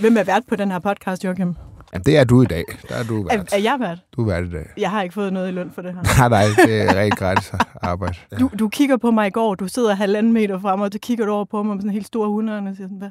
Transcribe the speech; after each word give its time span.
Hvem 0.00 0.16
er 0.16 0.24
vært 0.24 0.42
på 0.48 0.56
den 0.56 0.70
her 0.70 0.78
podcast, 0.78 1.24
Joachim? 1.24 1.54
Jamen, 1.92 2.04
det 2.06 2.16
er 2.16 2.24
du 2.24 2.42
i 2.42 2.44
dag. 2.44 2.64
Der 2.88 2.94
er 2.94 3.02
du 3.04 3.22
vært. 3.22 3.52
Er, 3.52 3.56
er 3.56 3.60
jeg 3.60 3.76
vært? 3.80 3.98
Du 4.16 4.22
er 4.22 4.26
vært 4.26 4.44
i 4.44 4.50
dag. 4.50 4.66
Jeg 4.76 4.90
har 4.90 5.02
ikke 5.02 5.12
fået 5.14 5.32
noget 5.32 5.48
i 5.48 5.50
løn 5.52 5.70
for 5.74 5.82
det 5.82 5.94
her. 5.94 6.28
Nej, 6.28 6.28
nej, 6.28 6.66
det 6.66 6.80
er 6.82 7.00
rigtig 7.00 7.18
gratis 7.18 7.52
arbejde. 7.82 8.14
Ja. 8.32 8.36
Du, 8.36 8.50
du 8.58 8.68
kigger 8.68 8.96
på 8.96 9.10
mig 9.10 9.26
i 9.26 9.30
går, 9.30 9.54
du 9.54 9.68
sidder 9.68 9.94
halvanden 9.94 10.32
meter 10.32 10.60
frem, 10.60 10.80
og 10.80 10.88
så 10.92 10.98
kigger 11.02 11.26
du 11.26 11.32
over 11.32 11.44
på 11.44 11.62
mig 11.62 11.74
med 11.76 11.80
sådan 11.82 11.90
en 11.90 11.92
helt 11.94 12.06
stor 12.06 12.26
hunde, 12.28 12.58
og 12.58 12.62
siger 12.76 12.86
sådan, 12.86 12.96
hvad, 12.98 13.08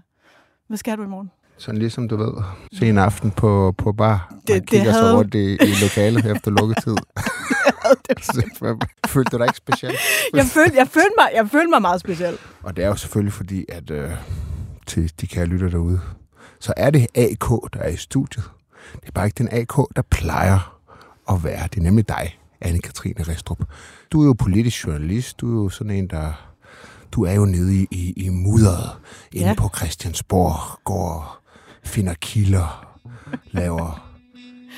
hvad 0.68 0.78
skal 0.78 0.98
du 0.98 1.04
i 1.04 1.08
morgen? 1.08 1.32
Sådan 1.58 1.80
ligesom 1.80 2.08
du 2.10 2.18
ved, 2.18 2.34
sen 2.74 2.98
aften 2.98 3.32
på, 3.32 3.74
på 3.78 3.92
bar. 3.92 4.28
Man 4.32 4.40
Det- 4.40 4.48
det 4.48 4.68
kigger 4.70 4.92
havde- 4.92 5.12
så 5.12 5.18
rundt 5.18 5.36
i, 5.36 5.54
i 5.54 5.74
lokalet 5.84 6.26
efter 6.36 6.52
lukketid. 6.52 6.96
Følte 9.08 9.30
du 9.32 9.38
dig 9.38 9.46
ikke 9.46 9.58
specielt? 9.58 9.96
Jeg 10.34 10.46
følte, 10.46 10.78
jeg, 10.78 10.88
følte 10.88 11.14
mig, 11.18 11.28
jeg 11.36 11.50
følte 11.50 11.70
mig 11.70 11.82
meget 11.82 12.00
speciel. 12.02 12.38
Og 12.64 12.76
det 12.76 12.84
er 12.84 12.88
jo 12.88 12.96
selvfølgelig 12.96 13.34
fordi, 13.34 13.66
at 13.70 13.92
øh, 13.92 14.10
til 14.88 15.12
de 15.22 15.28
kære 15.28 15.46
lytter 15.46 15.70
derude, 15.70 16.02
så 16.66 16.74
er 16.78 16.90
det 16.90 17.08
AK, 17.16 17.50
der 17.74 17.80
er 17.80 17.88
i 17.90 17.98
studiet. 17.98 18.44
Det 19.02 19.08
er 19.08 19.12
bare 19.12 19.26
ikke 19.26 19.38
den 19.38 19.50
AK, 19.52 19.74
der 19.96 20.02
plejer 20.12 20.78
at 21.30 21.44
være. 21.44 21.68
Det 21.68 21.78
er 21.78 21.82
nemlig 21.84 22.08
dig, 22.08 22.40
Anne-Katrine 22.66 23.30
Restrup. 23.30 23.60
Du 24.12 24.22
er 24.22 24.26
jo 24.26 24.34
politisk 24.34 24.88
journalist. 24.88 25.42
Du 25.42 25.60
er 25.60 25.64
jo 25.64 25.70
sådan 25.70 25.92
en, 25.92 26.08
der... 26.08 26.52
Du 27.12 27.24
er 27.26 27.34
jo 27.34 27.46
nede 27.46 27.76
i, 27.82 27.88
i, 27.92 28.14
i 28.26 28.30
mudderet 28.30 28.90
inde 29.32 29.48
Ja. 29.48 29.54
på 29.58 29.70
Christiansborg, 29.78 30.80
går 30.84 31.14
og 31.14 31.88
finder 31.88 32.14
kilder, 32.14 32.96
laver 33.52 34.10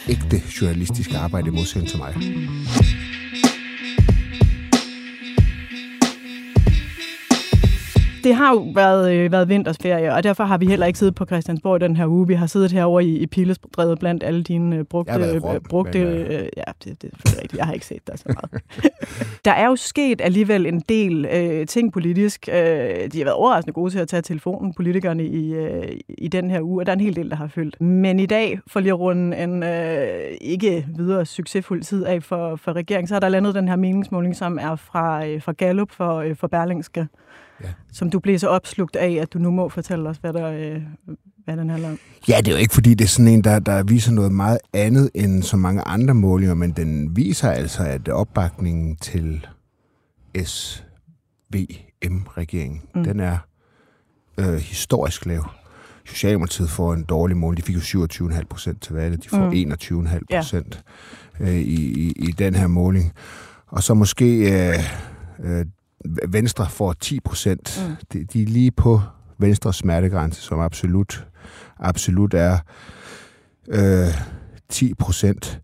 ægte 0.07 0.41
journalistisk 0.61 1.13
arbejde 1.13 1.47
i 1.47 1.51
modsætning 1.51 1.89
til 1.89 1.97
mig. 1.97 2.13
Det 8.27 8.35
har 8.35 8.53
jo 8.53 8.65
været, 8.75 9.13
øh, 9.13 9.31
været 9.31 9.49
vintersferie, 9.49 10.13
og 10.13 10.23
derfor 10.23 10.43
har 10.43 10.57
vi 10.57 10.65
heller 10.65 10.85
ikke 10.85 10.99
siddet 10.99 11.15
på 11.15 11.25
Christiansborg 11.25 11.81
den 11.81 11.95
her 11.95 12.07
uge. 12.07 12.27
Vi 12.27 12.33
har 12.33 12.45
siddet 12.45 12.71
herovre 12.71 13.03
i, 13.03 13.17
i 13.17 13.25
Pilestrædet 13.25 13.99
blandt 13.99 14.23
alle 14.23 14.43
dine 14.43 14.75
øh, 14.75 14.83
brugte... 14.83 15.13
Øh, 15.13 15.43
Rom, 15.43 15.61
brugte 15.69 15.99
men, 16.05 16.07
øh, 16.07 16.47
ja, 16.57 16.63
det, 16.83 17.01
det 17.01 17.11
er 17.13 17.41
rigtigt. 17.41 17.57
Jeg 17.57 17.65
har 17.65 17.73
ikke 17.73 17.85
set 17.85 18.07
dig 18.07 18.19
så 18.19 18.25
meget. 18.27 18.63
der 19.45 19.51
er 19.51 19.67
jo 19.67 19.75
sket 19.75 20.21
alligevel 20.21 20.65
en 20.65 20.79
del 20.79 21.25
øh, 21.25 21.67
ting 21.67 21.93
politisk. 21.93 22.49
Øh, 22.51 22.55
de 22.55 23.17
har 23.17 23.23
været 23.23 23.33
overraskende 23.33 23.73
gode 23.73 23.91
til 23.91 23.99
at 23.99 24.07
tage 24.07 24.21
telefonen, 24.21 24.73
politikerne, 24.73 25.25
i, 25.25 25.53
øh, 25.53 25.87
i 26.07 26.27
den 26.27 26.51
her 26.51 26.61
uge, 26.61 26.81
og 26.81 26.85
der 26.85 26.91
er 26.91 26.95
en 26.95 27.01
hel 27.01 27.15
del, 27.15 27.29
der 27.29 27.35
har 27.35 27.47
følt. 27.47 27.81
Men 27.81 28.19
i 28.19 28.25
dag, 28.25 28.59
for 28.67 28.79
lige 28.79 28.91
at 28.91 28.99
runde 28.99 29.37
en 29.37 29.63
øh, 29.63 30.37
ikke 30.41 30.87
videre 30.95 31.25
succesfuld 31.25 31.81
tid 31.81 32.05
af 32.05 32.23
for, 32.23 32.55
for 32.55 32.73
regeringen, 32.73 33.07
så 33.07 33.15
er 33.15 33.19
der 33.19 33.29
landet 33.29 33.55
den 33.55 33.67
her 33.67 33.75
meningsmåling, 33.75 34.35
som 34.35 34.59
er 34.61 34.75
fra, 34.75 35.25
øh, 35.25 35.41
fra 35.41 35.51
Gallup 35.51 35.91
for, 35.91 36.15
øh, 36.15 36.35
for 36.35 36.47
Berlingske 36.47 37.07
Ja. 37.63 37.67
som 37.91 38.09
du 38.09 38.19
blev 38.19 38.39
så 38.39 38.47
opslugt 38.47 38.95
af, 38.95 39.11
at 39.21 39.33
du 39.33 39.39
nu 39.39 39.51
må 39.51 39.69
fortælle 39.69 40.09
os, 40.09 40.17
hvad, 40.17 40.33
der, 40.33 40.51
øh, 40.51 40.81
hvad 41.45 41.57
den 41.57 41.69
handler 41.69 41.89
om. 41.89 41.99
Ja, 42.29 42.37
det 42.37 42.47
er 42.47 42.51
jo 42.51 42.57
ikke, 42.57 42.73
fordi 42.73 42.93
det 42.93 43.05
er 43.05 43.09
sådan 43.09 43.27
en, 43.33 43.43
der, 43.43 43.59
der 43.59 43.83
viser 43.83 44.11
noget 44.11 44.31
meget 44.31 44.57
andet 44.73 45.09
end 45.13 45.43
så 45.43 45.57
mange 45.57 45.81
andre 45.81 46.13
målinger, 46.13 46.53
men 46.55 46.71
den 46.71 47.15
viser 47.15 47.51
altså, 47.51 47.83
at 47.83 48.09
opbakningen 48.09 48.95
til 48.95 49.47
SVM-regeringen, 50.43 52.81
Mm. 52.95 53.03
den 53.03 53.19
er 53.19 53.37
øh, 54.37 54.53
historisk 54.53 55.25
lav. 55.25 55.49
Socialdemokratiet 56.05 56.69
får 56.69 56.93
en 56.93 57.03
dårlig 57.03 57.37
mål. 57.37 57.57
De 57.57 57.61
fik 57.61 57.75
jo 57.75 58.05
27,5 58.05 58.43
procent 58.49 58.81
til 58.81 58.95
valget. 58.95 59.23
De 59.23 59.29
får 59.29 59.37
Mm. 59.37 59.43
mm. 59.45 59.51
21,5 60.07 60.19
procent 60.37 60.83
øh, 61.39 61.55
i, 61.55 62.07
i, 62.07 62.11
i 62.11 62.31
den 62.31 62.55
her 62.55 62.67
måling. 62.67 63.13
Og 63.67 63.83
så 63.83 63.93
måske 63.93 64.39
øh, 64.69 64.75
øh, 65.43 65.65
Venstre 66.27 66.69
får 66.69 66.93
10 66.93 67.19
procent. 67.19 67.87
Mm. 67.89 67.95
De, 68.13 68.23
de 68.25 68.41
er 68.41 68.45
lige 68.45 68.71
på 68.71 69.01
Venstres 69.37 69.75
smertegrænse, 69.75 70.41
som 70.41 70.59
absolut, 70.59 71.27
absolut 71.79 72.33
er 72.33 72.57
øh, 73.67 74.07
10 74.69 74.93
procent. 74.93 75.61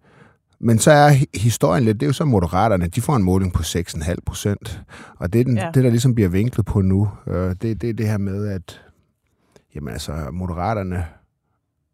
Men 0.59 0.79
så 0.79 0.91
er 0.91 1.11
hi- 1.13 1.29
historien 1.39 1.83
lidt, 1.83 1.99
det 1.99 2.05
er 2.05 2.09
jo 2.09 2.13
så 2.13 2.25
moderaterne, 2.25 2.87
de 2.87 3.01
får 3.01 3.15
en 3.15 3.23
måling 3.23 3.53
på 3.53 3.61
6,5 3.63 4.15
procent. 4.25 4.81
Og 5.19 5.33
det, 5.33 5.39
er 5.41 5.43
den, 5.45 5.57
Ja. 5.57 5.71
det, 5.73 5.83
der 5.83 5.89
ligesom 5.89 6.15
bliver 6.15 6.29
vinklet 6.29 6.65
på 6.65 6.81
nu, 6.81 7.09
øh, 7.27 7.55
det, 7.61 7.81
det 7.81 7.89
er 7.89 7.93
det 7.93 8.07
her 8.07 8.17
med, 8.17 8.47
at 8.47 8.81
jamen 9.75 9.93
altså, 9.93 10.27
moderaterne 10.31 11.05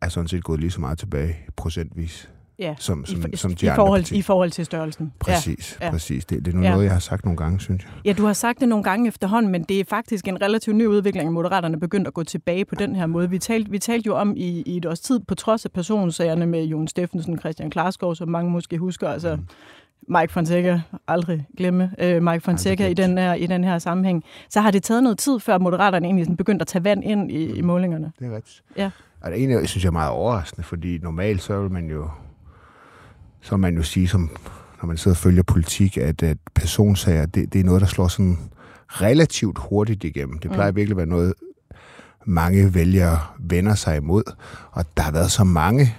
er 0.02 0.10
sådan 0.10 0.28
set 0.28 0.44
gået 0.44 0.60
lige 0.60 0.72
så 0.72 0.80
meget 0.82 0.98
tilbage 0.98 1.36
procentvis, 1.56 2.30
Ja, 2.60 2.76
som, 2.78 3.06
som, 3.06 3.24
i, 3.34 3.36
som 3.36 3.56
de 3.56 3.66
i, 3.66 3.70
andre 3.70 3.76
forhold, 3.76 4.02
partier. 4.02 4.20
i 4.20 4.22
forhold 4.22 4.52
til 4.52 4.66
størrelsen. 4.66 5.14
Præcis, 5.20 5.78
ja. 5.82 5.86
ja. 5.86 5.92
præcis. 5.92 6.26
Det, 6.26 6.46
det 6.46 6.54
er 6.54 6.58
nu 6.58 6.64
Ja. 6.64 6.72
noget, 6.72 6.84
jeg 6.84 6.92
har 6.94 7.00
sagt 7.00 7.26
nogle 7.26 7.38
gange, 7.38 7.60
synes 7.60 7.84
jeg. 7.84 7.92
Ja. 8.06 8.14
du 8.14 8.26
har 8.26 8.34
sagt 8.34 8.60
det 8.60 8.70
nogle 8.70 8.84
gange 8.84 9.08
efterhånden, 9.08 9.52
men 9.52 9.64
det 9.64 9.80
er 9.80 9.84
faktisk 9.90 10.28
en 10.28 10.42
relativt 10.42 10.76
ny 10.76 10.86
udvikling, 10.86 11.28
at 11.28 11.34
Moderaterne 11.34 11.76
er 11.76 11.80
begyndt 11.80 12.08
at 12.08 12.14
gå 12.14 12.24
tilbage 12.24 12.66
på 12.66 12.76
den 12.76 12.96
her 12.96 13.06
måde. 13.06 13.30
Vi 13.30 13.38
talte, 13.40 13.72
vi 13.72 13.80
talte 13.80 14.08
jo 14.08 14.16
om 14.16 14.34
i, 14.38 14.62
i 14.66 14.78
et 14.78 14.86
års 14.86 15.00
tid, 15.00 15.20
på 15.20 15.36
trods 15.36 15.66
af 15.66 15.72
personsagerne 15.72 16.46
med 16.46 16.64
Jon 16.66 16.88
Steffensen, 16.88 17.40
Christian 17.40 17.70
Klarskov, 17.70 18.16
som 18.16 18.30
mange 18.30 18.52
måske 18.52 18.78
husker, 18.78 19.10
altså 19.10 19.36
Mm. 19.36 20.16
Mike 20.20 20.34
Fonseca, 20.34 20.82
aldrig 21.08 21.46
glemme 21.58 21.92
øh, 22.00 22.24
Mike 22.24 22.42
Fonseca 22.42 22.88
i 22.88 22.94
den, 22.94 23.18
her, 23.18 23.34
i 23.34 23.46
den 23.46 23.64
her 23.64 23.80
sammenhæng, 23.80 24.24
så 24.50 24.62
har 24.62 24.72
det 24.72 24.84
taget 24.84 25.04
noget 25.04 25.18
tid, 25.18 25.40
før 25.40 25.58
Moderaterne 25.58 26.06
egentlig 26.08 26.26
sådan 26.26 26.38
begyndte 26.38 26.64
at 26.64 26.68
tage 26.68 26.84
vand 26.84 27.04
ind 27.04 27.32
i, 27.32 27.46
i 27.46 27.62
målingerne. 27.62 28.12
Det 28.20 28.28
er 28.32 28.36
rigtigt. 28.36 28.64
Ja. 28.78 28.90
Og 29.22 29.32
det 29.32 29.44
ene, 29.44 29.54
jeg 29.54 29.70
synes 29.70 29.84
jeg 29.84 29.90
er 29.90 29.94
meget 29.94 30.12
overraskende, 30.12 30.64
fordi 30.68 30.98
normalt 30.98 31.42
så 31.42 31.62
vil 31.62 31.72
man 31.72 31.90
jo, 31.90 32.10
så 33.42 33.58
man 33.58 33.76
jo 33.76 33.84
sige, 33.84 34.08
som, 34.08 34.30
når 34.82 34.88
man 34.88 34.98
sidder 34.98 35.16
og 35.16 35.20
følger 35.22 35.44
politik, 35.44 35.98
at, 35.98 36.24
at 36.24 36.38
personsager, 36.56 37.26
det, 37.26 37.54
det 37.54 37.60
er 37.62 37.64
noget, 37.66 37.82
der 37.82 37.88
slår 37.88 38.08
sådan 38.08 38.38
relativt 38.88 39.58
hurtigt 39.70 40.04
igennem. 40.04 40.40
Det 40.40 40.52
plejer 40.52 40.72
Mm. 40.72 40.76
virkelig 40.76 40.94
at 40.94 40.98
være 40.98 41.06
noget, 41.06 41.34
mange 42.26 42.74
vælgere 42.74 43.20
vender 43.40 43.76
sig 43.76 43.98
imod. 43.98 44.24
Og 44.72 44.86
der 44.98 45.04
har 45.04 45.12
været 45.12 45.32
så 45.32 45.44
mange 45.44 45.96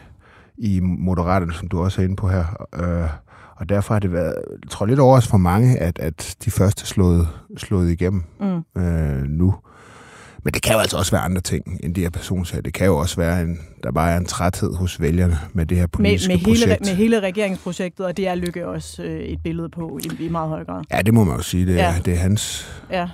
i 0.58 0.80
Moderaterne, 0.80 1.52
som 1.52 1.68
du 1.68 1.80
også 1.80 2.00
er 2.00 2.04
inde 2.04 2.16
på 2.16 2.28
her. 2.28 2.66
Øh, 2.74 3.08
og 3.56 3.68
derfor 3.68 3.94
har 3.94 3.98
det 3.98 4.12
været, 4.12 4.34
jeg 4.62 4.70
tror 4.70 4.86
lidt 4.86 5.00
overraskende 5.00 5.30
for 5.30 5.38
mange, 5.38 5.78
at, 5.78 5.98
at 5.98 6.36
de 6.44 6.50
første 6.50 6.86
slået, 6.86 7.28
slået 7.56 7.90
igennem 7.90 8.22
Mm. 8.40 8.82
øh, 8.82 9.22
nu. 9.22 9.54
Men 10.44 10.54
det 10.54 10.62
kan 10.62 10.72
jo 10.72 10.78
altså 10.78 10.96
også 10.96 11.12
være 11.12 11.20
andre 11.22 11.40
ting 11.40 11.80
end 11.82 11.94
de 11.94 12.00
her 12.00 12.10
personsager. 12.10 12.62
Det 12.62 12.72
kan 12.74 12.86
jo 12.86 12.96
også 12.96 13.16
være, 13.16 13.42
en, 13.42 13.60
der 13.82 13.92
bare 13.92 14.12
er 14.12 14.16
en 14.16 14.24
træthed 14.26 14.74
hos 14.74 15.00
vælgerne 15.00 15.38
med 15.52 15.66
det 15.66 15.76
her 15.76 15.82
Med, 15.84 15.88
politiske 15.88 16.28
med, 16.28 16.36
hele, 16.38 16.46
projekt. 16.66 16.80
med 16.86 16.94
hele 16.94 17.20
regeringsprojektet, 17.20 18.06
og 18.06 18.16
det 18.16 18.28
er 18.28 18.34
Lykke 18.34 18.68
også 18.68 19.02
øh, 19.02 19.20
et 19.20 19.38
billede 19.44 19.68
på 19.68 19.98
i, 20.04 20.24
i 20.24 20.28
meget 20.28 20.48
høj 20.48 20.64
grad. 20.64 20.84
Ja, 20.92 21.02
det 21.02 21.14
må 21.14 21.24
man 21.24 21.36
jo 21.36 21.42
sige. 21.42 21.66
Det, 21.66 21.74
Ja. 21.74 21.90
ja. 21.90 21.94
det 22.04 22.12
er 22.12 22.18
hans... 22.18 22.68
Ja. 22.90 23.08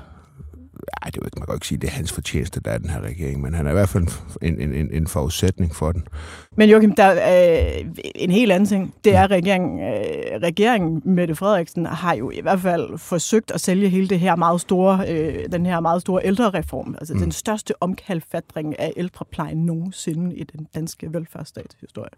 Ej, 1.03 1.11
det 1.11 1.17
er 1.17 1.23
jo 1.23 1.27
ikke, 1.27 1.39
man 1.39 1.47
kan 1.47 1.53
jo 1.53 1.57
ikke 1.57 1.67
sige, 1.67 1.79
det 1.79 1.87
er 1.87 1.93
hans 1.93 2.13
fortjeneste, 2.13 2.61
der 2.61 2.71
er 2.71 2.79
den 2.79 2.91
her 2.91 3.01
regering, 3.01 3.41
men 3.41 3.55
han 3.55 3.67
er 3.67 3.71
i 3.71 3.75
hvert 3.75 3.89
fald 3.89 4.07
en, 4.43 4.61
en, 4.61 4.75
en, 4.75 4.89
en 4.93 5.07
forudsætning 5.07 5.75
for 5.75 5.93
den. 5.93 6.09
Men 6.57 6.71
Joachim, 6.71 6.95
der 6.95 7.05
er 7.05 7.79
øh, 7.79 7.87
en 8.15 8.31
helt 8.31 8.53
anden 8.53 8.69
ting. 8.69 8.95
Det 9.05 9.15
er, 9.15 9.23
at 9.23 9.31
regeringen, 9.31 9.81
øh, 9.81 10.43
regeringen 10.43 11.03
Mette 11.05 11.35
Frederiksen 11.35 11.87
har 11.87 12.15
jo 12.15 12.31
i 12.31 12.41
hvert 12.41 12.61
fald 12.61 12.99
forsøgt 12.99 13.51
at 13.51 13.61
sælge 13.61 13.89
hele 13.89 14.09
det 14.09 14.21
her 14.21 14.37
meget 14.37 14.61
store, 14.61 15.05
øh, 15.09 15.53
den 15.53 15.67
her 15.67 15.81
meget 15.81 16.01
store 16.01 16.21
ældrereform. 16.25 16.97
Altså. 16.99 17.15
Mm. 17.15 17.21
den 17.21 17.33
største 17.33 17.75
omkalfatring 17.83 18.81
af 18.81 18.93
ældreplejen 18.97 19.59
nogensinde 19.59 20.37
i 20.37 20.45
den 20.45 20.67
danske 20.75 21.13
velfærdsstatshistorie. 21.13 22.11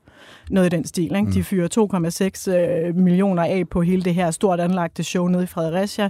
Noget 0.50 0.66
i 0.72 0.76
den 0.76 0.84
stil. 0.84 1.04
Ikke? 1.04 1.20
Mm. 1.20 1.32
De 1.32 1.44
fyrer 1.44 2.38
2,6 2.48 2.52
øh, 2.52 2.96
millioner 2.96 3.44
af 3.44 3.68
på 3.68 3.82
hele 3.82 4.02
det 4.02 4.14
her 4.14 4.30
stort 4.30 4.60
anlagte 4.60 5.04
show 5.04 5.28
nede 5.28 5.42
i 5.42 5.46
Fredericia. 5.46 6.08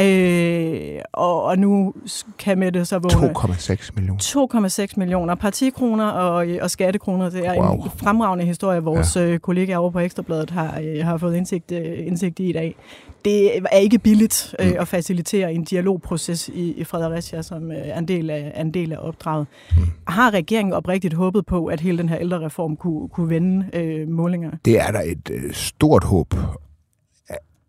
Øh, 0.00 1.00
og, 1.12 1.42
og 1.42 1.58
nu 1.58 1.93
kan 2.38 2.58
Mette 2.58 2.84
så 2.84 2.98
vågne... 2.98 3.30
2,6 3.38 3.90
millioner. 3.94 4.68
2,6 4.88 4.94
millioner 4.96 5.34
partikroner 5.34 6.06
og, 6.06 6.46
og 6.62 6.70
skattekroner. 6.70 7.30
Det 7.30 7.46
er 7.46 7.56
wow. 7.58 7.74
En 7.84 7.90
fremragende 7.96 8.44
historie, 8.44 8.82
vores 8.82 9.16
ja. 9.16 9.38
kollegaer 9.38 9.78
over 9.78 9.90
på 9.90 9.98
Ekstrabladet 9.98 10.50
har, 10.50 10.80
øh, 10.84 11.04
har 11.04 11.16
fået 11.16 11.36
indsigt, 11.36 11.72
øh, 11.72 12.06
indsigt 12.06 12.38
i 12.38 12.48
i 12.48 12.52
dag. 12.52 12.76
Det 13.24 13.58
er 13.72 13.78
ikke 13.78 13.98
billigt 13.98 14.54
øh, 14.58 14.66
Mm. 14.66 14.76
at 14.80 14.88
facilitere 14.88 15.52
en 15.52 15.64
dialogproces 15.64 16.48
i, 16.48 16.72
i 16.72 16.84
Fredericia, 16.84 17.42
som 17.42 17.70
øh, 17.70 17.78
er 17.78 17.98
en 17.98 18.08
del 18.08 18.30
af, 18.30 18.52
er 18.54 18.60
en 18.60 18.74
del 18.74 18.92
af 18.92 18.96
opdraget. 19.00 19.46
Mm. 19.76 19.82
Har 20.06 20.30
regeringen 20.30 20.72
oprigtigt 20.72 21.14
håbet 21.14 21.46
på, 21.46 21.66
at 21.66 21.80
hele 21.80 21.98
den 21.98 22.08
her 22.08 22.18
ældrereform 22.18 22.76
kunne, 22.76 23.08
kunne 23.08 23.30
vende 23.30 23.66
øh, 23.72 24.08
målingerne? 24.08 24.58
Det 24.64 24.80
er 24.80 24.90
der 24.90 25.00
et 25.00 25.30
øh, 25.30 25.52
stort 25.52 26.04
håb 26.04 26.34
øh, 26.34 26.40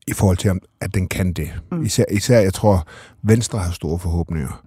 i 0.08 0.14
forhold 0.14 0.38
til, 0.38 0.52
at 0.82 0.94
den 0.94 1.08
kan 1.08 1.34
det. 1.34 1.50
Mm. 1.72 1.84
Især, 1.84 2.04
især, 2.12 2.40
jeg 2.40 2.54
tror, 2.54 2.88
Venstre 3.24 3.60
har 3.60 3.72
store 3.72 4.00
forhåbninger 4.00 4.64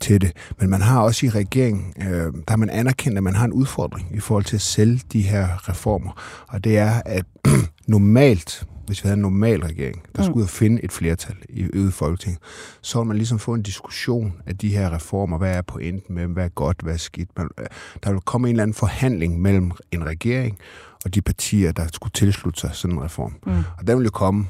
til 0.00 0.20
det. 0.20 0.32
Men 0.60 0.70
man 0.70 0.80
har 0.80 1.00
også 1.00 1.26
i 1.26 1.28
regeringen, 1.28 1.94
øh, 1.98 2.06
der 2.06 2.42
har 2.50 2.56
man 2.56 2.70
anerkendt, 2.70 3.16
at 3.18 3.22
man 3.24 3.34
har 3.34 3.44
en 3.44 3.52
udfordring 3.52 4.08
i 4.16 4.20
forhold 4.20 4.44
til 4.44 4.56
at 4.56 4.60
sælge 4.62 5.00
de 5.12 5.22
her 5.22 5.68
reformer. 5.68 6.42
Og 6.48 6.64
det 6.64 6.78
er, 6.78 7.02
at 7.06 7.24
normalt, 7.88 8.66
hvis 8.86 9.04
vi 9.04 9.06
havde 9.06 9.14
en 9.16 9.22
normal 9.22 9.60
regering, 9.60 10.02
der 10.16 10.22
Mm. 10.22 10.24
skulle 10.24 10.36
ud 10.36 10.42
og 10.42 10.48
finde 10.48 10.84
et 10.84 10.92
flertal 10.92 11.36
i, 11.48 11.60
i 11.60 11.90
Folketinget, 11.90 12.40
så 12.82 12.98
ville 12.98 13.08
man 13.08 13.16
ligesom 13.16 13.38
få 13.38 13.54
en 13.54 13.62
diskussion 13.62 14.32
af 14.46 14.58
de 14.58 14.68
her 14.68 14.94
reformer. 14.94 15.38
Hvad 15.38 15.56
er 15.56 15.62
pointen 15.62 16.14
med 16.14 16.22
dem? 16.22 16.32
Hvad 16.32 16.44
er 16.44 16.48
godt? 16.48 16.76
Hvad 16.82 16.92
er 16.94 16.98
skidt? 16.98 17.28
Man, 17.36 17.48
øh, 17.58 17.66
der 18.04 18.10
vil 18.12 18.20
komme 18.20 18.48
en 18.48 18.52
eller 18.54 18.62
anden 18.62 18.74
forhandling 18.74 19.40
mellem 19.40 19.72
en 19.92 20.06
regering 20.06 20.58
og 21.04 21.14
de 21.14 21.22
partier, 21.22 21.72
der 21.72 21.86
skulle 21.92 22.12
tilslutte 22.12 22.60
sig 22.60 22.70
sådan 22.72 22.96
en 22.96 23.02
reform. 23.04 23.34
Mm. 23.46 23.52
Og 23.78 23.86
den 23.86 23.98
vil 23.98 24.04
jo 24.04 24.10
komme, 24.10 24.46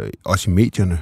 øh, 0.00 0.10
også 0.24 0.50
i 0.50 0.54
medierne, 0.54 1.00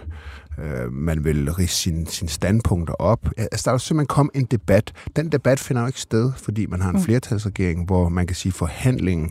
øh, 0.58 0.92
man 0.92 1.24
vil 1.24 1.52
rise 1.52 1.74
sin, 1.74 2.06
sin 2.06 2.28
standpunkter 2.28 2.94
op. 2.94 3.28
Altså, 3.36 3.62
der 3.64 3.70
er 3.70 3.74
jo 3.74 3.78
simpelthen 3.78 4.06
kommet 4.06 4.34
en 4.34 4.44
debat. 4.44 4.92
Den 5.16 5.32
debat 5.32 5.60
finder 5.60 5.82
jo 5.82 5.86
ikke 5.86 6.00
sted, 6.00 6.32
fordi 6.36 6.66
man 6.66 6.80
har 6.80 6.90
en 6.90 6.96
mm. 6.96 7.02
flertalsregering, 7.02 7.86
hvor 7.86 8.08
man 8.08 8.26
kan 8.26 8.36
sige, 8.36 8.52
forhandlingen 8.52 9.30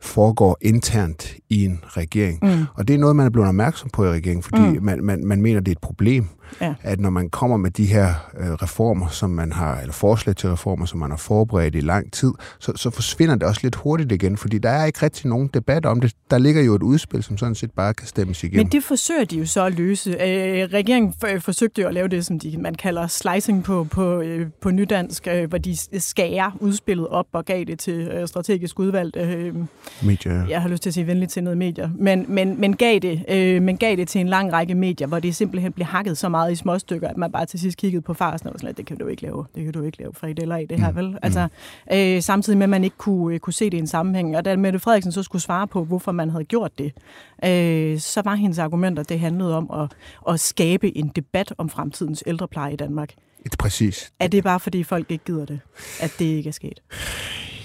foregår 0.00 0.58
internt 0.60 1.34
i 1.48 1.64
en 1.64 1.80
regering. 1.88 2.38
Mm. 2.42 2.64
Og 2.74 2.88
det 2.88 2.94
er 2.94 2.98
noget, 2.98 3.16
man 3.16 3.26
er 3.26 3.30
blevet 3.30 3.48
opmærksom 3.48 3.90
på 3.90 4.04
i 4.04 4.08
regeringen, 4.08 4.42
fordi 4.42 4.62
mm. 4.62 4.84
man, 4.84 5.04
man, 5.04 5.26
man 5.26 5.42
mener, 5.42 5.60
det 5.60 5.68
er 5.68 5.72
et 5.72 5.78
problem, 5.78 6.28
ja. 6.60 6.74
at 6.82 7.00
når 7.00 7.10
man 7.10 7.30
kommer 7.30 7.56
med 7.56 7.70
de 7.70 7.86
her 7.86 8.08
øh, 8.38 8.52
reformer, 8.52 9.08
som 9.08 9.30
man 9.30 9.52
har, 9.52 9.80
eller 9.80 9.92
forslag 9.92 10.36
til 10.36 10.50
reformer, 10.50 10.86
som 10.86 10.98
man 10.98 11.10
har 11.10 11.16
forberedt 11.16 11.74
i 11.74 11.80
lang 11.80 12.12
tid, 12.12 12.32
så, 12.58 12.72
så 12.76 12.90
forsvinder 12.90 13.34
det 13.34 13.42
også 13.42 13.60
lidt 13.62 13.74
hurtigt 13.74 14.12
igen, 14.12 14.36
fordi 14.36 14.58
der 14.58 14.70
er 14.70 14.84
ikke 14.84 15.02
rigtig 15.02 15.26
nogen 15.26 15.50
debat 15.54 15.86
om 15.86 16.00
det. 16.00 16.12
Der 16.30 16.38
ligger 16.38 16.62
jo 16.62 16.74
et 16.74 16.82
udspil, 16.82 17.22
som 17.22 17.38
sådan 17.38 17.54
set 17.54 17.70
bare 17.70 17.94
kan 17.94 18.06
stemmes 18.06 18.44
igennem. 18.44 18.66
Men 18.66 18.72
det 18.72 18.84
forsøger 18.84 19.24
de 19.24 19.38
jo 19.38 19.46
så 19.46 19.64
at 19.64 19.74
løse. 19.74 20.10
Øh, 20.10 20.68
regeringen 20.72 21.14
forsøgte 21.40 21.82
jo 21.82 21.88
at 21.88 21.94
lave 21.94 22.08
det, 22.08 22.26
som 22.26 22.38
de, 22.38 22.56
man 22.58 22.74
kalder 22.74 23.06
slicing 23.06 23.64
på, 23.64 23.86
på, 23.90 24.20
øh, 24.20 24.46
på 24.60 24.70
nydansk, 24.70 25.28
øh, 25.30 25.48
hvor 25.48 25.58
de 25.58 26.00
skærer 26.00 26.50
udspillet 26.60 27.08
op 27.08 27.26
og 27.32 27.44
gav 27.44 27.64
det 27.64 27.78
til 27.78 28.08
øh, 28.08 28.28
strategisk 28.28 28.78
udvalgt 28.78 29.16
øh, 29.16 29.54
medier. 30.02 30.46
Jeg 30.48 30.62
har 30.62 30.68
lyst 30.68 30.82
til 30.82 30.90
at 30.90 30.94
sige 30.94 31.06
venligt 31.06 31.32
til 31.32 31.44
noget 31.44 31.58
medier, 31.58 31.90
men, 31.98 32.24
men, 32.28 32.60
men, 32.60 32.76
gav 32.76 32.98
det, 32.98 33.24
øh, 33.28 33.62
men 33.62 33.76
gav 33.76 33.96
det 33.96 34.08
til 34.08 34.20
en 34.20 34.28
lang 34.28 34.52
række 34.52 34.74
medier, 34.74 35.06
hvor 35.06 35.18
det 35.18 35.36
simpelthen 35.36 35.72
blev 35.72 35.86
hakket 35.86 36.18
så 36.18 36.28
meget 36.28 36.41
i 36.46 36.54
små 36.54 36.78
stykker, 36.78 37.08
at 37.08 37.16
man 37.16 37.32
bare 37.32 37.46
til 37.46 37.60
sidst 37.60 37.78
kiggede 37.78 38.02
på 38.02 38.14
farsen 38.14 38.48
og 38.48 38.54
sådan, 38.58 38.74
det 38.74 38.86
kan 38.86 38.96
du 38.98 39.06
ikke 39.06 39.22
lave, 39.22 39.46
det 39.54 39.64
kan 39.64 39.72
du 39.72 39.82
ikke 39.82 39.98
lave 39.98 40.12
frikadeller 40.14 40.56
i 40.56 40.66
det 40.66 40.80
her, 40.80 40.90
mm. 40.90 40.96
vel? 40.96 41.18
Altså, 41.22 41.48
øh, 41.92 42.22
samtidig 42.22 42.58
med, 42.58 42.64
at 42.64 42.70
man 42.70 42.84
ikke 42.84 42.96
kunne, 42.96 43.34
øh, 43.34 43.40
kunne 43.40 43.52
se 43.52 43.64
det 43.64 43.74
i 43.74 43.78
en 43.78 43.86
sammenhæng. 43.86 44.36
Og 44.36 44.44
da 44.44 44.56
Mette 44.56 44.78
Frederiksen 44.78 45.12
så 45.12 45.22
skulle 45.22 45.42
svare 45.42 45.66
på, 45.66 45.84
hvorfor 45.84 46.12
man 46.12 46.30
havde 46.30 46.44
gjort 46.44 46.78
det, 46.78 46.92
øh, 47.44 47.98
så 47.98 48.22
var 48.24 48.34
hendes 48.34 48.58
argumenter, 48.58 49.02
det 49.02 49.20
handlede 49.20 49.56
om 49.56 49.70
at, 49.70 49.92
at 50.34 50.40
skabe 50.40 50.96
en 50.96 51.08
debat 51.16 51.54
om 51.58 51.68
fremtidens 51.68 52.24
ældrepleje 52.26 52.72
i 52.72 52.76
Danmark. 52.76 53.14
Præcis. 53.58 54.12
Er 54.20 54.26
det 54.26 54.44
bare, 54.44 54.60
fordi 54.60 54.82
folk 54.82 55.10
ikke 55.10 55.24
gider 55.24 55.44
det, 55.44 55.60
at 56.00 56.14
det 56.18 56.24
ikke 56.24 56.48
er 56.48 56.52
sket? 56.52 56.82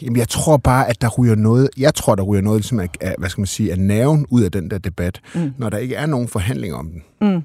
Jamen, 0.01 0.17
jeg 0.17 0.29
tror 0.29 0.57
bare, 0.57 0.89
at 0.89 1.01
der 1.01 1.09
ryger 1.09 1.35
noget, 1.35 1.69
jeg 1.77 1.95
tror, 1.95 2.15
der 2.15 2.23
ryger 2.23 2.41
noget 2.41 2.59
ligesom 2.59 2.79
af, 2.79 3.15
hvad 3.17 3.29
skal 3.29 3.41
man 3.41 3.47
sige, 3.47 3.71
af 3.71 3.79
nerven 3.79 4.25
ud 4.29 4.41
af 4.41 4.51
den 4.51 4.71
der 4.71 4.77
debat, 4.77 5.21
mm. 5.35 5.53
når 5.57 5.69
der 5.69 5.77
ikke 5.77 5.95
er 5.95 6.05
nogen 6.05 6.27
forhandling 6.27 6.73
om 6.73 6.89
den. 6.89 7.03
Mm. 7.21 7.41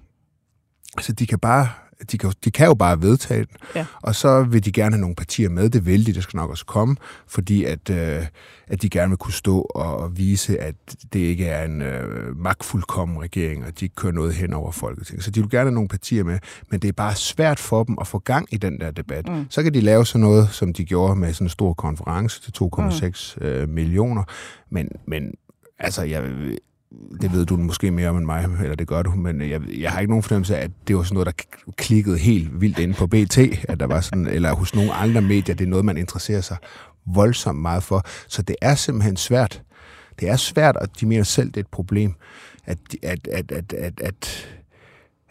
Altså, 0.97 1.13
de 1.13 1.27
kan 1.27 1.39
bare 1.39 1.69
de 2.11 2.19
kan, 2.19 2.33
de 2.45 2.51
kan 2.51 2.67
jo 2.67 2.75
bare 2.75 3.03
vedtage 3.03 3.39
den, 3.39 3.57
ja. 3.75 3.87
og 4.03 4.15
så 4.15 4.43
vil 4.43 4.65
de 4.65 4.73
gerne 4.73 4.95
have 4.95 5.01
nogle 5.01 5.17
partier 5.17 5.49
med. 5.49 5.69
Det 5.69 5.87
vil 5.87 6.07
de, 6.07 6.13
det 6.13 6.23
skal 6.23 6.37
nok 6.37 6.51
også 6.51 6.67
komme, 6.67 6.97
fordi 7.27 7.65
at, 7.65 7.91
øh, 7.91 8.27
at 8.67 8.83
de 8.83 8.91
gerne 8.91 9.09
vil 9.09 9.19
kunne 9.19 9.33
stå 9.33 9.61
og 9.61 10.19
vise, 10.19 10.59
at 10.61 10.75
det 11.13 11.21
ikke 11.21 11.47
er 11.47 11.65
en 11.65 11.83
øh, 11.83 12.37
magtfuldkommen 12.37 13.23
regering, 13.23 13.65
og 13.65 13.81
de 13.81 13.89
kører 13.89 14.13
noget 14.13 14.35
hen 14.35 14.53
over 14.53 14.73
Folketinget. 14.73 15.25
Så 15.25 15.31
de 15.31 15.41
vil 15.41 15.51
gerne 15.51 15.65
have 15.65 15.75
nogle 15.75 15.89
partier 15.89 16.25
med, 16.25 16.39
men 16.71 16.81
det 16.81 16.89
er 16.89 16.93
bare 16.93 17.15
svært 17.15 17.59
for 17.59 17.85
dem 17.85 17.97
at 18.01 18.07
få 18.07 18.19
gang 18.19 18.49
i 18.51 18.57
den 18.57 18.81
der 18.81 18.91
debat. 18.91 19.29
Mm. 19.29 19.47
Så 19.51 19.63
kan 19.63 19.75
de 19.75 19.81
lave 19.81 20.07
sådan 20.07 20.21
noget, 20.21 20.49
som 20.51 20.73
de 20.73 20.85
gjorde 20.85 21.17
med 21.17 21.33
sådan 21.33 21.45
en 21.45 21.49
stor 21.49 21.75
konference 21.75 22.43
til 22.43 22.53
2,6 22.63 23.37
mm. 23.41 23.47
øh, 23.47 23.69
millioner, 23.69 24.25
men, 24.71 24.89
men 25.07 25.35
altså, 25.79 26.03
jeg 26.03 26.23
det 27.21 27.33
ved 27.33 27.47
du 27.47 27.57
måske 27.57 27.91
mere 27.91 28.09
om 28.09 28.17
end 28.17 28.27
mig, 28.27 28.49
eller 28.63 28.77
det 28.77 28.87
gør 28.87 29.03
du, 29.03 29.11
men 29.11 29.41
øh, 29.41 29.51
jeg, 29.51 29.61
jeg 29.79 29.91
har 29.91 30.01
ikke 30.01 30.11
nogen 30.11 30.23
fornemmelse 30.23 30.57
af, 30.57 30.65
at 30.65 30.71
det 30.89 30.97
var 30.97 31.03
sådan 31.03 31.15
noget, 31.15 31.27
der 31.27 31.73
klikkede 31.77 32.19
helt 32.19 32.61
vildt 32.61 32.79
ind 32.79 32.95
på 32.95 33.07
BT, 33.07 33.39
at 33.69 33.81
der 33.81 33.87
var 33.87 34.01
sådan, 34.01 34.27
eller 34.27 34.53
hos 34.53 34.75
nogle 34.75 34.93
andre 34.93 35.21
medier, 35.21 35.55
det 35.55 35.65
er 35.65 35.69
noget, 35.69 35.85
man 35.85 35.97
interesserer 35.97 36.41
sig 36.41 36.57
voldsomt 37.07 37.61
meget 37.61 37.83
for. 37.83 38.03
Så 38.29 38.43
det 38.43 38.57
er 38.63 38.75
simpelthen 38.75 39.17
svært. 39.17 39.63
Det 40.21 40.29
er 40.29 40.37
svært, 40.37 40.77
og 40.77 41.01
de 41.01 41.07
mener 41.07 41.23
selv, 41.23 41.47
det 41.47 41.57
er 41.57 41.61
et 41.61 41.67
problem, 41.67 42.15
at, 42.65 42.79
at, 43.03 43.29
at, 43.33 43.53
at, 43.53 43.73
at, 43.73 44.01
at 44.01 44.49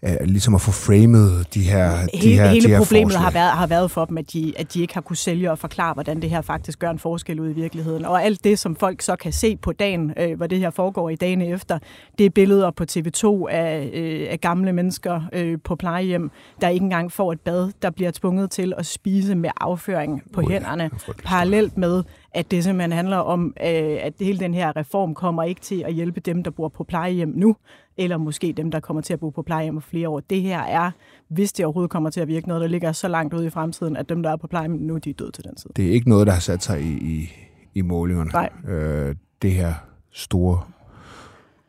øh, 0.06 0.16
ligesom 0.26 0.56
at 0.56 0.62
få 0.62 0.72
framet 0.72 1.54
de 1.54 1.62
her 1.62 1.98
Hele, 1.98 2.08
de 2.22 2.34
her, 2.34 2.48
hele 2.48 2.68
de 2.68 2.70
her 2.70 2.78
problemet 2.78 3.12
forslag. 3.12 3.22
har 3.22 3.32
været, 3.32 3.52
har 3.52 3.68
været 3.68 3.92
for 3.92 4.06
dem, 4.06 4.18
at 4.18 4.34
de, 4.34 4.54
at 4.58 4.74
de 4.74 4.82
ikke 4.82 4.94
har 4.94 5.02
kunne 5.02 5.18
sælge 5.18 5.52
og 5.52 5.60
forklare, 5.60 5.94
hvordan 5.94 6.22
det 6.22 6.30
her 6.30 6.42
faktisk 6.42 6.80
gør 6.80 6.90
en 6.90 7.00
forskel 7.00 7.40
ud 7.40 7.50
i 7.50 7.54
virkeligheden. 7.54 8.06
Og 8.06 8.24
alt 8.24 8.44
det, 8.44 8.60
som 8.60 8.76
folk 8.76 9.02
så 9.02 9.16
kan 9.16 9.34
se 9.34 9.58
på 9.58 9.72
dagen, 9.72 10.14
øh, 10.18 10.38
hvor 10.38 10.48
det 10.48 10.60
her 10.60 10.70
foregår 10.70 11.10
i 11.10 11.16
dagene 11.16 11.48
efter, 11.48 11.80
det 12.18 12.26
er 12.26 12.30
billeder 12.30 12.72
på 12.72 12.86
TV2 12.92 13.48
af, 13.50 13.90
øh, 13.94 14.28
af 14.30 14.42
gamle 14.42 14.74
mennesker 14.74 15.22
øh, 15.34 15.58
på 15.64 15.76
plejehjem, 15.76 16.32
der 16.62 16.70
ikke 16.70 16.84
engang 16.84 17.12
får 17.12 17.32
et 17.32 17.40
bad, 17.40 17.72
der 17.82 17.90
bliver 17.90 18.12
tvunget 18.12 18.52
til 18.52 18.74
at 18.78 18.86
spise 18.86 19.36
med 19.36 19.50
afføring 19.58 20.22
på 20.34 20.42
oh, 20.42 20.50
hænderne, 20.50 20.84
ja, 20.84 21.14
parallelt 21.26 21.78
med, 21.78 22.04
at 22.34 22.52
det 22.52 22.64
simpelthen 22.64 22.92
handler 22.92 23.18
om, 23.18 23.54
øh, 23.62 23.98
at 24.02 24.14
hele 24.20 24.40
den 24.40 24.54
her 24.54 24.76
reform 24.76 25.14
kommer 25.14 25.44
ikke 25.44 25.62
til 25.62 25.84
at 25.86 25.94
hjælpe 25.94 26.20
dem, 26.20 26.44
der 26.44 26.52
bor 26.52 26.68
på 26.68 26.84
plejehjem 26.84 27.34
nu, 27.36 27.56
eller 27.98 28.18
måske 28.18 28.54
dem, 28.58 28.72
der 28.72 28.80
kommer 28.80 29.02
til 29.02 29.14
at 29.14 29.20
bo 29.20 29.30
på 29.30 29.42
plejehjem 29.42 29.76
om 29.76 29.82
flere 29.82 30.10
år. 30.10 30.20
Det 30.20 30.42
her 30.42 30.60
er, 30.60 30.92
hvis 31.30 31.54
det 31.54 31.66
overhovedet 31.66 31.92
kommer 31.92 32.10
til 32.10 32.20
at 32.20 32.28
virke 32.28 32.48
noget, 32.48 32.62
der 32.62 32.68
ligger 32.68 32.92
så 32.92 33.08
langt 33.08 33.34
ude 33.34 33.46
i 33.46 33.50
fremtiden, 33.50 33.98
at 33.98 34.10
dem, 34.10 34.24
der 34.24 34.32
er 34.32 34.36
på 34.36 34.48
plejehjem 34.48 34.72
nu, 34.72 34.98
de 34.98 35.10
er 35.10 35.14
døde 35.14 35.32
til 35.32 35.44
den 35.44 35.56
tid. 35.56 35.70
Det 35.76 35.88
er 35.88 35.92
ikke 35.92 36.10
noget, 36.10 36.28
der 36.28 36.34
har 36.34 36.40
sat 36.40 36.64
sig 36.64 36.82
i, 36.82 36.92
i, 36.92 37.30
i 37.74 37.82
målingerne. 37.82 38.30
Nej. 38.30 38.50
Øh, 38.68 39.16
det 39.42 39.52
her 39.52 39.74
store 40.12 40.60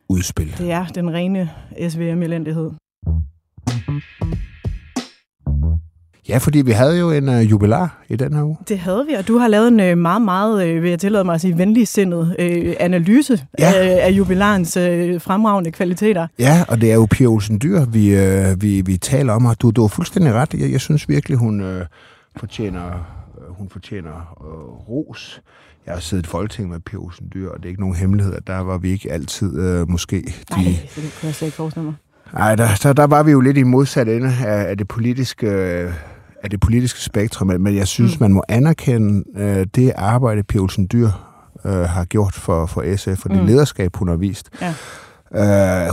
udspil. 0.09 0.57
Det 0.57 0.71
er 0.71 0.85
den 0.85 1.13
rene 1.13 1.49
SVM-elendighed. 1.89 2.71
Ja, 6.29 6.37
fordi 6.37 6.61
vi 6.61 6.71
havde 6.71 6.99
jo 6.99 7.11
en 7.11 7.29
uh, 7.29 7.51
jubilar 7.51 8.03
i 8.09 8.15
den 8.15 8.33
her 8.33 8.43
uge. 8.43 8.57
Det 8.67 8.79
havde 8.79 9.05
vi, 9.09 9.13
og 9.13 9.27
du 9.27 9.37
har 9.37 9.47
lavet 9.47 9.67
en 9.67 9.79
uh, 9.79 9.97
meget, 9.97 10.21
meget, 10.21 10.75
uh, 10.75 10.83
vil 10.83 10.89
jeg 10.89 10.99
tillade 10.99 11.23
mig 11.23 11.35
at 11.35 11.41
sige, 11.41 11.57
venligsindet 11.57 12.35
uh, 12.39 12.73
analyse 12.79 13.45
ja. 13.59 13.69
uh, 13.69 14.05
af 14.05 14.09
jubilarens 14.09 14.77
uh, 14.77 15.21
fremragende 15.21 15.71
kvaliteter. 15.71 16.27
Ja, 16.39 16.63
og 16.67 16.81
det 16.81 16.91
er 16.91 16.95
jo 16.95 17.07
Pia 17.11 17.27
Olsen 17.27 17.59
Dyr, 17.61 17.85
vi, 17.85 18.15
uh, 18.15 18.61
vi, 18.61 18.81
vi 18.81 18.97
taler 18.97 19.33
om, 19.33 19.45
og 19.45 19.61
du, 19.61 19.71
du 19.71 19.81
har 19.81 19.87
fuldstændig 19.87 20.33
ret. 20.33 20.53
Jeg, 20.53 20.71
jeg 20.71 20.81
synes 20.81 21.09
virkelig, 21.09 21.37
hun 21.37 21.61
uh, 21.61 21.81
fortjener, 22.35 22.85
uh, 23.37 23.57
hun 23.57 23.69
fortjener 23.69 24.35
uh, 24.41 24.89
ros. 24.89 25.41
Jeg 25.85 25.93
har 25.93 26.01
siddet 26.01 26.25
i 26.25 26.29
Folketinget 26.29 26.71
med 26.71 26.79
Pia 26.79 26.99
Olsen 26.99 27.31
Dyr, 27.33 27.49
og 27.49 27.57
det 27.57 27.65
er 27.65 27.69
ikke 27.69 27.81
nogen 27.81 27.95
hemmelighed, 27.95 28.33
at 28.33 28.47
der 28.47 28.59
var 28.59 28.77
vi 28.77 28.91
ikke 28.91 29.11
altid 29.11 29.81
uh, 29.81 29.89
måske... 29.89 30.15
De, 30.21 30.55
Nej, 30.55 30.63
det 30.95 31.15
kan 31.19 31.27
jeg 31.27 31.35
slet 31.35 31.47
ikke 31.47 31.55
forestille 31.55 31.85
mig. 31.85 31.93
Nej, 32.33 32.55
der, 32.55 32.67
der, 32.83 32.93
der 32.93 33.07
var 33.07 33.23
vi 33.23 33.31
jo 33.31 33.39
lidt 33.39 33.57
i 33.57 33.63
modsat 33.63 34.07
ende 34.07 34.33
af, 34.45 34.69
af 34.69 34.77
det 34.77 34.87
politiske 34.87 35.47
af 36.43 36.49
det 36.49 36.59
politiske 36.59 36.99
spektrum, 36.99 37.47
men 37.47 37.75
jeg 37.75 37.87
synes, 37.87 38.19
mm. 38.19 38.23
man 38.23 38.33
må 38.33 38.43
anerkende 38.49 39.23
øh, 39.35 39.67
det 39.75 39.93
arbejde, 39.95 40.43
Pia 40.43 40.61
Olsen 40.61 40.87
Dyr 40.91 41.09
øh, 41.65 41.71
har 41.71 42.05
gjort 42.05 42.33
for, 42.33 42.65
for 42.65 42.95
SF, 42.95 43.25
og 43.25 43.31
det 43.31 43.39
mm. 43.39 43.45
lederskab, 43.45 43.95
hun 43.95 44.07
har 44.07 44.15
vist. 44.15 44.49
Ja. 44.61 44.73
Uh, 45.35 45.39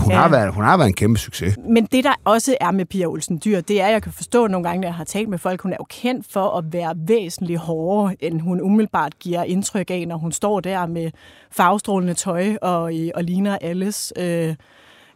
hun, 0.03 0.13
ja. 0.13 0.19
har 0.19 0.29
været, 0.29 0.55
hun 0.55 0.65
har 0.65 0.77
været 0.77 0.89
en 0.89 0.95
kæmpe 0.95 1.19
succes. 1.19 1.57
Men 1.69 1.85
det, 1.85 2.05
der 2.05 2.13
også 2.25 2.57
er 2.61 2.71
med 2.71 2.85
Pia 2.85 3.07
Olsen 3.07 3.41
Dyr, 3.45 3.61
det 3.61 3.81
er, 3.81 3.89
jeg 3.89 4.03
kan 4.03 4.13
forstå 4.13 4.47
nogle 4.47 4.69
gange, 4.69 4.81
når 4.81 4.89
jeg 4.89 4.95
har 4.95 5.05
talt 5.05 5.29
med 5.29 5.39
folk, 5.39 5.63
hun 5.63 5.73
er 5.73 5.77
jo 5.81 5.87
kendt 5.91 6.27
for 6.33 6.59
at 6.59 6.65
være 6.73 6.95
væsentligt 6.97 7.59
hårdere, 7.59 8.17
end 8.21 8.41
hun 8.41 8.61
umiddelbart 8.61 9.19
giver 9.19 9.43
indtryk 9.43 9.91
af, 9.91 10.05
når 10.09 10.17
hun 10.17 10.33
står 10.33 10.61
der 10.61 10.87
med 10.87 11.11
farvestrålende 11.51 12.15
tøj 12.15 12.57
og, 12.63 12.93
og 13.15 13.25
ligner 13.25 13.59
alles... 13.61 14.13
Øh, 14.19 14.55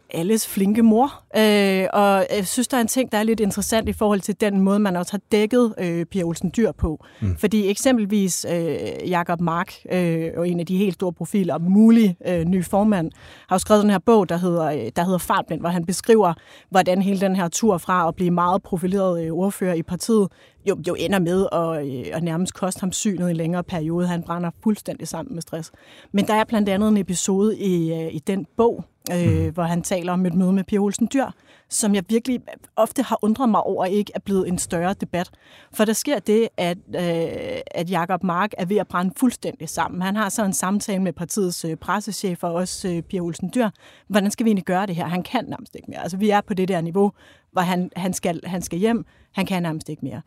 alles 0.09 0.47
flinke 0.47 0.83
mor. 0.83 1.23
Øh, 1.37 1.87
og 1.93 2.25
jeg 2.37 2.47
synes, 2.47 2.67
der 2.67 2.77
er 2.77 2.81
en 2.81 2.87
ting, 2.87 3.11
der 3.11 3.17
er 3.17 3.23
lidt 3.23 3.39
interessant 3.39 3.89
i 3.89 3.93
forhold 3.93 4.21
til 4.21 4.41
den 4.41 4.59
måde, 4.59 4.79
man 4.79 4.95
også 4.95 5.13
har 5.13 5.21
dækket 5.31 5.73
øh, 5.77 6.05
Pia 6.05 6.23
Olsen 6.23 6.51
Dyr 6.57 6.71
på. 6.71 7.05
Mm. 7.21 7.37
Fordi 7.37 7.69
eksempelvis 7.69 8.45
øh, 8.51 9.09
Jakob 9.09 9.41
Mark, 9.41 9.73
øh, 9.91 10.31
og 10.37 10.49
en 10.49 10.59
af 10.59 10.65
de 10.65 10.77
helt 10.77 10.93
store 10.93 11.13
profiler, 11.13 11.57
mulig 11.57 12.17
øh, 12.27 12.45
ny 12.45 12.65
formand, 12.65 13.11
har 13.49 13.55
jo 13.55 13.59
skrevet 13.59 13.81
den 13.83 13.91
her 13.91 13.99
bog, 13.99 14.29
der 14.29 14.37
hedder, 14.37 14.65
øh, 14.65 14.91
der 14.95 15.03
hedder 15.03 15.17
Fartblind, 15.17 15.61
hvor 15.61 15.69
han 15.69 15.85
beskriver, 15.85 16.33
hvordan 16.69 17.01
hele 17.01 17.19
den 17.19 17.35
her 17.35 17.47
tur 17.47 17.77
fra 17.77 18.07
at 18.07 18.15
blive 18.15 18.31
meget 18.31 18.63
profileret 18.63 19.25
øh, 19.25 19.31
ordfører 19.31 19.73
i 19.73 19.83
partiet, 19.83 20.27
jo, 20.69 20.77
jo 20.87 20.95
ender 20.99 21.19
med 21.19 21.47
at, 21.51 21.87
øh, 21.87 22.05
at 22.13 22.23
nærmest 22.23 22.53
koste 22.53 22.79
ham 22.79 22.91
synet 22.91 23.27
i 23.27 23.31
en 23.31 23.37
længere 23.37 23.63
periode. 23.63 24.07
Han 24.07 24.23
brænder 24.23 24.49
fuldstændig 24.63 25.07
sammen 25.07 25.33
med 25.35 25.41
stress. 25.41 25.71
Men 26.11 26.27
der 26.27 26.33
er 26.33 26.43
blandt 26.43 26.69
andet 26.69 26.89
en 26.89 26.97
episode 26.97 27.57
i, 27.57 27.93
øh, 27.93 28.15
i 28.15 28.19
den 28.19 28.45
bog, 28.57 28.85
øh, 29.11 29.45
mm. 29.45 29.53
hvor 29.53 29.63
han 29.63 29.81
taler 29.81 30.13
om 30.13 30.25
et 30.25 30.33
møde 30.33 30.53
med 30.53 30.63
Pia 30.63 30.79
Olsen 30.79 31.09
Dyr, 31.13 31.25
som 31.69 31.95
jeg 31.95 32.03
virkelig 32.09 32.41
ofte 32.75 33.03
har 33.03 33.19
undret 33.21 33.49
mig 33.49 33.61
over 33.61 33.85
ikke 33.85 34.11
er 34.15 34.19
blevet 34.19 34.47
en 34.47 34.57
større 34.57 34.93
debat. 34.93 35.31
For 35.73 35.85
der 35.85 35.93
sker 35.93 36.19
det, 36.19 36.49
at, 36.57 36.77
øh, 36.95 37.61
at 37.71 37.91
Jakob 37.91 38.23
Mark 38.23 38.51
er 38.57 38.65
ved 38.65 38.77
at 38.77 38.87
brænde 38.87 39.13
fuldstændig 39.17 39.69
sammen. 39.69 40.01
Han 40.01 40.15
har 40.15 40.29
så 40.29 40.45
en 40.45 40.53
samtale 40.53 41.01
med 41.01 41.13
partiets 41.13 41.65
øh, 41.65 41.75
pressechef 41.75 42.43
og 42.43 42.53
også 42.53 42.87
øh, 42.87 43.01
Pia 43.01 43.19
Olsen 43.19 43.51
Dyr. 43.55 43.69
Hvordan 44.07 44.31
skal 44.31 44.43
vi 44.43 44.49
egentlig 44.49 44.65
gøre 44.65 44.85
det 44.85 44.95
her? 44.95 45.05
Han 45.05 45.23
kan 45.23 45.45
nærmest 45.45 45.75
ikke 45.75 45.91
mere. 45.91 46.01
Altså, 46.01 46.17
vi 46.17 46.29
er 46.29 46.41
på 46.41 46.53
det 46.53 46.67
der 46.67 46.81
niveau, 46.81 47.11
hvor 47.51 47.61
han, 47.61 47.91
han, 47.95 48.13
skal, 48.13 48.41
han 48.45 48.61
skal 48.61 48.79
hjem. 48.79 49.05
Han 49.31 49.45
kan 49.45 49.63
nærmest 49.63 49.89
ikke 49.89 50.05
mere 50.05 50.21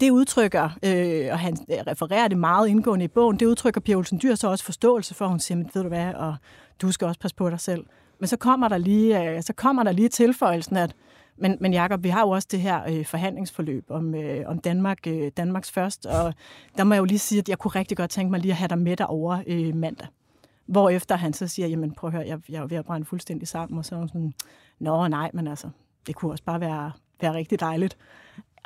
det 0.00 0.10
udtrykker, 0.10 0.70
øh, 0.82 1.28
og 1.32 1.38
han 1.38 1.56
øh, 1.70 1.78
refererer 1.86 2.28
det 2.28 2.38
meget 2.38 2.68
indgående 2.68 3.04
i 3.04 3.08
bogen, 3.08 3.38
det 3.38 3.46
udtrykker 3.46 3.80
Pia 3.80 3.94
Olsen 3.94 4.20
Dyr 4.22 4.34
så 4.34 4.48
også 4.48 4.64
forståelse 4.64 5.14
for, 5.14 5.26
hun 5.26 5.40
siger, 5.40 5.64
ved 5.74 5.82
du 5.82 5.88
hvad, 5.88 6.14
og 6.14 6.36
du 6.82 6.92
skal 6.92 7.06
også 7.06 7.20
passe 7.20 7.36
på 7.36 7.50
dig 7.50 7.60
selv. 7.60 7.86
Men 8.18 8.26
så 8.26 8.36
kommer 8.36 8.68
der 8.68 8.78
lige, 8.78 9.30
øh, 9.30 9.42
så 9.42 9.52
kommer 9.52 9.82
der 9.82 9.92
lige 9.92 10.08
tilføjelsen, 10.08 10.76
at 10.76 10.94
men, 11.38 11.56
men 11.60 11.72
Jacob, 11.72 12.02
vi 12.02 12.08
har 12.08 12.20
jo 12.20 12.30
også 12.30 12.48
det 12.50 12.60
her 12.60 12.82
øh, 12.88 13.04
forhandlingsforløb 13.04 13.84
om, 13.90 14.14
øh, 14.14 14.44
om 14.46 14.58
Danmark, 14.58 15.06
øh, 15.06 15.30
Danmarks 15.36 15.70
først, 15.70 16.06
og 16.06 16.34
der 16.76 16.84
må 16.84 16.94
jeg 16.94 17.00
jo 17.00 17.04
lige 17.04 17.18
sige, 17.18 17.38
at 17.38 17.48
jeg 17.48 17.58
kunne 17.58 17.70
rigtig 17.70 17.96
godt 17.96 18.10
tænke 18.10 18.30
mig 18.30 18.40
lige 18.40 18.52
at 18.52 18.56
have 18.56 18.68
dig 18.68 18.78
med 18.78 18.96
derovre 18.96 19.44
øh, 19.46 19.74
mandag. 19.74 20.08
Hvorefter 20.66 21.16
han 21.16 21.32
så 21.32 21.48
siger, 21.48 21.68
jamen 21.68 21.94
prøv 21.94 22.08
at 22.08 22.12
høre, 22.12 22.26
jeg, 22.26 22.38
jeg 22.48 22.62
er 22.62 22.66
ved 22.66 22.76
at 22.76 22.84
brænde 22.84 23.06
fuldstændig 23.06 23.48
sammen, 23.48 23.78
og 23.78 23.84
så 23.84 23.96
er 23.96 24.06
sådan, 24.06 24.34
nå 24.78 25.08
nej, 25.08 25.30
men 25.34 25.46
altså, 25.46 25.68
Det 26.06 26.14
kunne 26.14 26.32
også 26.32 26.44
bare 26.44 26.60
være, 26.60 26.92
være 27.20 27.34
rigtig 27.34 27.60
dejligt. 27.60 27.96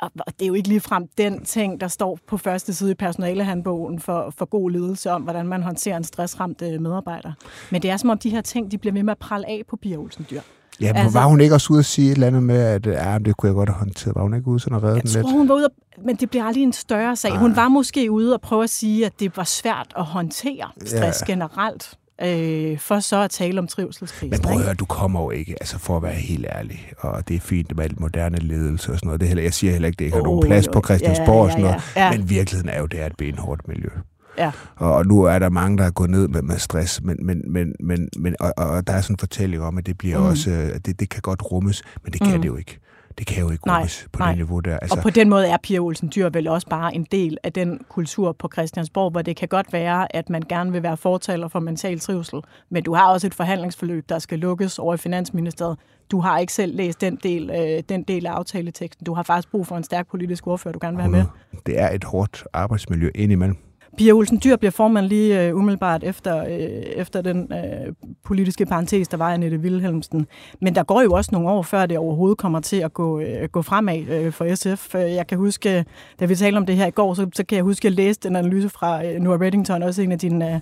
Og 0.01 0.33
det 0.39 0.41
er 0.41 0.47
jo 0.47 0.53
ikke 0.53 0.69
ligefrem 0.69 1.07
den 1.17 1.45
ting, 1.45 1.81
der 1.81 1.87
står 1.87 2.19
på 2.27 2.37
første 2.37 2.73
side 2.73 2.91
i 2.91 2.93
personalehandbogen 2.93 3.99
for, 3.99 4.33
for 4.37 4.45
god 4.45 4.71
ledelse 4.71 5.11
om, 5.11 5.21
hvordan 5.21 5.47
man 5.47 5.63
håndterer 5.63 5.97
en 5.97 6.03
stressramt 6.03 6.61
øh, 6.61 6.81
medarbejder. 6.81 7.31
Men 7.71 7.81
det 7.81 7.89
er 7.89 7.97
som 7.97 8.09
om, 8.09 8.17
de 8.17 8.29
her 8.29 8.41
ting 8.41 8.71
de 8.71 8.77
bliver 8.77 8.93
ved 8.93 9.03
med 9.03 9.11
at 9.11 9.17
prale 9.17 9.49
af 9.49 9.61
på 9.69 9.75
Pia 9.75 9.97
Olsen 9.97 10.25
Dyr. 10.29 10.41
Ja, 10.81 10.91
altså, 10.95 11.19
var 11.19 11.25
hun 11.25 11.41
ikke 11.41 11.55
også 11.55 11.73
ude 11.73 11.79
at 11.79 11.85
sige 11.85 12.07
et 12.07 12.13
eller 12.13 12.27
andet 12.27 12.43
med, 12.43 12.61
at 12.61 12.87
ja, 12.87 13.17
det 13.25 13.37
kunne 13.37 13.47
jeg 13.47 13.55
godt 13.55 13.69
have 13.69 13.77
håndteret? 13.77 14.15
Var 14.15 14.21
hun 14.21 14.33
ikke 14.33 14.47
ude 14.47 14.59
sådan 14.59 14.77
at 14.77 14.83
redde 14.83 14.95
jeg 14.95 15.03
den 15.03 15.11
tror, 15.11 15.21
lidt? 15.21 15.31
hun 15.31 15.49
var 15.49 15.55
ude, 15.55 15.65
at, 15.65 16.05
men 16.05 16.15
det 16.15 16.29
bliver 16.29 16.43
aldrig 16.45 16.63
en 16.63 16.73
større 16.73 17.15
sag. 17.15 17.37
Hun 17.37 17.55
var 17.55 17.67
måske 17.67 18.11
ude 18.11 18.33
og 18.33 18.41
prøve 18.41 18.63
at 18.63 18.69
sige, 18.69 19.05
at 19.05 19.19
det 19.19 19.37
var 19.37 19.43
svært 19.43 19.93
at 19.97 20.05
håndtere 20.05 20.69
stress 20.85 21.21
ja. 21.21 21.33
generelt 21.33 21.97
øh, 22.23 22.79
for 22.79 22.99
så 22.99 23.21
at 23.21 23.29
tale 23.29 23.59
om 23.59 23.67
trivselskrisen. 23.67 24.29
Men 24.29 24.39
prøv 24.41 24.57
at 24.57 24.63
høre, 24.63 24.73
du 24.73 24.85
kommer 24.85 25.21
jo 25.21 25.29
ikke, 25.29 25.55
altså 25.61 25.79
for 25.79 25.97
at 25.97 26.03
være 26.03 26.13
helt 26.13 26.45
ærlig, 26.45 26.91
og 26.97 27.27
det 27.27 27.35
er 27.35 27.39
fint 27.39 27.75
med 27.75 27.83
alt 27.83 27.99
moderne 27.99 28.37
ledelse 28.37 28.91
og 28.91 28.97
sådan 28.97 29.07
noget. 29.07 29.21
Det 29.21 29.27
heller, 29.27 29.43
jeg 29.43 29.53
siger 29.53 29.73
heller 29.73 29.87
ikke, 29.87 29.97
det 29.97 30.05
ikke 30.05 30.17
har 30.17 30.21
oh, 30.21 30.27
nogen 30.27 30.47
plads 30.47 30.67
jo. 30.67 30.71
på 30.71 30.81
Christiansborg 30.85 31.27
ja, 31.27 31.33
ja, 31.35 31.39
ja, 31.39 31.45
og 31.45 31.51
sådan 31.51 31.63
noget, 31.63 31.83
ja. 31.95 32.17
men 32.17 32.29
virkeligheden 32.29 32.69
er 32.69 32.79
jo, 32.79 32.85
det 32.85 33.01
er 33.01 33.05
et 33.05 33.17
benhårdt 33.17 33.67
miljø. 33.67 33.89
Ja. 34.37 34.51
Og 34.75 35.05
nu 35.05 35.23
er 35.23 35.39
der 35.39 35.49
mange, 35.49 35.77
der 35.77 35.83
er 35.83 35.91
gået 35.91 36.09
ned 36.09 36.27
med, 36.27 36.41
med 36.41 36.57
stress, 36.57 37.01
men, 37.03 37.17
men, 37.25 37.41
men, 37.51 37.75
men, 37.79 38.09
men 38.17 38.35
og, 38.39 38.53
og 38.57 38.87
der 38.87 38.93
er 38.93 39.01
sådan 39.01 39.13
en 39.13 39.17
fortælling 39.17 39.63
om, 39.63 39.77
at 39.77 39.85
det 39.85 39.97
bliver 39.97 40.19
mm. 40.19 40.25
også, 40.25 40.71
det, 40.85 40.99
det 40.99 41.09
kan 41.09 41.21
godt 41.21 41.51
rummes, 41.51 41.83
men 42.03 42.13
det 42.13 42.21
kan 42.21 42.35
mm. 42.35 42.41
det 42.41 42.47
jo 42.47 42.55
ikke. 42.55 42.79
Det 43.17 43.27
kan 43.27 43.43
jo 43.43 43.51
ikke 43.51 43.71
rummes 43.71 44.07
på 44.11 44.19
nej. 44.19 44.27
det 44.27 44.37
niveau 44.37 44.59
der. 44.59 44.77
Altså, 44.77 44.97
og 44.97 45.03
på 45.03 45.09
den 45.09 45.29
måde 45.29 45.47
er 45.47 45.57
Pia 45.63 45.79
Olsen 45.79 46.11
Dyr 46.15 46.29
vel 46.29 46.47
også 46.47 46.67
bare 46.67 46.95
en 46.95 47.07
del 47.11 47.37
af 47.43 47.53
den 47.53 47.79
kultur 47.89 48.31
på 48.31 48.49
Christiansborg, 48.53 49.11
hvor 49.11 49.21
det 49.21 49.35
kan 49.35 49.47
godt 49.47 49.73
være, 49.73 50.15
at 50.15 50.29
man 50.29 50.43
gerne 50.49 50.71
vil 50.71 50.83
være 50.83 50.97
fortaler 50.97 51.47
for 51.47 51.59
mental 51.59 51.99
trivsel, 51.99 52.41
men 52.69 52.83
du 52.83 52.93
har 52.93 53.07
også 53.07 53.27
et 53.27 53.33
forhandlingsforløb, 53.33 54.09
der 54.09 54.19
skal 54.19 54.39
lukkes 54.39 54.79
over 54.79 54.93
i 54.93 54.97
Finansministeriet. 54.97 55.77
Du 56.11 56.19
har 56.19 56.39
ikke 56.39 56.53
selv 56.53 56.75
læst 56.75 57.01
den 57.01 57.19
del, 57.23 57.49
øh, 57.49 57.83
den 57.89 58.03
del 58.03 58.25
af 58.25 58.31
aftaleteksten. 58.31 59.05
Du 59.05 59.13
har 59.13 59.23
faktisk 59.23 59.51
brug 59.51 59.67
for 59.67 59.77
en 59.77 59.83
stærk 59.83 60.07
politisk 60.07 60.47
ordfører, 60.47 60.71
du 60.71 60.79
gerne 60.81 60.97
vil 60.97 61.01
have 61.01 61.11
med. 61.11 61.25
Det 61.65 61.79
er 61.79 61.89
et 61.89 62.03
hårdt 62.03 62.43
arbejdsmiljø 62.53 63.09
indimellem. 63.15 63.70
Pia 63.97 64.13
Olsen 64.13 64.39
Dyr 64.43 64.55
bliver 64.55 64.71
formand 64.71 65.05
lige 65.05 65.47
øh, 65.47 65.55
umiddelbart 65.55 66.03
efter, 66.03 66.43
øh, 66.45 66.51
efter 66.95 67.21
den 67.21 67.51
øh, 67.53 67.93
politiske 68.23 68.65
parentes, 68.65 69.07
der 69.07 69.17
var 69.17 69.33
Annette 69.33 69.57
Wilhelmsen. 69.57 70.27
Men 70.61 70.75
der 70.75 70.83
går 70.83 71.01
jo 71.01 71.11
også 71.13 71.29
nogle 71.33 71.49
år, 71.49 71.61
før 71.61 71.85
det 71.85 71.97
overhovedet 71.97 72.37
kommer 72.37 72.59
til 72.59 72.77
at 72.77 72.93
gå, 72.93 73.19
øh, 73.19 73.49
gå 73.49 73.61
fremad 73.61 74.07
øh, 74.09 74.31
for 74.31 74.55
SF. 74.55 74.95
Øh, 74.95 75.01
jeg 75.01 75.27
kan 75.27 75.37
huske, 75.37 75.85
da 76.19 76.25
vi 76.25 76.35
talte 76.35 76.57
om 76.57 76.65
det 76.65 76.75
her 76.75 76.85
i 76.85 76.91
går, 76.91 77.13
så, 77.13 77.29
så 77.33 77.43
kan 77.45 77.55
jeg 77.55 77.63
huske, 77.63 77.87
at 77.87 77.91
jeg 77.91 78.05
læste 78.05 78.29
en 78.29 78.35
analyse 78.35 78.69
fra 78.69 79.05
øh, 79.05 79.19
Noah 79.19 79.39
Reddington, 79.41 79.83
også 79.83 80.01
en 80.01 80.11
af 80.11 80.19
dine 80.19 80.53
øh, 80.53 80.59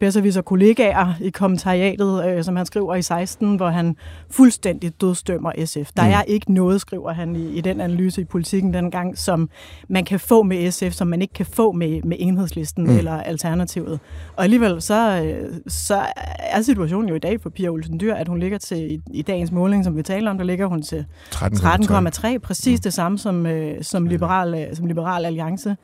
bedserviser 0.00 0.42
kollegaer 0.42 1.14
i 1.20 1.30
kommentariatet, 1.30 2.24
øh, 2.26 2.44
som 2.44 2.56
han 2.56 2.66
skriver 2.66 2.94
i 2.94 3.02
16, 3.02 3.56
hvor 3.56 3.68
han 3.68 3.96
fuldstændig 4.30 5.00
dødstømmer 5.00 5.52
SF. 5.64 5.90
Der 5.96 6.04
mm. 6.04 6.10
er 6.10 6.22
ikke 6.22 6.52
noget, 6.52 6.80
skriver 6.80 7.12
han 7.12 7.36
i, 7.36 7.48
i 7.48 7.60
den 7.60 7.80
analyse 7.80 8.20
i 8.20 8.24
politikken 8.24 8.74
dengang, 8.74 9.18
som 9.18 9.50
man 9.88 10.04
kan 10.04 10.20
få 10.20 10.42
med 10.42 10.70
SF, 10.70 10.92
som 10.92 11.08
man 11.08 11.22
ikke 11.22 11.34
kan 11.34 11.46
få 11.46 11.72
med, 11.72 12.02
med 12.02 12.16
enhedslisten 12.20 12.84
mm. 12.84 12.98
eller 12.98 13.22
alternativet. 13.22 14.00
Og 14.36 14.44
alligevel 14.44 14.82
så, 14.82 15.22
øh, 15.24 15.60
så 15.68 16.06
er 16.38 16.62
situationen 16.62 17.08
jo 17.08 17.14
i 17.14 17.18
dag 17.18 17.40
for 17.40 17.50
Pia 17.50 17.68
Olsen 17.68 18.00
Dyr, 18.00 18.14
at 18.14 18.28
hun 18.28 18.38
ligger 18.38 18.58
til 18.58 18.92
i, 18.92 19.00
i 19.12 19.22
dagens 19.22 19.52
måling, 19.52 19.84
som 19.84 19.96
vi 19.96 20.02
taler 20.02 20.30
om, 20.30 20.38
der 20.38 20.44
ligger 20.44 20.66
hun 20.66 20.82
til 20.82 21.06
13,3, 21.34 22.38
præcis 22.38 22.78
mm. 22.80 22.82
det 22.82 22.92
samme 22.92 23.18
som, 23.18 23.46
øh, 23.46 23.82
som, 23.82 24.06
liberal, 24.06 24.68
som 24.76 24.86
liberal 24.86 25.24
alliance 25.24 25.76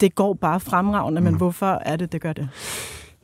det 0.00 0.14
går 0.14 0.34
bare 0.34 0.60
fremragende, 0.60 1.20
men 1.20 1.32
mm. 1.32 1.36
hvorfor 1.36 1.66
er 1.66 1.96
det, 1.96 2.12
det 2.12 2.20
gør 2.20 2.32
det? 2.32 2.48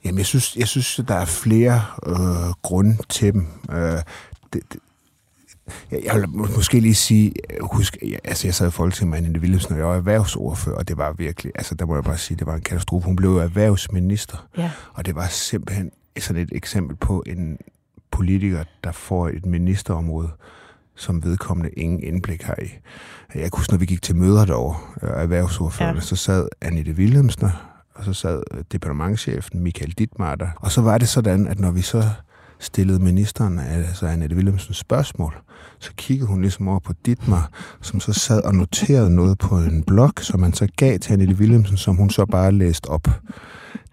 Jamen, 0.04 0.18
jeg 0.18 0.26
synes, 0.26 0.56
jeg 0.56 0.68
synes 0.68 1.00
der 1.08 1.14
er 1.14 1.24
flere 1.24 1.82
øh, 2.06 2.52
grunde 2.62 2.96
til 3.08 3.32
dem. 3.32 3.46
Øh, 3.70 3.98
det, 4.52 4.62
det, 4.72 4.80
jeg, 5.90 6.14
vil 6.14 6.28
måske 6.28 6.80
lige 6.80 6.94
sige, 6.94 7.32
husk, 7.60 7.98
jeg, 8.02 8.18
altså 8.24 8.46
jeg 8.46 8.54
sad 8.54 8.68
i 8.68 8.70
Folketinget 8.70 9.10
med 9.10 9.28
Anne 9.28 9.40
Wilhelmsen, 9.40 9.72
og 9.72 9.78
jeg 9.78 9.86
var 9.86 9.96
erhvervsordfører, 9.96 10.76
og 10.76 10.88
det 10.88 10.96
var 10.96 11.12
virkelig, 11.12 11.52
altså 11.54 11.74
der 11.74 11.86
må 11.86 11.94
jeg 11.94 12.04
bare 12.04 12.18
sige, 12.18 12.36
det 12.36 12.46
var 12.46 12.54
en 12.54 12.60
katastrofe. 12.60 13.06
Hun 13.06 13.16
blev 13.16 13.36
erhvervsminister, 13.36 14.46
ja. 14.56 14.70
og 14.92 15.06
det 15.06 15.14
var 15.14 15.26
simpelthen 15.26 15.90
sådan 16.18 16.42
et 16.42 16.50
eksempel 16.52 16.96
på 16.96 17.22
en 17.26 17.58
politiker, 18.10 18.64
der 18.84 18.92
får 18.92 19.28
et 19.28 19.46
ministerområde, 19.46 20.28
som 20.98 21.24
vedkommende 21.24 21.70
ingen 21.70 22.02
indblik 22.02 22.42
har 22.42 22.56
i. 22.62 22.68
Jeg 23.34 23.50
kunne 23.50 23.60
huske, 23.60 23.72
når 23.72 23.78
vi 23.78 23.86
gik 23.86 24.02
til 24.02 24.16
møder 24.16 24.44
derovre, 24.44 24.78
øh, 25.02 25.22
erhvervsordførende, 25.22 26.00
ja. 26.00 26.06
så 26.06 26.16
sad 26.16 26.48
Annette 26.60 26.92
Wilhelmsen, 26.92 27.48
og 27.94 28.04
så 28.04 28.12
sad 28.12 28.42
øh, 28.54 28.64
departementchefen 28.72 29.62
Michael 29.62 29.94
Dittmar 29.98 30.56
Og 30.56 30.72
så 30.72 30.80
var 30.80 30.98
det 30.98 31.08
sådan, 31.08 31.46
at 31.46 31.58
når 31.58 31.70
vi 31.70 31.82
så 31.82 32.04
stillede 32.58 32.98
ministeren, 32.98 33.58
altså 33.58 34.06
Annette 34.06 34.36
Wilhelmsens 34.36 34.76
spørgsmål, 34.76 35.34
så 35.78 35.90
kiggede 35.96 36.28
hun 36.28 36.40
ligesom 36.40 36.68
over 36.68 36.78
på 36.78 36.92
Dittmar, 37.06 37.50
som 37.80 38.00
så 38.00 38.12
sad 38.12 38.42
og 38.42 38.54
noterede 38.54 39.14
noget 39.14 39.38
på 39.38 39.58
en 39.58 39.82
blog, 39.82 40.12
som 40.20 40.40
man 40.40 40.52
så 40.52 40.68
gav 40.76 40.98
til 40.98 41.12
Annette 41.12 41.34
Wilhelmsen, 41.34 41.76
som 41.76 41.96
hun 41.96 42.10
så 42.10 42.26
bare 42.26 42.52
læste 42.52 42.88
op 42.88 43.08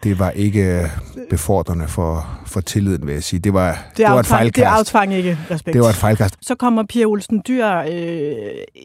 det 0.06 0.20
var 0.20 0.30
ikke 0.30 0.92
befordrende 1.30 1.88
for, 1.88 2.40
for 2.46 2.62
tilliden, 2.62 3.08
vil 3.08 3.14
jeg 3.14 3.24
sige. 3.24 3.40
Det 3.40 3.54
var, 3.54 3.72
det, 3.72 3.98
det 3.98 4.06
var 4.06 4.20
et 4.20 4.26
fejlkast. 4.26 4.66
Det 4.66 4.72
aftvang 4.72 5.14
ikke 5.14 5.38
respekt. 5.52 5.74
Det 5.74 5.82
var 5.82 5.90
et 5.90 5.96
fejlkast. 5.96 6.36
Så 6.42 6.56
kommer 6.56 6.84
Pia 6.90 7.06
Olsen 7.06 7.42
Dyr 7.48 7.68
øh, 7.68 8.36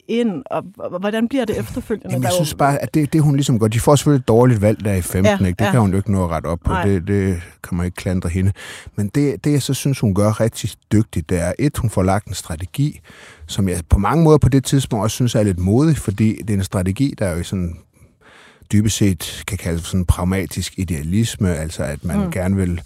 ind, 0.08 0.42
og, 0.50 0.64
hvordan 1.00 1.28
bliver 1.28 1.44
det 1.44 1.58
efterfølgende? 1.58 2.12
Jamen, 2.12 2.24
jeg 2.24 2.32
synes 2.32 2.54
bare, 2.54 2.82
at 2.82 2.94
det, 2.94 3.12
det 3.12 3.22
hun 3.22 3.36
ligesom 3.36 3.58
gør, 3.58 3.68
de 3.68 3.80
får 3.80 3.96
selvfølgelig 3.96 4.20
et 4.20 4.28
dårligt 4.28 4.62
valg 4.62 4.84
der 4.84 4.94
i 4.94 5.02
15, 5.02 5.24
ja, 5.24 5.32
ikke? 5.32 5.58
det 5.58 5.64
ja. 5.64 5.70
kan 5.70 5.80
hun 5.80 5.90
jo 5.90 5.96
ikke 5.96 6.12
nå 6.12 6.24
at 6.24 6.30
rette 6.30 6.46
op 6.46 6.58
på, 6.64 6.74
det, 6.84 7.08
det 7.08 7.42
kan 7.68 7.76
man 7.76 7.86
ikke 7.86 7.96
klandre 7.96 8.28
hende. 8.28 8.52
Men 8.96 9.08
det, 9.08 9.44
det 9.44 9.52
jeg 9.52 9.62
så 9.62 9.74
synes, 9.74 10.00
hun 10.00 10.14
gør 10.14 10.40
rigtig 10.40 10.70
dygtigt, 10.92 11.30
det 11.30 11.40
er, 11.40 11.52
et, 11.58 11.78
hun 11.78 11.90
får 11.90 12.02
lagt 12.02 12.26
en 12.26 12.34
strategi, 12.34 13.00
som 13.46 13.68
jeg 13.68 13.80
på 13.88 13.98
mange 13.98 14.24
måder 14.24 14.38
på 14.38 14.48
det 14.48 14.64
tidspunkt 14.64 15.02
også 15.02 15.14
synes 15.14 15.34
er 15.34 15.42
lidt 15.42 15.58
modig, 15.58 15.96
fordi 15.96 16.42
det 16.42 16.50
er 16.50 16.58
en 16.58 16.64
strategi, 16.64 17.14
der 17.18 17.26
er 17.26 17.36
jo 17.36 17.42
sådan 17.42 17.76
dybest 18.72 18.96
set 18.96 19.44
kan 19.46 19.58
kaldes 19.58 19.82
sådan 19.82 20.04
pragmatisk 20.04 20.74
idealisme, 20.76 21.56
altså 21.56 21.82
at 21.82 22.04
man 22.04 22.24
mm. 22.24 22.30
gerne 22.30 22.56
vil 22.56 22.80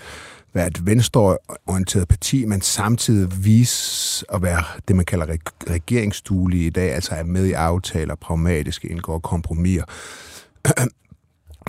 være 0.54 0.66
et 0.66 0.86
venstreorienteret 0.86 2.08
parti, 2.08 2.44
men 2.44 2.60
samtidig 2.60 3.44
vise 3.44 4.24
at 4.34 4.42
være 4.42 4.64
det, 4.88 4.96
man 4.96 5.04
kalder 5.04 5.26
regeringsduelige 5.70 6.66
i 6.66 6.70
dag, 6.70 6.94
altså 6.94 7.14
er 7.14 7.22
med 7.22 7.46
i 7.46 7.52
aftaler, 7.52 8.14
pragmatiske, 8.14 8.88
indgår 8.88 9.18
kompromiser. 9.18 9.84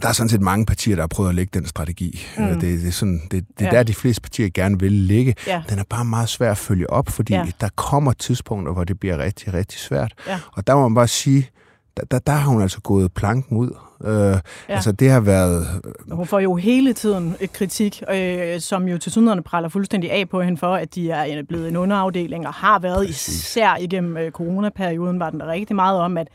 Der 0.01 0.07
er 0.07 0.13
sådan 0.13 0.29
set 0.29 0.41
mange 0.41 0.65
partier, 0.65 0.95
der 0.95 1.01
har 1.01 1.07
prøvet 1.07 1.29
at 1.29 1.35
lægge 1.35 1.59
den 1.59 1.67
strategi. 1.67 2.27
Mm. 2.37 2.47
Det, 2.47 2.61
det 2.61 2.87
er, 2.87 2.91
sådan, 2.91 3.21
det, 3.31 3.31
det 3.31 3.45
er 3.59 3.65
ja. 3.65 3.71
der, 3.71 3.83
de 3.83 3.93
fleste 3.93 4.21
partier 4.21 4.49
gerne 4.49 4.79
vil 4.79 4.91
ligge. 4.91 5.35
Ja. 5.47 5.63
Den 5.69 5.79
er 5.79 5.83
bare 5.89 6.05
meget 6.05 6.29
svær 6.29 6.51
at 6.51 6.57
følge 6.57 6.89
op, 6.89 7.09
fordi 7.09 7.33
ja. 7.33 7.45
der 7.61 7.69
kommer 7.75 8.13
tidspunkter, 8.13 8.73
hvor 8.73 8.83
det 8.83 8.99
bliver 8.99 9.17
rigtig, 9.17 9.53
rigtig 9.53 9.79
svært. 9.79 10.13
Ja. 10.27 10.39
Og 10.51 10.67
der 10.67 10.75
må 10.75 10.87
man 10.87 10.95
bare 10.95 11.07
sige, 11.07 11.49
der, 11.97 12.03
der, 12.11 12.19
der 12.19 12.33
har 12.33 12.49
hun 12.49 12.61
altså 12.61 12.81
gået 12.81 13.13
planken 13.13 13.57
ud. 13.57 13.69
Øh, 14.03 14.11
ja. 14.11 14.39
Altså 14.67 14.91
det 14.91 15.11
har 15.11 15.19
været... 15.19 15.67
Hun 16.11 16.27
får 16.27 16.39
jo 16.39 16.55
hele 16.55 16.93
tiden 16.93 17.35
et 17.39 17.53
kritik, 17.53 18.03
øh, 18.13 18.59
som 18.59 18.87
jo 18.87 18.97
til 18.97 19.11
synligheden 19.11 19.43
praller 19.43 19.69
fuldstændig 19.69 20.11
af 20.11 20.29
på 20.29 20.41
hende 20.41 20.57
for, 20.57 20.75
at 20.75 20.95
de 20.95 21.11
er 21.11 21.43
blevet 21.43 21.67
en 21.67 21.75
underafdeling 21.75 22.47
og 22.47 22.53
har 22.53 22.79
været 22.79 23.07
Præcis. 23.07 23.27
især 23.27 23.75
igennem 23.79 24.17
øh, 24.17 24.31
coronaperioden, 24.31 25.19
var 25.19 25.29
den 25.29 25.39
der 25.39 25.47
rigtig 25.47 25.75
meget 25.75 25.99
om, 25.99 26.17
at 26.17 26.27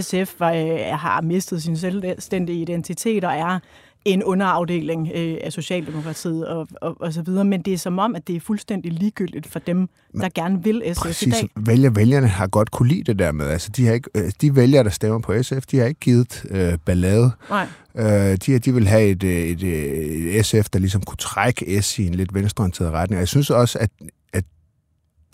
SF 0.00 0.34
var, 0.38 0.52
øh, 0.52 0.78
har 0.92 1.20
mistet 1.20 1.62
sin 1.62 1.76
selvstændige 1.76 2.60
identitet 2.60 3.24
og 3.24 3.32
er 3.34 3.58
en 4.06 4.24
underafdeling 4.24 5.10
øh, 5.14 5.36
af 5.40 5.52
Socialdemokratiet 5.52 6.46
og, 6.46 6.68
og, 6.80 6.96
og 7.00 7.12
så 7.12 7.22
videre, 7.22 7.44
men 7.44 7.62
det 7.62 7.72
er 7.72 7.78
som 7.78 7.98
om, 7.98 8.14
at 8.14 8.26
det 8.26 8.36
er 8.36 8.40
fuldstændig 8.40 8.92
ligegyldigt 8.92 9.46
for 9.46 9.58
dem, 9.58 9.76
men, 9.76 9.88
der 10.20 10.28
gerne 10.34 10.64
vil 10.64 10.82
SF 10.94 11.02
præcis, 11.02 11.26
i 11.28 11.30
dag. 11.30 11.48
Vælger, 11.56 11.90
vælgerne 11.90 12.26
har 12.26 12.46
godt 12.46 12.70
kunne 12.70 12.88
lide 12.88 13.02
det 13.04 13.18
der 13.18 13.32
med, 13.32 13.46
altså 13.46 13.70
de, 13.76 13.86
har 13.86 13.92
ikke, 13.92 14.10
øh, 14.14 14.32
de 14.40 14.56
vælgere, 14.56 14.84
der 14.84 14.90
stemmer 14.90 15.18
på 15.18 15.42
SF, 15.42 15.66
de 15.70 15.78
har 15.78 15.86
ikke 15.86 16.00
givet 16.00 16.44
øh, 16.50 16.78
ballade. 16.84 17.30
Nej. 17.50 17.66
Øh, 17.94 18.36
de, 18.46 18.58
de 18.58 18.74
vil 18.74 18.88
have 18.88 19.08
et, 19.08 19.24
et, 19.24 19.62
et, 19.62 20.36
et 20.38 20.46
SF, 20.46 20.68
der 20.72 20.78
ligesom 20.78 21.02
kunne 21.02 21.16
trække 21.16 21.82
S 21.82 21.98
i 21.98 22.06
en 22.06 22.14
lidt 22.14 22.34
venstreorienteret 22.34 22.92
retning. 22.92 23.18
Og 23.18 23.20
jeg 23.20 23.28
synes 23.28 23.50
også, 23.50 23.78
at 23.78 23.90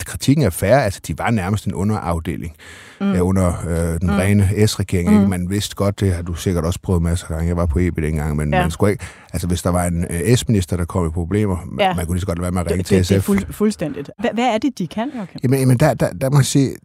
kritikken 0.05 0.45
er 0.45 0.49
færre. 0.49 0.83
Altså, 0.83 0.99
de 1.07 1.17
var 1.17 1.31
nærmest 1.31 1.65
en 1.65 1.73
underafdeling 1.73 2.55
mm. 3.01 3.11
øh, 3.11 3.27
under 3.27 3.53
øh, 3.67 3.99
den 3.99 4.09
mm. 4.09 4.15
rene 4.15 4.67
S-regering. 4.67 5.21
Mm. 5.21 5.29
Man 5.29 5.49
vidste 5.49 5.75
godt, 5.75 5.99
det 5.99 6.13
har 6.13 6.21
du 6.21 6.33
sikkert 6.33 6.65
også 6.65 6.79
prøvet 6.83 7.01
masser 7.01 7.25
af 7.25 7.29
gange. 7.29 7.47
Jeg 7.47 7.57
var 7.57 7.65
på 7.65 7.79
EB 7.79 7.97
dengang, 7.97 8.35
men 8.35 8.53
ja. 8.53 8.61
man 8.61 8.71
skulle 8.71 8.91
ikke... 8.91 9.05
Altså, 9.33 9.47
hvis 9.47 9.61
der 9.61 9.69
var 9.69 9.85
en 9.85 10.05
øh, 10.09 10.35
S-minister, 10.35 10.77
der 10.77 10.85
kom 10.85 11.07
i 11.07 11.09
problemer, 11.09 11.57
ja. 11.79 11.93
man 11.93 12.05
kunne 12.05 12.15
lige 12.15 12.21
så 12.21 12.27
godt 12.27 12.41
være 12.41 12.51
med 12.51 12.61
at 12.61 12.67
ringe 12.67 12.77
det, 12.77 12.85
til 12.85 12.97
det, 12.97 13.05
SF. 13.05 13.09
Det 13.09 13.17
er 13.17 13.21
fuld, 13.21 13.53
fuldstændigt. 13.53 14.09
Hvad, 14.19 14.29
hvad 14.33 14.45
er 14.45 14.57
det, 14.57 14.77
de 14.77 14.87
kan, 14.87 15.11
okay? 15.21 15.39
Jamen, 15.43 15.59
jamen 15.59 15.77
der, 15.77 15.93
der, 15.93 16.13
der 16.13 16.29
må 16.29 16.37
jeg 16.37 16.45
sige, 16.45 16.75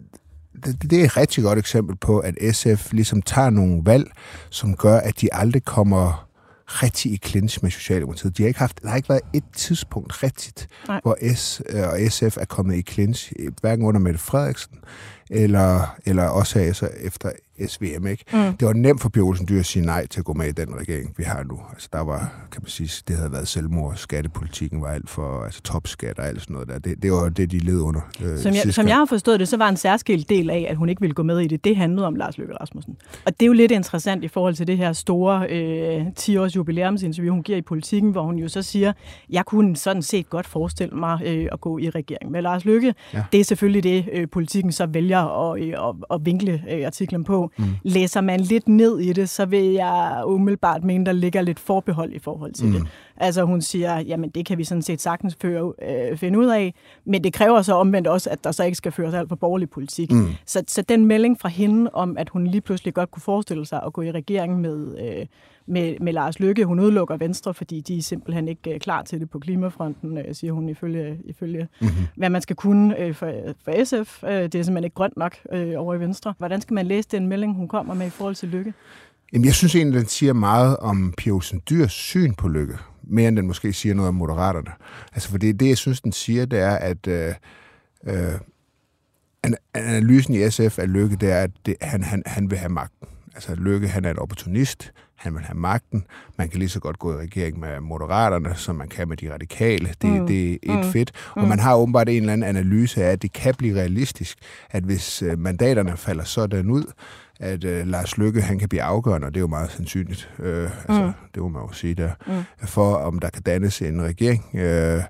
det, 0.64 0.90
det 0.90 1.00
er 1.00 1.04
et 1.04 1.16
rigtig 1.16 1.44
godt 1.44 1.58
eksempel 1.58 1.96
på, 1.96 2.18
at 2.18 2.34
SF 2.52 2.92
ligesom 2.92 3.22
tager 3.22 3.50
nogle 3.50 3.80
valg, 3.84 4.10
som 4.50 4.76
gør, 4.76 4.96
at 4.96 5.20
de 5.20 5.28
aldrig 5.34 5.64
kommer 5.64 6.27
rigtig 6.68 7.12
i 7.12 7.16
clinch 7.24 7.58
med 7.62 7.70
Socialdemokratiet. 7.70 8.38
De 8.38 8.42
har 8.42 8.48
ikke 8.48 8.60
haft, 8.60 8.82
der 8.82 8.88
har 8.88 8.96
ikke 8.96 9.08
været 9.08 9.22
et 9.32 9.44
tidspunkt 9.56 10.22
rigtigt, 10.22 10.68
Nej. 10.88 11.00
hvor 11.02 11.34
S 11.34 11.62
øh, 11.68 11.88
og 11.88 11.98
SF 12.10 12.36
er 12.36 12.44
kommet 12.44 12.76
i 12.76 12.82
clinch, 12.82 13.32
hverken 13.60 13.84
under 13.84 14.00
Mette 14.00 14.18
Frederiksen, 14.18 14.78
eller, 15.30 15.96
eller 16.06 16.24
også 16.24 16.58
altså 16.58 16.88
efter 17.00 17.30
SVM, 17.66 18.06
ikke? 18.06 18.24
Mm. 18.32 18.56
Det 18.56 18.66
var 18.66 18.72
nemt 18.72 19.00
for 19.00 19.08
Pia 19.08 19.22
Olsen 19.22 19.48
Dyr 19.48 19.58
at 19.58 19.66
sige 19.66 19.86
nej 19.86 20.06
til 20.06 20.20
at 20.20 20.24
gå 20.24 20.32
med 20.32 20.46
i 20.46 20.52
den 20.52 20.80
regering, 20.80 21.14
vi 21.16 21.24
har 21.24 21.42
nu. 21.42 21.60
Altså, 21.72 21.88
der 21.92 22.00
var, 22.00 22.32
kan 22.52 22.62
man 22.62 22.68
sige, 22.68 23.02
det 23.08 23.16
havde 23.16 23.32
været 23.32 23.48
selvmord. 23.48 23.96
Skattepolitikken 23.96 24.82
var 24.82 24.88
alt 24.88 25.10
for, 25.10 25.44
altså 25.44 25.62
topskat 25.62 26.18
og 26.18 26.26
alt 26.26 26.40
sådan 26.40 26.54
noget 26.54 26.68
der. 26.68 26.78
Det, 26.78 27.02
det 27.02 27.12
var 27.12 27.28
det, 27.28 27.50
de 27.50 27.58
led 27.58 27.80
under. 27.80 28.00
Øh, 28.24 28.38
som, 28.38 28.54
jeg, 28.54 28.74
som 28.74 28.88
jeg 28.88 28.96
har 28.96 29.04
forstået 29.04 29.40
det, 29.40 29.48
så 29.48 29.56
var 29.56 29.68
en 29.68 29.76
særskilt 29.76 30.28
del 30.28 30.50
af, 30.50 30.66
at 30.70 30.76
hun 30.76 30.88
ikke 30.88 31.00
ville 31.00 31.14
gå 31.14 31.22
med 31.22 31.40
i 31.40 31.46
det, 31.46 31.64
det 31.64 31.76
handlede 31.76 32.06
om 32.06 32.14
Lars 32.14 32.38
Løkke 32.38 32.54
Rasmussen. 32.54 32.96
Og 33.26 33.40
det 33.40 33.42
er 33.42 33.46
jo 33.46 33.52
lidt 33.52 33.72
interessant 33.72 34.24
i 34.24 34.28
forhold 34.28 34.54
til 34.54 34.66
det 34.66 34.76
her 34.76 34.92
store 34.92 35.46
øh, 35.50 36.06
10-års 36.20 36.56
jubilæumsinterview, 36.56 37.34
hun 37.34 37.42
giver 37.42 37.58
i 37.58 37.62
politikken, 37.62 38.10
hvor 38.10 38.22
hun 38.22 38.38
jo 38.38 38.48
så 38.48 38.62
siger, 38.62 38.92
jeg 39.30 39.44
kunne 39.44 39.76
sådan 39.76 40.02
set 40.02 40.30
godt 40.30 40.46
forestille 40.46 40.96
mig 40.96 41.20
øh, 41.24 41.48
at 41.52 41.60
gå 41.60 41.78
i 41.78 41.90
regering 41.90 42.30
med 42.30 42.42
Lars 42.42 42.64
Løkke. 42.64 42.94
Ja. 43.14 43.24
Det 43.32 43.40
er 43.40 43.44
selvfølgelig 43.44 43.82
det, 43.82 44.08
øh, 44.12 44.28
politikken 44.28 44.72
så 44.72 44.86
vælger 44.86 45.50
at, 45.52 45.62
øh, 45.62 45.68
at, 45.88 45.94
at 46.10 46.26
vinkle 46.26 46.64
øh, 46.70 46.86
artiklen 46.86 47.24
på. 47.24 47.47
Mm. 47.56 47.64
Læser 47.82 48.20
man 48.20 48.40
lidt 48.40 48.68
ned 48.68 48.98
i 48.98 49.12
det, 49.12 49.28
så 49.28 49.46
vil 49.46 49.64
jeg 49.64 50.22
umiddelbart 50.26 50.84
mene, 50.84 51.06
der 51.06 51.12
ligger 51.12 51.42
lidt 51.42 51.60
forbehold 51.60 52.12
i 52.12 52.18
forhold 52.18 52.52
til 52.52 52.66
mm. 52.66 52.72
det. 52.72 52.86
Altså 53.20 53.44
hun 53.44 53.62
siger, 53.62 53.98
jamen 53.98 54.30
det 54.30 54.46
kan 54.46 54.58
vi 54.58 54.64
sådan 54.64 54.82
set 54.82 55.00
sagtens 55.00 55.36
føre, 55.42 55.72
øh, 55.82 56.16
finde 56.16 56.38
ud 56.38 56.46
af, 56.46 56.74
men 57.04 57.24
det 57.24 57.32
kræver 57.32 57.62
så 57.62 57.74
omvendt 57.74 58.08
også, 58.08 58.30
at 58.30 58.44
der 58.44 58.52
så 58.52 58.64
ikke 58.64 58.76
skal 58.76 58.92
føres 58.92 59.14
alt 59.14 59.28
for 59.28 59.36
borgerlig 59.36 59.70
politik. 59.70 60.12
Mm. 60.12 60.28
Så, 60.46 60.64
så 60.68 60.82
den 60.82 61.06
melding 61.06 61.40
fra 61.40 61.48
hende 61.48 61.90
om, 61.92 62.16
at 62.18 62.28
hun 62.28 62.46
lige 62.46 62.60
pludselig 62.60 62.94
godt 62.94 63.10
kunne 63.10 63.22
forestille 63.22 63.66
sig 63.66 63.82
at 63.86 63.92
gå 63.92 64.02
i 64.02 64.12
regering 64.12 64.60
med, 64.60 64.98
øh, 64.98 65.26
med, 65.66 65.96
med 66.00 66.12
Lars 66.12 66.40
Lykke. 66.40 66.64
Hun 66.64 66.80
udelukker 66.80 67.16
Venstre, 67.16 67.54
fordi 67.54 67.80
de 67.80 67.98
er 67.98 68.02
simpelthen 68.02 68.48
ikke 68.48 68.74
øh, 68.74 68.80
klar 68.80 69.02
til 69.02 69.20
det 69.20 69.30
på 69.30 69.38
klimafronten, 69.38 70.18
øh, 70.18 70.34
siger 70.34 70.52
hun 70.52 70.68
ifølge, 70.68 71.18
ifølge 71.24 71.68
mm-hmm. 71.80 72.06
hvad 72.16 72.30
man 72.30 72.42
skal 72.42 72.56
kunne 72.56 73.00
øh, 73.00 73.14
for, 73.14 73.32
for 73.64 73.84
SF. 73.84 74.24
Øh, 74.24 74.30
det 74.30 74.54
er 74.54 74.62
simpelthen 74.62 74.84
ikke 74.84 74.94
grønt 74.94 75.16
nok 75.16 75.36
øh, 75.52 75.72
over 75.76 75.94
i 75.94 76.00
Venstre. 76.00 76.34
Hvordan 76.38 76.60
skal 76.60 76.74
man 76.74 76.86
læse 76.86 77.08
den 77.08 77.26
melding, 77.26 77.54
hun 77.54 77.68
kommer 77.68 77.94
med 77.94 78.06
i 78.06 78.10
forhold 78.10 78.34
til 78.34 78.48
Lykke? 78.48 78.74
Jamen, 79.32 79.44
jeg 79.44 79.54
synes 79.54 79.74
egentlig, 79.74 80.00
den 80.00 80.08
siger 80.08 80.32
meget 80.32 80.76
om 80.76 81.14
Pia 81.16 81.32
Olsen 81.32 81.62
Dyrs 81.70 81.92
syn 81.92 82.34
på 82.34 82.48
Lykke, 82.48 82.76
mere 83.02 83.28
end 83.28 83.36
den 83.36 83.46
måske 83.46 83.72
siger 83.72 83.94
noget 83.94 84.08
om 84.08 84.14
Moderaterne. 84.14 84.70
Altså, 85.12 85.30
for 85.30 85.38
det, 85.38 85.60
det 85.60 85.68
jeg 85.68 85.78
synes, 85.78 86.00
den 86.00 86.12
siger, 86.12 86.46
det 86.46 86.58
er, 86.58 86.76
at 86.76 87.06
øh, 87.06 87.34
øh, 88.06 88.40
analysen 89.74 90.34
i 90.34 90.50
SF 90.50 90.78
af 90.78 90.92
Lykke, 90.92 91.16
det 91.16 91.30
er, 91.30 91.42
at 91.42 91.50
det, 91.66 91.76
han, 91.80 92.02
han, 92.02 92.22
han 92.26 92.50
vil 92.50 92.58
have 92.58 92.68
magten. 92.68 93.08
Altså, 93.34 93.54
Lykke, 93.54 93.88
han 93.88 94.04
er 94.04 94.10
en 94.10 94.18
opportunist, 94.18 94.92
han 95.16 95.34
vil 95.34 95.42
have 95.42 95.58
magten. 95.58 96.04
Man 96.36 96.48
kan 96.48 96.58
lige 96.58 96.68
så 96.68 96.80
godt 96.80 96.98
gå 96.98 97.12
i 97.12 97.16
regering 97.16 97.60
med 97.60 97.80
Moderaterne, 97.80 98.54
som 98.54 98.76
man 98.76 98.88
kan 98.88 99.08
med 99.08 99.16
de 99.16 99.32
radikale. 99.32 99.94
Det, 100.02 100.20
mm. 100.20 100.26
det 100.26 100.52
er 100.52 100.78
et 100.78 100.84
mm. 100.86 100.92
fedt. 100.92 101.12
Og 101.34 101.42
mm. 101.42 101.48
man 101.48 101.58
har 101.58 101.76
åbenbart 101.76 102.08
en 102.08 102.16
eller 102.16 102.32
anden 102.32 102.48
analyse 102.48 103.04
af, 103.04 103.12
at 103.12 103.22
det 103.22 103.32
kan 103.32 103.54
blive 103.54 103.78
realistisk, 103.80 104.38
at 104.70 104.82
hvis 104.82 105.22
øh, 105.22 105.38
mandaterne 105.38 105.96
falder 105.96 106.24
sådan 106.24 106.70
ud, 106.70 106.84
at 107.40 107.64
øh, 107.64 107.86
Lars 107.86 108.18
Lykke 108.18 108.42
han 108.42 108.58
kan 108.58 108.68
blive 108.68 108.82
afgørende, 108.82 109.26
og 109.26 109.34
det 109.34 109.38
er 109.38 109.42
jo 109.42 109.46
meget 109.46 109.70
sandsynligt, 109.70 110.30
øh, 110.38 110.70
altså, 110.88 111.02
mm. 111.06 111.12
det 111.34 111.42
må 111.42 111.48
man 111.48 111.62
jo 111.62 111.72
sige 111.72 111.94
der, 111.94 112.10
mm. 112.26 112.66
for 112.66 112.94
om 112.94 113.18
der 113.18 113.30
kan 113.30 113.42
dannes 113.42 113.82
en 113.82 114.02
regering. 114.02 114.44
Øh, 114.54 115.02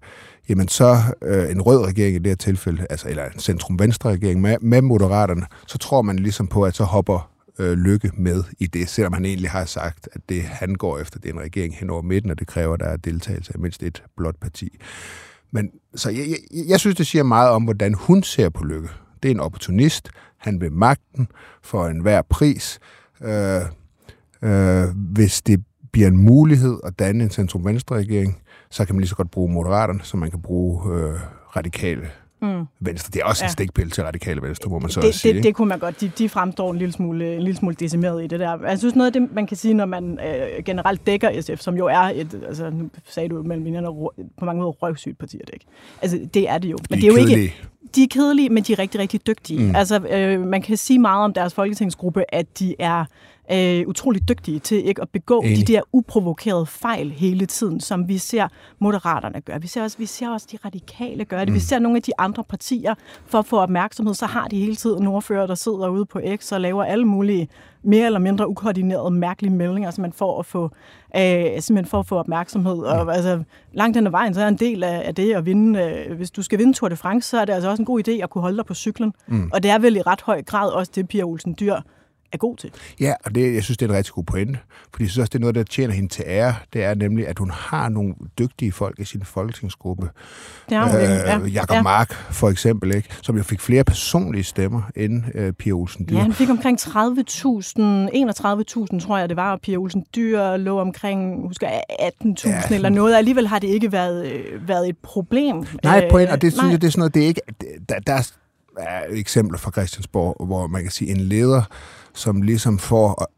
jamen 0.49 0.69
så 0.69 0.97
øh, 1.23 1.51
en 1.51 1.63
rød 1.63 1.87
regering 1.87 2.17
i 2.17 2.19
det 2.19 2.27
her 2.27 2.37
tilfælde, 2.37 2.87
altså, 2.91 3.09
eller 3.09 3.25
en 3.25 3.39
centrum-venstre 3.39 4.11
regering 4.11 4.41
med, 4.41 4.57
med 4.61 4.83
moderaterne, 4.83 5.47
så 5.67 5.79
tror 5.79 6.03
man 6.03 6.19
ligesom 6.19 6.47
på, 6.47 6.63
at 6.63 6.77
så 6.77 6.85
hopper 6.85 7.31
øh, 7.59 7.73
lykke 7.73 8.11
med 8.15 8.45
i 8.59 8.67
det, 8.67 8.89
selvom 8.89 9.13
han 9.13 9.25
egentlig 9.25 9.51
har 9.51 9.65
sagt, 9.65 10.09
at 10.13 10.21
det 10.29 10.43
han 10.43 10.75
går 10.75 10.99
efter, 10.99 11.19
det 11.19 11.29
er 11.29 11.33
en 11.33 11.41
regering 11.41 11.75
hen 11.77 11.91
over 11.91 12.03
midten, 12.03 12.31
og 12.31 12.39
det 12.39 12.47
kræver, 12.47 12.75
at 12.75 12.81
der 12.81 12.87
er 12.87 12.97
deltagelse 12.97 13.53
af 13.55 13.61
mindst 13.61 13.83
et 13.83 14.03
blot 14.17 14.37
parti. 14.41 14.79
Men 15.51 15.71
så 15.95 16.11
jeg, 16.11 16.27
jeg, 16.29 16.65
jeg 16.69 16.81
synes, 16.81 16.97
det 16.97 17.07
siger 17.07 17.23
meget 17.23 17.51
om, 17.51 17.65
hvordan 17.65 17.95
hun 17.95 18.23
ser 18.23 18.49
på 18.49 18.65
lykke. 18.65 18.89
Det 19.23 19.29
er 19.29 19.35
en 19.35 19.41
opportunist. 19.41 20.11
Han 20.39 20.61
vil 20.61 20.73
magten 20.73 21.29
for 21.63 21.87
enhver 21.87 22.23
pris. 22.23 22.79
Øh, 23.23 23.61
øh, 24.43 24.85
hvis 25.13 25.43
det 25.43 25.65
bliver 25.93 26.09
en 26.09 26.17
mulighed 26.17 26.79
at 26.85 26.99
danne 26.99 27.25
en 27.25 27.31
centrum-venstre-regering, 27.31 28.39
så 28.71 28.85
kan 28.85 28.95
man 28.95 29.01
lige 29.01 29.09
så 29.09 29.17
godt 29.17 29.31
bruge 29.31 29.53
moderaterne, 29.53 30.01
som 30.03 30.21
man 30.21 30.31
kan 30.31 30.43
bruge 30.43 30.95
øh, 30.95 31.21
radikale 31.57 32.09
mm. 32.43 32.65
venstre. 32.81 33.11
Det 33.13 33.21
er 33.21 33.25
også 33.25 33.45
ja. 33.45 33.47
en 33.47 33.53
stikpille 33.53 33.91
til 33.91 34.05
radikale 34.05 34.43
venstre, 34.43 34.71
må 34.71 34.79
man 34.79 34.91
så 34.91 35.01
det, 35.01 35.15
sige. 35.15 35.35
Det, 35.35 35.43
det 35.43 35.55
kunne 35.55 35.69
man 35.69 35.79
godt. 35.79 36.01
De, 36.01 36.11
de 36.19 36.29
fremstår 36.29 36.73
en 36.73 36.79
lille, 36.79 36.93
smule, 36.93 37.35
en 37.35 37.43
lille 37.43 37.57
smule 37.57 37.75
decimeret 37.75 38.25
i 38.25 38.27
det 38.27 38.41
der. 38.41 38.67
Jeg 38.67 38.79
synes 38.79 38.95
noget 38.95 39.07
af 39.07 39.13
det, 39.13 39.35
man 39.35 39.47
kan 39.47 39.57
sige, 39.57 39.75
når 39.75 39.87
man 39.87 40.19
øh, 40.27 40.65
generelt 40.65 41.07
dækker 41.07 41.41
SF, 41.41 41.61
som 41.61 41.77
jo 41.77 41.87
er 41.87 42.13
et, 42.15 42.43
altså 42.47 42.71
nu 42.71 42.91
sagde 43.05 43.29
du 43.29 43.43
mellem 43.43 43.65
linjerne, 43.65 43.87
på 44.39 44.45
mange 44.45 44.61
måder 44.61 44.73
røvsygt 44.73 45.19
parti 45.19 45.41
at 45.41 45.51
dække. 45.53 45.67
Altså 46.03 46.21
det 46.35 46.49
er 46.49 46.59
det 46.59 46.71
jo. 46.71 46.79
Men 46.91 47.01
de 47.01 47.07
er 47.07 47.13
det 47.13 47.19
er 47.19 47.23
jo 47.23 47.29
ikke 47.29 47.55
de 47.95 48.03
er 48.03 48.07
kedelige, 48.11 48.49
men 48.49 48.63
de 48.63 48.73
er 48.73 48.79
rigtig, 48.79 49.01
rigtig 49.01 49.27
dygtige. 49.27 49.61
Mm. 49.61 49.77
Altså, 49.77 49.99
øh, 49.99 50.47
man 50.47 50.63
kan 50.63 50.77
sige 50.77 50.99
meget 50.99 51.25
om 51.25 51.33
deres 51.33 51.55
folketingsgruppe, 51.55 52.35
at 52.35 52.59
de 52.59 52.75
er 52.79 53.05
øh, 53.53 53.89
utrolig 53.89 54.29
dygtige 54.29 54.59
til 54.59 54.89
ikke 54.89 55.03
at 55.03 55.09
begå 55.09 55.41
Enig. 55.41 55.67
de 55.67 55.73
der 55.73 55.81
uprovokerede 55.93 56.67
fejl 56.67 57.11
hele 57.11 57.47
tiden, 57.47 57.81
som 57.81 58.09
vi 58.09 58.19
ser 58.19 58.49
moderaterne 58.79 59.41
gøre. 59.41 59.61
Vi 59.61 59.67
ser 59.67 59.83
også, 59.83 59.99
vi 59.99 60.07
ser 60.07 60.29
også 60.29 60.47
de 60.53 60.59
radikale 60.65 61.25
gøre 61.25 61.41
det. 61.41 61.49
Mm. 61.49 61.55
Vi 61.55 61.61
ser 61.61 61.79
nogle 61.79 61.97
af 61.97 62.03
de 62.03 62.13
andre 62.19 62.45
partier, 62.45 62.95
for 63.27 63.39
at 63.39 63.47
få 63.47 63.59
opmærksomhed, 63.59 64.15
så 64.15 64.27
har 64.27 64.49
de 64.49 64.59
hele 64.59 64.77
tiden 64.77 65.03
en 65.03 65.07
ordfører, 65.07 65.47
der 65.47 65.55
sidder 65.55 65.89
ude 65.89 66.05
på 66.05 66.21
X 66.37 66.53
og 66.53 66.61
laver 66.61 66.85
alle 66.85 67.05
mulige 67.05 67.49
mere 67.83 68.07
eller 68.07 68.19
mindre 68.19 68.49
ukoordinerede, 68.49 69.11
mærkelige 69.11 69.53
meldinger, 69.53 69.91
som 69.91 70.03
man 70.03 70.13
får 70.13 70.39
at 70.39 70.47
få, 70.47 70.65
øh, 71.17 71.23
simpelthen 71.61 71.87
for 71.87 71.99
at 71.99 72.07
få 72.07 72.17
opmærksomhed. 72.17 72.79
Og 72.79 73.15
altså, 73.15 73.43
langt 73.73 73.97
hen 73.97 74.07
ad 74.07 74.11
vejen, 74.11 74.35
så 74.35 74.41
er 74.41 74.49
en 74.49 74.57
del 74.57 74.85
af, 74.85 75.03
af 75.05 75.15
det 75.15 75.35
at 75.35 75.47
vinde. 75.47 75.81
Øh, 75.81 76.17
hvis 76.17 76.31
du 76.31 76.43
skal 76.43 76.59
vinde 76.59 76.73
Tour 76.73 76.89
de 76.89 76.97
France, 76.97 77.29
så 77.29 77.41
er 77.41 77.45
det 77.45 77.53
altså 77.53 77.71
også 77.71 77.83
en 77.83 77.87
god 77.87 78.09
idé 78.09 78.13
at 78.13 78.31
kunne 78.31 78.43
holde 78.43 78.57
dig 78.57 78.67
på 78.67 78.75
cyklen. 78.75 79.13
Mm. 79.27 79.51
Og 79.53 79.63
det 79.63 79.71
er 79.71 79.79
vel 79.79 79.97
i 79.97 80.03
ret 80.03 80.21
høj 80.21 80.43
grad 80.43 80.71
også 80.71 80.93
det, 80.95 81.09
Pia 81.09 81.23
Olsen 81.23 81.57
Dyr 81.61 81.75
er 82.33 82.37
god 82.37 82.57
til. 82.57 82.71
Ja, 83.01 83.15
og 83.25 83.35
det, 83.35 83.55
jeg 83.55 83.65
synes, 83.65 83.79
det 83.79 83.87
er 83.87 83.91
en 83.91 83.97
rigtig 83.97 84.15
god 84.15 84.25
pointe. 84.25 84.59
Fordi 84.93 85.05
jeg 85.05 85.11
synes 85.11 85.19
også, 85.19 85.31
det 85.31 85.39
er 85.39 85.41
noget, 85.41 85.55
der 85.55 85.63
tjener 85.63 85.95
hende 85.95 86.09
til 86.09 86.25
ære. 86.27 86.55
Det 86.73 86.85
er 86.85 86.95
nemlig, 86.95 87.29
at 87.29 87.39
hun 87.39 87.51
har 87.51 87.89
nogle 87.89 88.15
dygtige 88.39 88.73
folk 88.73 88.99
i 88.99 89.05
sin 89.05 89.23
folketingsgruppe. 89.25 90.09
Det 90.69 90.77
har 90.77 90.87
hun, 90.87 90.97
øh, 90.97 91.01
ja. 91.01 91.39
Jakob 91.39 91.77
ja. 91.77 91.83
Mark, 91.83 92.13
for 92.13 92.51
eksempel, 92.51 92.95
ikke? 92.95 93.09
som 93.23 93.37
jo 93.37 93.43
fik 93.43 93.61
flere 93.61 93.85
personlige 93.85 94.45
stemmer 94.45 94.83
end 94.97 95.23
øh, 95.35 95.53
Pia 95.53 95.73
Olsen 95.73 96.07
Dyr. 96.09 96.17
Ja, 96.17 96.23
han 96.23 96.33
fik 96.33 96.51
omkring 96.51 96.81
30.000, 96.81 96.89
31.000 96.89 96.95
tror 99.01 99.19
jeg 99.19 99.29
det 99.29 99.37
var, 99.37 99.53
og 99.53 99.61
Pia 99.61 99.77
Olsen 99.77 100.05
Dyr 100.17 100.57
lå 100.57 100.79
omkring 100.79 101.47
husker 101.47 101.69
18.000 101.69 101.81
ja, 102.45 102.63
eller 102.71 102.89
noget. 102.89 103.17
Alligevel 103.17 103.47
har 103.47 103.59
det 103.59 103.69
ikke 103.69 103.93
været, 103.93 104.27
øh, 104.27 104.69
været 104.69 104.89
et 104.89 104.99
problem. 104.99 105.67
Nej, 105.85 106.09
point, 106.11 106.31
og 106.31 106.43
det 106.43 106.53
synes 106.53 106.73
jeg, 106.73 106.81
det 106.81 106.87
er 106.87 106.91
sådan 106.91 107.01
noget, 107.01 107.15
det 107.15 107.23
er 107.23 107.27
ikke... 107.27 107.41
Der, 107.89 107.99
der 107.99 108.23
er 108.79 109.03
eksempler 109.11 109.59
fra 109.59 109.71
Christiansborg, 109.71 110.47
hvor 110.47 110.67
man 110.67 110.83
kan 110.83 110.91
sige, 110.91 111.11
en 111.11 111.21
leder 111.21 111.63
som 112.19 112.43
ligesom 112.43 112.79
får 112.79 113.33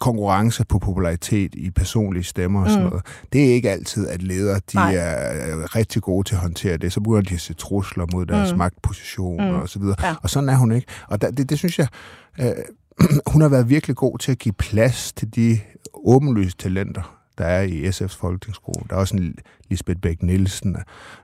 konkurrence 0.00 0.64
på 0.64 0.78
popularitet 0.78 1.54
i 1.54 1.70
personlige 1.70 2.24
stemmer 2.24 2.62
og 2.62 2.70
sådan 2.70 2.84
mm. 2.84 2.90
noget. 2.90 3.06
Det 3.32 3.50
er 3.50 3.54
ikke 3.54 3.70
altid, 3.70 4.08
at 4.08 4.22
ledere 4.22 4.60
de 4.72 4.78
er 4.78 5.76
rigtig 5.76 6.02
gode 6.02 6.28
til 6.28 6.34
at 6.34 6.40
håndtere 6.40 6.76
det. 6.76 6.92
Så 6.92 7.00
begynder 7.00 7.22
de 7.22 7.34
at 7.34 7.40
se 7.40 7.54
trusler 7.54 8.06
mod 8.12 8.26
deres 8.26 8.52
mm. 8.52 8.58
magtposition 8.58 9.44
mm. 9.44 9.54
og 9.54 9.68
så 9.68 9.78
videre. 9.78 9.96
Ja. 10.02 10.14
Og 10.22 10.30
sådan 10.30 10.48
er 10.48 10.56
hun 10.56 10.72
ikke. 10.72 10.86
Og 11.08 11.20
der, 11.20 11.30
det, 11.30 11.50
det 11.50 11.58
synes 11.58 11.78
jeg, 11.78 11.88
øh, 12.40 12.52
hun 13.32 13.42
har 13.42 13.48
været 13.48 13.68
virkelig 13.68 13.96
god 13.96 14.18
til 14.18 14.32
at 14.32 14.38
give 14.38 14.52
plads 14.52 15.12
til 15.12 15.34
de 15.34 15.60
åbenlyse 15.94 16.56
talenter, 16.56 17.19
der 17.40 17.46
er 17.46 17.62
i 17.62 17.88
SF's 17.88 18.18
folketingsgruppe. 18.18 18.84
Der 18.90 18.96
er 18.96 19.00
også 19.00 19.16
en 19.16 19.34
Lisbeth 19.70 20.00
Bæk 20.00 20.22
Nielsen. 20.22 20.76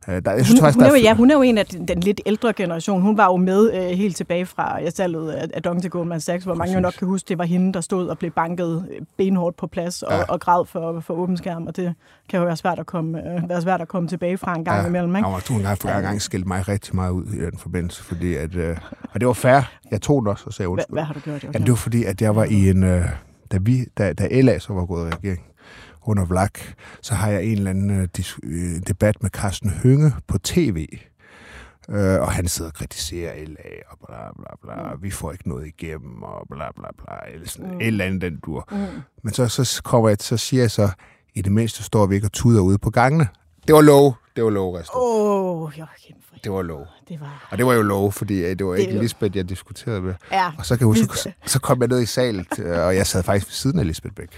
Øh, 0.08 0.22
der, 0.24 0.32
jeg 0.32 0.44
synes, 0.44 0.60
hun, 0.60 0.64
faktisk, 0.64 0.76
hun, 0.76 0.84
er 0.84 0.88
jo, 0.88 1.02
ja, 1.02 1.14
hun 1.14 1.30
er 1.30 1.34
jo 1.34 1.42
en 1.42 1.58
af 1.58 1.66
den, 1.66 1.88
den 1.88 2.00
lidt 2.00 2.20
ældre 2.26 2.52
generation. 2.52 3.02
Hun 3.02 3.16
var 3.16 3.26
jo 3.26 3.36
med 3.36 3.72
øh, 3.74 3.98
helt 3.98 4.16
tilbage 4.16 4.46
fra 4.46 4.74
jeg 4.74 4.92
salget 4.92 5.30
af, 5.30 5.48
af 5.54 5.62
Dong 5.62 5.82
til 5.82 5.90
Goldman 5.90 6.20
Sachs, 6.20 6.44
hvor 6.44 6.54
mange 6.54 6.74
jo 6.74 6.80
nok 6.80 6.92
kan 6.98 7.08
huske, 7.08 7.28
det 7.28 7.38
var 7.38 7.44
hende, 7.44 7.72
der 7.72 7.80
stod 7.80 8.08
og 8.08 8.18
blev 8.18 8.30
banket 8.30 8.88
benhårdt 9.16 9.56
på 9.56 9.66
plads 9.66 10.02
og, 10.02 10.12
ja. 10.12 10.22
og 10.22 10.40
græd 10.40 10.66
for, 10.66 11.00
for 11.00 11.14
åben 11.14 11.36
skærm, 11.36 11.66
og 11.66 11.76
det 11.76 11.94
kan 12.28 12.38
jo 12.38 12.46
være 12.46 12.56
svært 12.56 12.78
at 12.78 12.86
komme, 12.86 13.18
øh, 13.18 13.48
være 13.48 13.62
svært 13.62 13.80
at 13.80 13.88
komme 13.88 14.08
tilbage 14.08 14.38
fra 14.38 14.54
en 14.54 14.64
gang 14.64 14.82
ja, 14.82 14.88
imellem. 14.88 15.16
Ikke? 15.16 15.28
Ja, 15.28 15.38
hun 15.50 15.64
har 15.64 15.74
for 15.74 15.88
gang 15.88 16.22
skældt 16.22 16.46
mig 16.46 16.68
rigtig 16.68 16.94
meget 16.94 17.10
ud 17.10 17.24
i 17.26 17.38
den 17.38 17.58
forbindelse, 17.58 18.04
fordi 18.04 18.34
at, 18.34 18.54
øh, 18.54 18.76
og 19.12 19.20
det 19.20 19.26
var 19.26 19.32
fair. 19.32 19.60
Jeg 19.90 20.02
tog 20.02 20.22
den 20.22 20.28
også 20.28 20.44
og 20.46 20.52
sagde 20.52 20.68
undskyld. 20.68 20.94
Hvad, 20.94 21.02
hvad 21.02 21.06
har 21.06 21.14
du 21.14 21.20
gjort? 21.20 21.36
Okay. 21.36 21.54
Jamen, 21.54 21.66
det 21.66 21.70
var 21.70 21.76
fordi, 21.76 22.04
at 22.04 22.22
jeg 22.22 22.36
var 22.36 22.44
i 22.44 22.70
en... 22.70 22.84
Øh, 22.84 23.04
da, 23.52 23.58
vi, 23.60 23.84
da, 23.98 24.12
da 24.12 24.40
LA 24.40 24.58
så 24.58 24.72
var 24.72 24.86
gået 24.86 25.08
i 25.08 25.14
regering, 25.14 25.42
under 26.06 26.24
Vlak, 26.24 26.74
så 27.02 27.14
har 27.14 27.30
jeg 27.30 27.44
en 27.44 27.58
eller 27.58 27.70
anden 27.70 28.08
dis- 28.18 28.38
uh, 28.42 28.80
debat 28.86 29.22
med 29.22 29.30
Carsten 29.30 29.70
Hønge 29.70 30.12
på 30.26 30.38
tv. 30.38 30.86
Uh, 31.88 31.94
og 31.96 32.32
han 32.32 32.48
sidder 32.48 32.70
og 32.70 32.74
kritiserer 32.74 33.34
LA, 33.46 33.70
og 33.88 33.98
bla 34.06 34.32
bla 34.36 34.56
bla, 34.62 34.94
mm. 34.94 35.02
vi 35.02 35.10
får 35.10 35.32
ikke 35.32 35.48
noget 35.48 35.66
igennem, 35.66 36.22
og 36.22 36.46
bla 36.50 36.72
bla 36.76 36.88
bla, 36.98 37.32
eller 37.34 37.48
sådan 37.48 37.70
mm. 37.70 37.80
et 37.80 37.86
eller 37.86 38.04
andet 38.04 38.22
den 38.22 38.38
dur. 38.46 38.68
Mm. 38.70 38.76
Men 39.22 39.32
så, 39.32 39.48
så, 39.48 39.82
kommer 39.82 40.08
jeg, 40.08 40.18
så 40.20 40.36
siger 40.36 40.62
jeg 40.62 40.70
så, 40.70 40.90
i 41.34 41.42
det 41.42 41.52
mindste 41.52 41.82
står 41.82 42.06
vi 42.06 42.14
ikke 42.14 42.26
og 42.26 42.32
tuder 42.32 42.60
ude 42.60 42.78
på 42.78 42.90
gangene. 42.90 43.28
Det 43.66 43.74
var 43.74 43.80
lov. 43.80 44.16
Det 44.36 44.44
var 44.44 44.50
lov, 44.50 44.74
Resto. 44.74 44.98
Åh, 44.98 45.62
oh, 45.62 45.78
Joachim. 45.78 46.16
Det 46.44 46.52
var 46.52 46.62
lov. 46.62 46.86
Det 47.08 47.20
var... 47.20 47.48
Og 47.50 47.58
det 47.58 47.66
var 47.66 47.72
jo 47.74 47.82
lov, 47.82 48.12
fordi 48.12 48.54
det 48.54 48.66
var 48.66 48.72
det 48.72 48.80
ikke 48.80 48.94
jo... 48.94 49.00
Lisbeth, 49.00 49.36
jeg 49.36 49.48
diskuterede 49.48 50.02
med. 50.02 50.14
Ja. 50.32 50.52
Og 50.58 50.66
så 50.66 50.76
kan 50.76 50.80
jeg 50.80 51.00
huske, 51.00 51.18
så, 51.24 51.32
så 51.46 51.60
kom 51.60 51.80
jeg 51.80 51.88
ned 51.88 52.02
i 52.02 52.06
salen, 52.06 52.46
og 52.58 52.96
jeg 52.96 53.06
sad 53.06 53.22
faktisk 53.22 53.46
ved 53.46 53.52
siden 53.52 53.78
af 53.78 53.86
Lisbeth 53.86 54.14
Bæk. 54.14 54.30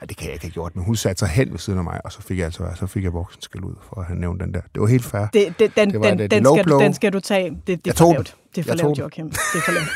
Nej, 0.00 0.06
det 0.06 0.16
kan 0.16 0.26
jeg 0.26 0.32
ikke 0.32 0.44
have 0.44 0.52
gjort, 0.52 0.76
men 0.76 0.84
hun 0.84 0.96
satte 0.96 1.18
sig 1.18 1.28
hen 1.28 1.52
ved 1.52 1.58
siden 1.58 1.78
af 1.78 1.84
mig, 1.84 2.00
og 2.04 2.12
så 2.12 2.22
fik 2.22 2.38
jeg 2.38 2.44
altså 2.44 2.68
så 2.74 2.86
fik 2.86 3.04
jeg 3.04 3.12
voksen 3.12 3.42
skal 3.42 3.64
ud 3.64 3.74
for 3.88 4.00
at 4.00 4.06
have 4.06 4.18
nævnt 4.18 4.40
den 4.40 4.54
der. 4.54 4.60
Det 4.74 4.80
var 4.80 4.86
helt 4.86 5.04
fair. 5.04 5.26
Det, 5.32 5.58
det, 5.58 5.76
den, 5.76 5.90
det 5.90 6.00
var, 6.00 6.08
den, 6.08 6.18
det, 6.18 6.30
den, 6.30 6.44
skal 6.44 6.64
du, 6.64 6.80
den 6.80 6.94
skal 6.94 7.12
du 7.12 7.20
tage. 7.20 7.50
Det, 7.50 7.84
det 7.84 7.90
er 7.90 7.94
for 7.94 8.12
lavt. 8.12 8.36
Det 8.54 8.66
er 8.66 8.70
for 8.70 8.82
lavt, 8.82 8.98
Joachim. 8.98 9.30
Det 9.30 9.38
er 9.54 9.60
for 9.64 9.72
lavt. 9.72 9.88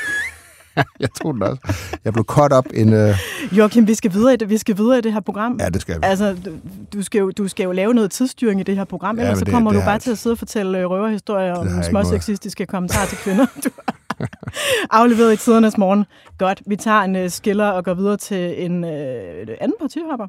jeg 1.01 1.09
tror 1.23 1.33
den 1.33 1.43
også. 1.43 1.63
Jeg 2.05 2.13
blev 2.13 2.25
caught 2.25 2.55
up 2.55 2.67
in... 2.75 2.93
Uh... 2.93 3.11
Joachim, 3.59 3.87
vi 3.87 3.95
skal, 3.95 4.13
videre 4.13 4.35
i 4.35 4.37
det, 4.37 4.49
vi 4.51 4.59
skal 4.59 4.77
videre 4.77 4.99
i 4.99 5.01
det 5.01 5.13
her 5.13 5.21
program. 5.21 5.57
Ja, 5.61 5.69
det 5.69 5.81
skal 5.81 5.95
vi. 5.95 6.01
Altså, 6.03 6.37
du, 6.93 7.03
skal 7.03 7.19
jo, 7.19 7.31
du 7.31 7.49
skal 7.49 7.65
jo 7.65 7.73
lave 7.73 7.95
noget 7.95 8.11
tidsstyring 8.11 8.61
i 8.61 8.63
det 8.63 8.77
her 8.77 8.85
program, 8.85 9.19
ja, 9.19 9.23
ellers 9.23 9.39
så 9.39 9.45
kommer 9.45 9.71
det, 9.71 9.77
det 9.77 9.85
du 9.85 9.89
bare 9.89 9.99
til 9.99 10.11
at 10.11 10.19
sidde 10.19 10.35
og 10.35 10.39
fortælle 10.39 10.79
øh, 10.79 10.91
røverhistorier 10.91 11.55
om 11.55 11.83
småsexistiske 11.83 12.67
kommentarer 12.67 13.07
til 13.07 13.19
kvinder. 13.19 13.47
Du 13.65 13.71
afleveret 14.91 15.33
i 15.33 15.37
tidernes 15.37 15.79
morgen. 15.79 16.05
Godt, 16.39 16.63
vi 16.67 16.77
tager 16.77 17.01
en 17.01 17.17
uh, 17.17 17.29
skiller 17.29 17.69
og 17.69 17.85
går 17.85 17.95
videre 17.95 18.17
til 18.17 18.65
en 18.65 18.85
øh, 18.85 19.43
uh, 19.49 19.55
anden 19.61 19.77
partihopper. 19.81 20.27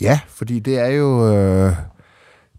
Ja, 0.00 0.20
fordi 0.28 0.58
det 0.58 0.78
er 0.78 0.88
jo... 0.88 1.34
Øh 1.34 1.72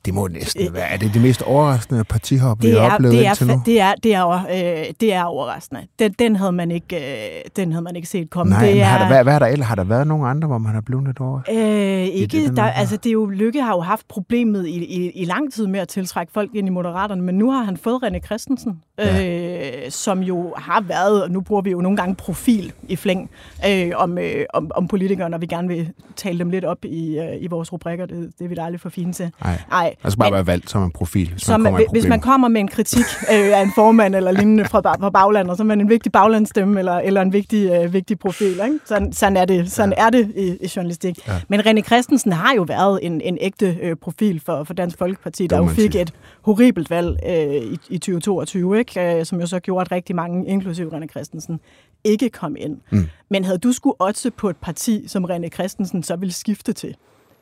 det 0.05 0.13
må 0.13 0.27
næsten 0.27 0.73
være. 0.73 0.89
Er 0.89 0.97
det 0.97 1.13
det 1.13 1.21
mest 1.21 1.41
overraskende 1.41 2.03
partihop, 2.03 2.63
vi 2.63 2.69
har 2.69 2.93
oplevet 2.93 3.13
det 3.13 3.25
er, 3.25 3.29
indtil 3.29 3.47
nu? 3.47 3.61
Det 3.65 3.81
er, 3.81 3.93
det 4.03 4.13
er, 4.13 4.27
øh, 4.27 4.93
det 5.01 5.13
er 5.13 5.23
overraskende. 5.23 5.81
Den, 5.99 6.11
den, 6.19 6.35
havde 6.35 6.51
man 6.51 6.71
ikke, 6.71 6.95
øh, 6.95 7.41
den 7.55 7.71
havde 7.71 7.83
man 7.83 7.95
ikke 7.95 8.07
set 8.07 8.29
komme. 8.29 8.49
Nej, 8.49 8.65
det 8.65 8.81
er, 8.81 8.85
har, 8.85 8.97
der, 8.97 9.07
hvad, 9.07 9.23
hvad 9.23 9.35
er 9.35 9.39
der 9.39 9.45
ellers? 9.45 9.67
Har 9.67 9.75
der 9.75 9.83
været 9.83 10.07
nogen 10.07 10.27
andre, 10.27 10.47
hvor 10.47 10.57
man 10.57 10.73
har 10.73 10.81
blevet 10.81 11.07
lidt 11.07 11.19
over? 11.19 11.41
Øh, 11.51 11.57
ikke. 12.05 12.47
Det, 12.47 12.57
der, 12.57 12.63
altså, 12.63 12.97
det 12.97 13.09
er 13.09 13.13
jo, 13.13 13.25
Lykke 13.25 13.61
har 13.61 13.75
jo 13.75 13.81
haft 13.81 14.07
problemet 14.07 14.67
i, 14.67 14.85
i, 14.85 15.11
i 15.11 15.25
lang 15.25 15.53
tid 15.53 15.67
med 15.67 15.79
at 15.79 15.87
tiltrække 15.87 16.33
folk 16.33 16.55
ind 16.55 16.67
i 16.67 16.71
Moderaterne, 16.71 17.21
men 17.21 17.35
nu 17.35 17.51
har 17.51 17.63
han 17.63 17.77
fået 17.77 18.03
René 18.03 18.19
Christensen, 18.19 18.81
ja. 18.99 19.83
øh, 19.85 19.91
som 19.91 20.19
jo 20.19 20.53
har 20.57 20.81
været, 20.81 21.23
og 21.23 21.31
nu 21.31 21.41
bruger 21.41 21.61
vi 21.61 21.71
jo 21.71 21.81
nogle 21.81 21.97
gange 21.97 22.15
profil 22.15 22.73
i 22.87 22.95
flæng 22.95 23.29
øh, 23.67 23.91
om, 23.95 24.17
øh, 24.17 24.45
om, 24.53 24.71
om 24.75 24.87
politikere, 24.87 25.29
når 25.29 25.37
vi 25.37 25.45
gerne 25.45 25.67
vil 25.67 25.89
tale 26.15 26.39
dem 26.39 26.49
lidt 26.49 26.65
op 26.65 26.85
i, 26.85 27.19
øh, 27.19 27.43
i 27.43 27.47
vores 27.47 27.73
rubrikker. 27.73 28.05
Det, 28.05 28.31
det 28.39 28.45
er 28.45 28.49
vi 28.49 28.55
da 28.55 28.61
aldrig 28.61 28.81
for 28.81 28.89
fine 28.89 29.13
til. 29.13 29.31
Nej. 29.69 29.90
Altså 30.04 30.17
bare 30.17 30.30
men, 30.30 30.36
være 30.36 30.47
valgt 30.47 30.69
som 30.69 30.84
en 30.84 30.91
profil, 30.91 31.30
hvis 31.32 31.47
man 31.49 31.63
kommer 31.63 31.82
Hvis 31.91 32.08
man 32.08 32.19
kommer 32.19 32.47
med 32.47 32.62
en 32.62 32.67
kritik 32.67 33.06
øh, 33.21 33.58
af 33.58 33.62
en 33.62 33.71
formand 33.75 34.15
eller 34.15 34.32
lignende 34.32 34.65
fra, 34.65 34.80
fra 34.80 35.10
baglandet, 35.10 35.58
så 35.58 35.63
er 35.63 35.65
man 35.65 35.82
en 35.82 35.89
vigtig 35.89 36.12
baglandsstemme 36.12 36.80
eller, 36.80 36.97
eller 36.97 37.21
en 37.21 37.34
vigtig, 37.34 37.71
øh, 37.71 37.93
vigtig 37.93 38.19
profil. 38.19 38.51
Ikke? 38.51 38.80
Sådan, 38.86 39.13
sådan, 39.13 39.38
er 39.38 39.45
det, 39.45 39.71
sådan 39.71 39.93
ja. 39.97 40.06
er 40.06 40.10
det 40.10 40.32
i, 40.36 40.65
i 40.65 40.71
journalistik. 40.75 41.27
Ja. 41.27 41.34
Men 41.47 41.60
René 41.60 41.82
Christensen 41.82 42.32
har 42.32 42.54
jo 42.56 42.62
været 42.62 42.99
en, 43.01 43.21
en 43.21 43.38
ægte 43.41 43.77
øh, 43.82 43.95
profil 43.95 44.41
for, 44.45 44.63
for 44.63 44.73
Dansk 44.73 44.97
Folkeparti, 44.97 45.47
der 45.47 45.58
jo 45.58 45.67
fik 45.67 45.95
et 45.95 46.13
horribelt 46.41 46.89
valg 46.89 47.19
øh, 47.27 47.56
i, 47.56 47.80
i 47.89 47.97
2022, 47.97 48.80
ikke? 48.80 49.17
Øh, 49.19 49.25
som 49.25 49.39
jo 49.39 49.47
så 49.47 49.60
gjorde, 49.60 49.82
at 49.82 49.91
rigtig 49.91 50.15
mange, 50.15 50.47
inklusive 50.47 50.91
René 50.97 51.08
Christensen, 51.08 51.60
ikke 52.04 52.30
kom 52.30 52.56
ind. 52.60 52.77
Mm. 52.91 53.08
Men 53.30 53.43
havde 53.43 53.58
du 53.58 53.71
skulle 53.71 53.95
otse 53.99 54.32
på 54.32 54.49
et 54.49 54.58
parti, 54.58 55.04
som 55.08 55.25
René 55.25 55.49
Christensen 55.49 56.04
så 56.04 56.15
ville 56.15 56.34
skifte 56.34 56.73
til, 56.73 56.95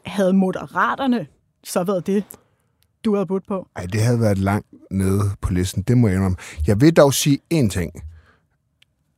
havde 0.05 0.33
moderaterne 0.33 1.27
så 1.63 1.83
været 1.83 2.07
det, 2.07 2.23
du 3.05 3.15
havde 3.15 3.25
budt 3.25 3.47
på? 3.47 3.67
Nej, 3.77 3.85
det 3.85 4.01
havde 4.01 4.19
været 4.19 4.37
langt 4.37 4.67
nede 4.91 5.21
på 5.41 5.53
listen, 5.53 5.81
det 5.81 5.97
må 5.97 6.07
jeg 6.07 6.15
indrømme. 6.15 6.37
Jeg 6.67 6.81
vil 6.81 6.93
dog 6.93 7.13
sige 7.13 7.39
én 7.53 7.69
ting. 7.69 7.91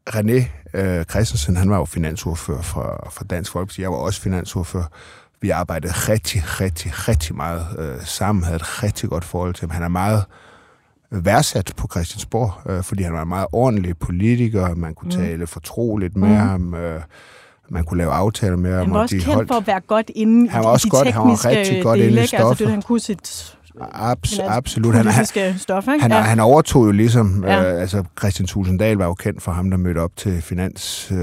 René 0.09 0.45
øh, 0.73 1.03
Christensen, 1.03 1.55
han 1.55 1.69
var 1.69 1.77
jo 1.77 1.85
finansordfører 1.85 2.61
for, 2.61 3.09
for 3.11 3.23
Dansk 3.23 3.51
Folkeparti. 3.51 3.81
Jeg 3.81 3.91
var 3.91 3.97
også 3.97 4.21
finansordfører. 4.21 4.87
Vi 5.41 5.49
arbejdede 5.49 5.93
rigtig, 5.93 6.61
rigtig, 6.61 7.07
rigtig 7.07 7.35
meget 7.35 7.65
øh, 7.79 8.05
sammen, 8.05 8.43
havde 8.43 8.55
et 8.55 8.83
rigtig 8.83 9.09
godt 9.09 9.23
forhold 9.23 9.53
til 9.53 9.61
ham. 9.61 9.69
Han 9.69 9.83
er 9.83 9.87
meget 9.87 10.25
værdsat 11.11 11.73
på 11.77 11.87
Christiansborg, 11.91 12.71
øh, 12.71 12.83
fordi 12.83 13.03
han 13.03 13.13
var 13.13 13.21
en 13.21 13.27
meget 13.27 13.47
ordentlig 13.51 13.97
politiker. 13.97 14.75
Man 14.75 14.95
kunne 14.95 15.15
mm. 15.15 15.21
tale 15.21 15.47
fortroligt 15.47 16.17
med 16.17 16.29
mm. 16.29 16.35
ham. 16.35 16.73
Øh, 16.73 17.01
man 17.71 17.83
kunne 17.83 17.97
lave 17.97 18.11
aftaler 18.11 18.55
med. 18.55 18.77
Han 18.77 18.93
var 18.93 18.99
også 18.99 19.15
kendt 19.15 19.25
holdt... 19.25 19.47
for 19.47 19.55
at 19.55 19.67
være 19.67 19.79
godt 19.79 20.11
inde 20.15 20.49
han 20.49 20.63
var 20.63 20.69
også 20.69 20.85
de 20.85 20.89
godt, 20.89 21.05
tekniske 21.05 21.47
han 21.47 21.55
var 21.55 21.59
rigtig 21.59 21.83
godt 21.83 21.99
inde 21.99 22.23
i 22.23 22.27
stoffet. 22.27 22.49
Altså, 22.49 22.63
det, 22.63 22.71
han 22.71 22.81
kunne 22.81 22.99
sit 22.99 23.55
Abs, 23.79 24.39
absolut. 24.39 24.95
Han, 24.95 25.05
han, 25.07 25.25
stof, 25.57 25.87
ikke? 25.87 26.01
Han, 26.01 26.11
ja. 26.11 26.19
han 26.19 26.39
overtog 26.39 26.85
jo 26.85 26.91
ligesom, 26.91 27.43
ja. 27.47 27.73
øh, 27.73 27.81
altså 27.81 28.03
Christian 28.19 28.47
Tulsendal 28.47 28.97
var 28.97 29.05
jo 29.05 29.13
kendt 29.13 29.41
for 29.41 29.51
ham, 29.51 29.69
der 29.69 29.77
mødte 29.77 29.99
op 29.99 30.11
til 30.17 30.41
finans 30.41 31.11
øh, 31.11 31.17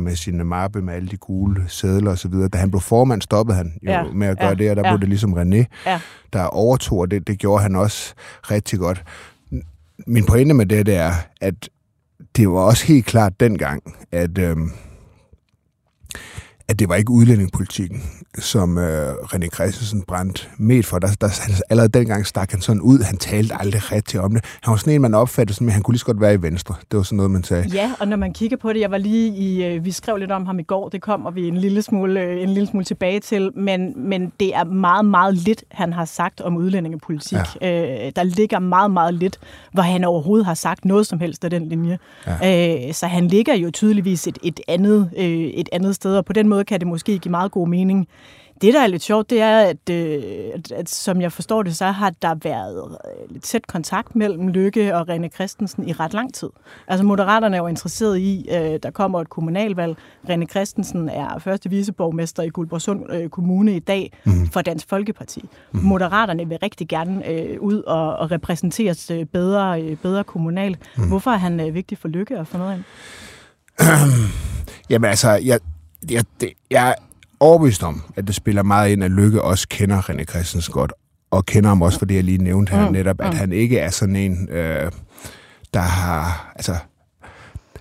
med 0.00 0.16
sine 0.16 0.44
mappe 0.44 0.82
med 0.82 0.94
alle 0.94 1.08
de 1.08 1.16
gule 1.16 1.64
sædler 1.68 2.10
og 2.10 2.18
så 2.18 2.28
videre. 2.28 2.48
Da 2.48 2.58
han 2.58 2.70
blev 2.70 2.80
formand, 2.80 3.22
stoppede 3.22 3.56
han 3.56 3.72
jo 3.82 3.90
ja. 3.90 4.04
med 4.14 4.26
at 4.26 4.38
gøre 4.38 4.48
ja. 4.48 4.54
det, 4.54 4.70
og 4.70 4.76
der 4.76 4.82
ja. 4.84 4.92
blev 4.92 5.00
det 5.00 5.08
ligesom 5.08 5.32
René, 5.32 5.64
ja. 5.86 6.00
der 6.32 6.42
overtog, 6.44 6.98
og 6.98 7.10
det, 7.10 7.26
det 7.26 7.38
gjorde 7.38 7.62
han 7.62 7.76
også 7.76 8.14
rigtig 8.50 8.78
godt. 8.78 9.04
Min 10.06 10.26
pointe 10.26 10.54
med 10.54 10.66
det, 10.66 10.86
det 10.86 10.96
er, 10.96 11.12
at 11.40 11.68
det 12.36 12.50
var 12.50 12.60
også 12.60 12.86
helt 12.86 13.06
klart 13.06 13.40
dengang, 13.40 13.96
at... 14.12 14.38
Øh, 14.38 14.56
at 16.72 16.78
det 16.78 16.88
var 16.88 16.94
ikke 16.94 17.10
udlændingepolitikken, 17.10 18.02
som 18.38 18.78
øh, 18.78 19.12
René 19.12 19.48
Christensen 19.54 20.02
brændte 20.02 20.46
med 20.56 20.82
for. 20.82 20.98
Der, 20.98 21.08
der, 21.20 21.28
han, 21.42 21.54
allerede 21.70 21.98
dengang 21.98 22.26
stak 22.26 22.50
han 22.50 22.60
sådan 22.60 22.80
ud. 22.80 22.98
Han 22.98 23.16
talte 23.16 23.54
aldrig 23.60 23.92
rigtig 23.92 24.20
om 24.20 24.34
det. 24.34 24.44
Han 24.62 24.70
var 24.70 24.76
sådan 24.76 24.92
en, 24.92 25.00
man 25.00 25.14
opfattede 25.14 25.54
sådan, 25.54 25.64
men 25.64 25.72
han 25.72 25.82
kunne 25.82 25.92
lige 25.92 25.98
så 25.98 26.06
godt 26.06 26.20
være 26.20 26.34
i 26.34 26.42
Venstre. 26.42 26.74
Det 26.90 26.96
var 26.96 27.02
sådan 27.02 27.16
noget, 27.16 27.30
man 27.30 27.44
sagde. 27.44 27.68
Ja, 27.72 27.92
og 28.00 28.08
når 28.08 28.16
man 28.16 28.32
kigger 28.32 28.56
på 28.56 28.72
det, 28.72 28.80
jeg 28.80 28.90
var 28.90 28.98
lige 28.98 29.36
i, 29.36 29.64
øh, 29.64 29.84
vi 29.84 29.90
skrev 29.90 30.16
lidt 30.16 30.32
om 30.32 30.46
ham 30.46 30.58
i 30.58 30.62
går, 30.62 30.88
det 30.88 31.02
kommer 31.02 31.30
vi 31.30 31.48
en 31.48 31.56
lille 31.56 31.82
smule, 31.82 32.20
øh, 32.20 32.42
en 32.42 32.48
lille 32.48 32.68
smule 32.68 32.84
tilbage 32.84 33.20
til, 33.20 33.50
men, 33.56 34.08
men 34.08 34.32
det 34.40 34.54
er 34.54 34.64
meget, 34.64 35.04
meget 35.04 35.34
lidt, 35.34 35.64
han 35.70 35.92
har 35.92 36.04
sagt 36.04 36.40
om 36.40 36.56
udlændingepolitik. 36.56 37.38
Ja. 37.60 38.06
Øh, 38.06 38.12
der 38.16 38.22
ligger 38.22 38.58
meget, 38.58 38.90
meget 38.90 39.14
lidt, 39.14 39.38
hvor 39.72 39.82
han 39.82 40.04
overhovedet 40.04 40.46
har 40.46 40.54
sagt 40.54 40.84
noget 40.84 41.06
som 41.06 41.20
helst 41.20 41.44
af 41.44 41.50
den 41.50 41.68
linje. 41.68 41.98
Ja. 42.26 42.86
Øh, 42.86 42.94
så 42.94 43.06
han 43.06 43.28
ligger 43.28 43.54
jo 43.54 43.70
tydeligvis 43.70 44.26
et, 44.26 44.38
et, 44.42 44.60
andet, 44.68 45.10
øh, 45.16 45.24
et 45.24 45.68
andet 45.72 45.94
sted, 45.94 46.16
og 46.16 46.24
på 46.24 46.32
den 46.32 46.48
måde 46.48 46.61
kan 46.64 46.80
det 46.80 46.88
måske 46.88 47.18
give 47.18 47.30
meget 47.30 47.52
god 47.52 47.68
mening. 47.68 48.08
Det, 48.62 48.74
der 48.74 48.80
er 48.80 48.86
lidt 48.86 49.02
sjovt, 49.02 49.30
det 49.30 49.40
er, 49.40 49.58
at, 49.58 49.90
øh, 49.90 50.22
at, 50.54 50.72
at 50.72 50.90
som 50.90 51.20
jeg 51.20 51.32
forstår 51.32 51.62
det, 51.62 51.76
så 51.76 51.86
har 51.86 52.10
der 52.22 52.34
været 52.42 52.98
øh, 53.04 53.32
lidt 53.32 53.44
tæt 53.44 53.66
kontakt 53.66 54.16
mellem 54.16 54.48
Lykke 54.48 54.96
og 54.96 55.08
René 55.08 55.28
Christensen 55.28 55.88
i 55.88 55.92
ret 55.92 56.14
lang 56.14 56.34
tid. 56.34 56.48
Altså 56.88 57.04
Moderaterne 57.04 57.56
er 57.56 57.60
jo 57.60 57.66
interesseret 57.66 58.18
i, 58.18 58.48
øh, 58.50 58.78
der 58.82 58.90
kommer 58.90 59.20
et 59.20 59.28
kommunalvalg. 59.28 59.96
René 60.28 60.46
Christensen 60.46 61.08
er 61.08 61.38
første 61.38 61.70
viceborgmester 61.70 62.42
i 62.42 62.48
Guldborgsund 62.48 63.30
Kommune 63.30 63.76
i 63.76 63.78
dag 63.78 64.12
mm. 64.24 64.46
for 64.46 64.62
Dansk 64.62 64.88
Folkeparti. 64.88 65.48
Mm. 65.72 65.80
Moderaterne 65.80 66.48
vil 66.48 66.58
rigtig 66.62 66.88
gerne 66.88 67.28
øh, 67.28 67.60
ud 67.60 67.82
og, 67.82 68.16
og 68.16 68.30
repræsenteres 68.30 69.12
bedre, 69.32 69.96
bedre 70.02 70.24
kommunalt. 70.24 70.78
Mm. 70.96 71.08
Hvorfor 71.08 71.30
er 71.30 71.36
han 71.36 71.60
øh, 71.60 71.74
vigtig 71.74 71.98
for 71.98 72.08
Lykke 72.08 72.38
at 72.38 72.46
få 72.46 72.58
noget 72.58 72.76
ind? 72.76 72.84
Jamen 74.90 75.10
altså, 75.10 75.30
jeg, 75.30 75.60
jeg, 76.10 76.24
det, 76.40 76.52
jeg 76.70 76.88
er 76.88 76.94
overbevist 77.40 77.82
om, 77.82 78.02
at 78.16 78.26
det 78.26 78.34
spiller 78.34 78.62
meget 78.62 78.90
ind, 78.90 79.04
at 79.04 79.10
Lykke 79.10 79.42
også 79.42 79.68
kender 79.68 80.10
René 80.10 80.24
Christensen 80.24 80.72
godt, 80.72 80.92
og 81.30 81.46
kender 81.46 81.68
ham 81.68 81.82
også 81.82 81.98
for 81.98 82.06
det, 82.06 82.14
jeg 82.14 82.24
lige 82.24 82.38
nævnte 82.38 82.70
her 82.70 82.86
mm. 82.86 82.92
netop, 82.92 83.20
at 83.20 83.32
mm. 83.32 83.36
han 83.36 83.52
ikke 83.52 83.78
er 83.78 83.90
sådan 83.90 84.16
en, 84.16 84.48
øh, 84.48 84.90
der 85.74 85.80
har, 85.80 86.52
altså, 86.56 86.76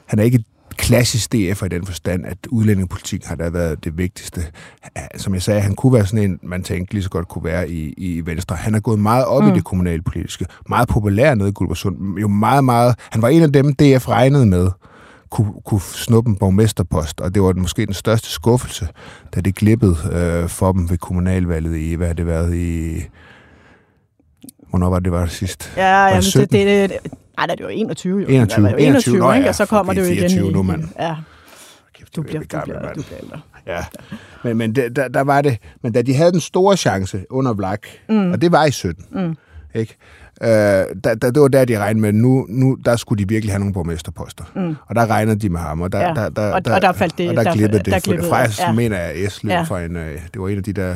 han 0.05 0.19
er 0.19 0.23
ikke 0.23 0.43
klassisk 0.81 1.34
DF 1.34 1.63
i 1.63 1.67
den 1.67 1.86
forstand, 1.86 2.25
at 2.25 2.38
udlændingepolitik 2.49 3.25
har 3.25 3.36
da 3.36 3.49
været 3.49 3.84
det 3.84 3.97
vigtigste. 3.97 4.41
Som 5.17 5.34
jeg 5.34 5.41
sagde, 5.41 5.62
han 5.62 5.75
kunne 5.75 5.93
være 5.93 6.05
sådan 6.05 6.31
en, 6.31 6.39
man 6.43 6.63
tænkte 6.63 6.93
lige 6.93 7.03
så 7.03 7.10
godt 7.10 7.27
kunne 7.27 7.43
være 7.43 7.69
i, 7.69 7.93
i 7.97 8.25
Venstre. 8.25 8.55
Han 8.55 8.75
er 8.75 8.79
gået 8.79 8.99
meget 8.99 9.25
op 9.25 9.43
mm. 9.43 9.49
i 9.49 9.53
det 9.53 9.63
kommunalpolitiske. 9.63 10.45
Meget 10.69 10.88
populær 10.88 11.36
nede 11.36 11.49
i 11.49 11.51
Guldborgsund. 11.51 12.19
Jo 12.19 12.27
meget, 12.27 12.63
meget... 12.63 12.95
Han 13.12 13.21
var 13.21 13.27
en 13.27 13.41
af 13.41 13.53
dem, 13.53 13.73
DF 13.73 14.07
regnede 14.07 14.45
med 14.45 14.69
kunne, 15.31 15.53
kunne 15.65 15.81
snuppe 15.81 16.29
en 16.29 16.35
borgmesterpost, 16.35 17.21
og 17.21 17.33
det 17.33 17.41
var 17.41 17.53
måske 17.53 17.85
den 17.85 17.93
største 17.93 18.29
skuffelse, 18.29 18.87
da 19.35 19.41
det 19.41 19.55
glippede 19.55 19.95
øh, 20.11 20.49
for 20.49 20.71
dem 20.71 20.89
ved 20.89 20.97
kommunalvalget 20.97 21.77
i, 21.77 21.93
hvad 21.93 22.07
har 22.07 22.13
det 22.13 22.27
været 22.27 22.55
i... 22.55 23.01
Hvornår 24.69 24.89
var 24.89 24.99
det, 24.99 25.05
det 25.05 25.11
var 25.11 25.21
det 25.21 25.31
sidst? 25.31 25.73
Ja, 25.77 25.91
var 25.91 26.21
det, 26.21 26.33
det, 26.33 26.51
det, 26.51 26.89
det, 26.89 26.99
nej, 27.37 27.45
det 27.45 27.65
var 27.65 27.69
21 27.69 28.21
jo. 28.21 28.27
21, 28.27 28.65
det 28.65 28.73
var 28.73 28.77
21, 28.77 29.15
21 29.15 29.37
ikke? 29.37 29.49
og 29.49 29.55
så 29.55 29.65
kommer 29.65 29.93
det 29.93 30.01
jo 30.01 30.05
igen 30.05 30.29
24 30.29 30.51
nu, 30.51 30.63
mand. 30.63 30.83
Ja. 30.99 31.15
Du 32.15 32.21
bliver, 32.21 32.39
du 32.39 32.45
bliver, 32.63 32.93
du 32.93 33.01
bliver 33.01 33.19
ældre. 33.23 33.39
Ja, 33.67 33.85
men, 34.43 34.57
men 34.57 34.75
det, 34.75 34.95
der, 34.95 35.07
der 35.07 35.21
var 35.21 35.41
det. 35.41 35.57
Men 35.83 35.91
da 35.91 36.01
de 36.01 36.13
havde 36.15 36.31
den 36.31 36.39
store 36.39 36.77
chance 36.77 37.25
under 37.29 37.53
Vlak, 37.53 37.87
mm. 38.09 38.31
og 38.31 38.41
det 38.41 38.51
var 38.51 38.65
i 38.65 38.71
17, 38.71 39.05
mm. 39.11 39.37
ikke? 39.75 39.97
Øh, 40.43 40.49
der, 40.49 41.15
der, 41.15 41.32
det 41.32 41.41
var 41.41 41.47
der, 41.47 41.65
de 41.65 41.80
regnede 41.80 42.01
med, 42.01 42.13
nu, 42.13 42.45
nu 42.49 42.77
der 42.86 42.95
skulle 42.95 43.23
de 43.23 43.30
virkelig 43.30 43.54
have 43.54 43.60
nogle 43.60 43.73
borgmesterposter. 43.73 44.43
Mm. 44.56 44.75
Og 44.86 44.95
der 44.95 45.10
regnede 45.10 45.39
de 45.39 45.49
med 45.49 45.60
ham, 45.60 45.82
og 45.82 45.91
der, 45.91 45.99
ja. 45.99 46.13
der, 46.13 46.30
der, 46.30 46.54
og, 46.54 46.65
der, 46.65 46.75
og 46.75 46.82
der 46.82 46.91
faldt 46.91 47.17
det. 47.17 47.30
Og 47.30 47.36
der, 47.36 47.43
der 47.43 47.54
glippede 47.54 47.84
det. 47.84 47.93
Der 47.93 47.99
glippede, 47.99 48.30
faktisk 48.30 48.62
ja. 48.62 48.71
mener 48.71 48.97
jeg, 48.97 49.10
at 49.10 49.43
ja. 49.43 49.62
for 49.62 49.77
en, 49.77 49.95
øh, 49.95 50.19
det 50.34 50.41
var 50.41 50.47
en 50.47 50.58
af 50.58 50.63
de 50.63 50.73
der 50.73 50.95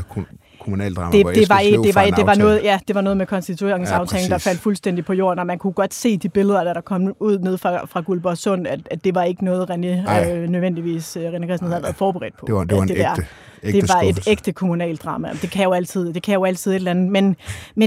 kommunaldrama, 0.65 1.12
det, 1.12 1.23
hvor 1.23 1.31
det 1.31 1.49
var, 1.49 1.60
det, 1.60 1.95
var, 1.95 2.05
det, 2.05 2.25
var 2.25 2.36
noget, 2.36 2.63
ja, 2.63 2.79
det 2.88 2.95
var 2.95 3.01
noget 3.01 3.17
med 3.17 3.25
konstitueringsaftalen, 3.25 4.27
ja, 4.27 4.34
der 4.34 4.38
faldt 4.38 4.60
fuldstændig 4.60 5.05
på 5.05 5.13
jorden, 5.13 5.39
og 5.39 5.47
man 5.47 5.58
kunne 5.58 5.73
godt 5.73 5.93
se 5.93 6.17
de 6.17 6.29
billeder, 6.29 6.63
der, 6.63 6.73
der 6.73 6.81
kom 6.81 7.13
ud 7.19 7.39
ned 7.39 7.58
fra, 7.58 7.86
fra 7.86 8.01
Guldborgsund, 8.01 8.67
at, 8.67 8.79
at 8.91 9.03
det 9.03 9.15
var 9.15 9.23
ikke 9.23 9.45
noget, 9.45 9.69
René 9.69 10.31
øh, 10.31 10.49
nødvendigvis 10.49 11.17
øh, 11.17 11.23
René 11.23 11.29
Christensen 11.29 11.67
havde 11.67 11.84
været 11.84 11.95
forberedt 11.95 12.38
på. 12.38 12.45
Det 12.47 12.55
var, 12.55 12.63
det 12.63 12.77
var 12.77 12.84
en 12.84 12.88
det 12.88 12.95
ægte. 12.95 13.03
Der 13.03 13.21
ægte 13.63 13.81
det 13.81 13.89
var 13.89 14.01
et 14.01 14.19
ægte 14.27 14.51
kommunalt 14.51 15.03
drama. 15.03 15.29
Det 15.41 15.51
kan 15.51 15.63
jo 15.63 15.73
altid, 15.73 16.13
det 16.13 16.23
kan 16.23 16.33
jo 16.33 16.43
altid 16.45 16.71
et 16.71 16.75
eller 16.75 16.91
andet, 16.91 17.11
men, 17.11 17.23
men, 17.23 17.35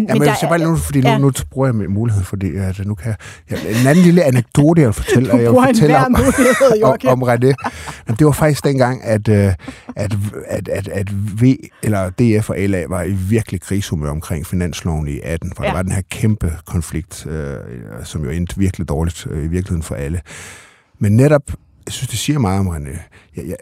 Ja, 0.08 0.14
men, 0.14 0.18
men 0.18 0.28
der, 0.28 0.34
jeg 0.42 0.48
bare 0.48 0.58
nu, 0.58 0.76
fordi 0.76 1.00
nu, 1.00 1.08
ja. 1.08 1.18
nu 1.18 1.32
bruger 1.50 1.68
jeg 1.68 1.74
min 1.74 1.90
mulighed, 1.90 2.24
fordi 2.24 2.56
at 2.56 2.86
nu 2.86 2.94
kan 2.94 3.14
jeg, 3.50 3.58
en 3.80 3.86
anden 3.86 4.04
lille 4.04 4.24
anekdote, 4.24 4.80
jeg 4.80 4.86
vil 4.86 4.94
fortælle, 4.94 5.30
Du 5.30 5.36
jeg 5.36 5.44
vil 5.44 5.50
bruger 5.50 5.66
fortælle 5.66 5.96
enhver 5.96 6.04
om, 6.04 6.10
mulighed, 6.12 7.08
om, 7.08 7.22
om 7.22 7.28
René. 7.28 7.70
Men 8.06 8.16
det 8.16 8.26
var 8.26 8.32
faktisk 8.32 8.64
dengang, 8.64 9.04
at, 9.04 9.28
øh, 9.28 9.52
at, 9.96 10.16
at, 10.46 10.68
at, 10.68 10.88
at 10.88 11.12
V, 11.42 11.54
eller 11.82 12.10
DF 12.10 12.50
og 12.50 12.56
LA 12.58 12.84
var 12.88 13.02
i 13.02 13.12
virkelig 13.12 13.60
krigshumør 13.60 14.10
omkring 14.10 14.46
finansloven 14.46 15.08
i 15.08 15.20
18, 15.22 15.52
for. 15.56 15.62
Ja. 15.62 15.68
der 15.68 15.74
var 15.74 15.82
den 15.82 15.92
her 15.92 16.02
kæmpe 16.10 16.52
konflikt, 16.66 17.26
øh, 17.26 17.56
som 18.04 18.24
jo 18.24 18.30
endte 18.30 18.58
virkelig 18.58 18.88
dårligt 18.88 19.26
øh, 19.30 19.44
i 19.44 19.48
virkeligheden 19.48 19.82
for 19.82 19.94
alle. 19.94 20.20
Men 20.98 21.16
netop, 21.16 21.42
jeg 21.86 21.92
synes, 21.92 22.08
det 22.08 22.18
siger 22.18 22.38
meget 22.38 22.60
om 22.60 22.68
René. 22.68 22.98
Jeg, 23.36 23.44
jeg, 23.46 23.56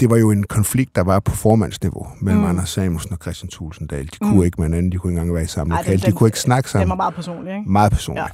det 0.00 0.10
var 0.10 0.16
jo 0.16 0.30
en 0.30 0.42
konflikt, 0.42 0.96
der 0.96 1.02
var 1.02 1.20
på 1.20 1.34
formandsniveau 1.36 2.06
mellem 2.20 2.42
mm. 2.42 2.48
Anders 2.48 2.68
Samuelsen 2.70 3.12
og 3.12 3.18
Christian 3.22 3.48
Tulsendal. 3.50 4.04
De 4.06 4.18
kunne 4.20 4.34
Mm. 4.34 4.42
ikke 4.42 4.54
med 4.60 4.68
hinanden, 4.68 4.92
de 4.92 4.96
kunne 4.98 5.12
ikke 5.12 5.20
engang 5.20 5.34
være 5.34 5.44
i 5.44 5.46
samme 5.46 5.74
lokale, 5.76 5.98
de 6.06 6.12
kunne 6.12 6.28
ikke 6.28 6.38
snakke 6.40 6.70
sammen. 6.70 6.88
var 6.88 6.94
meget 6.96 7.14
personlig, 7.14 7.56
ikke? 7.58 7.70
Meget 7.72 7.92
personligt. 7.92 8.26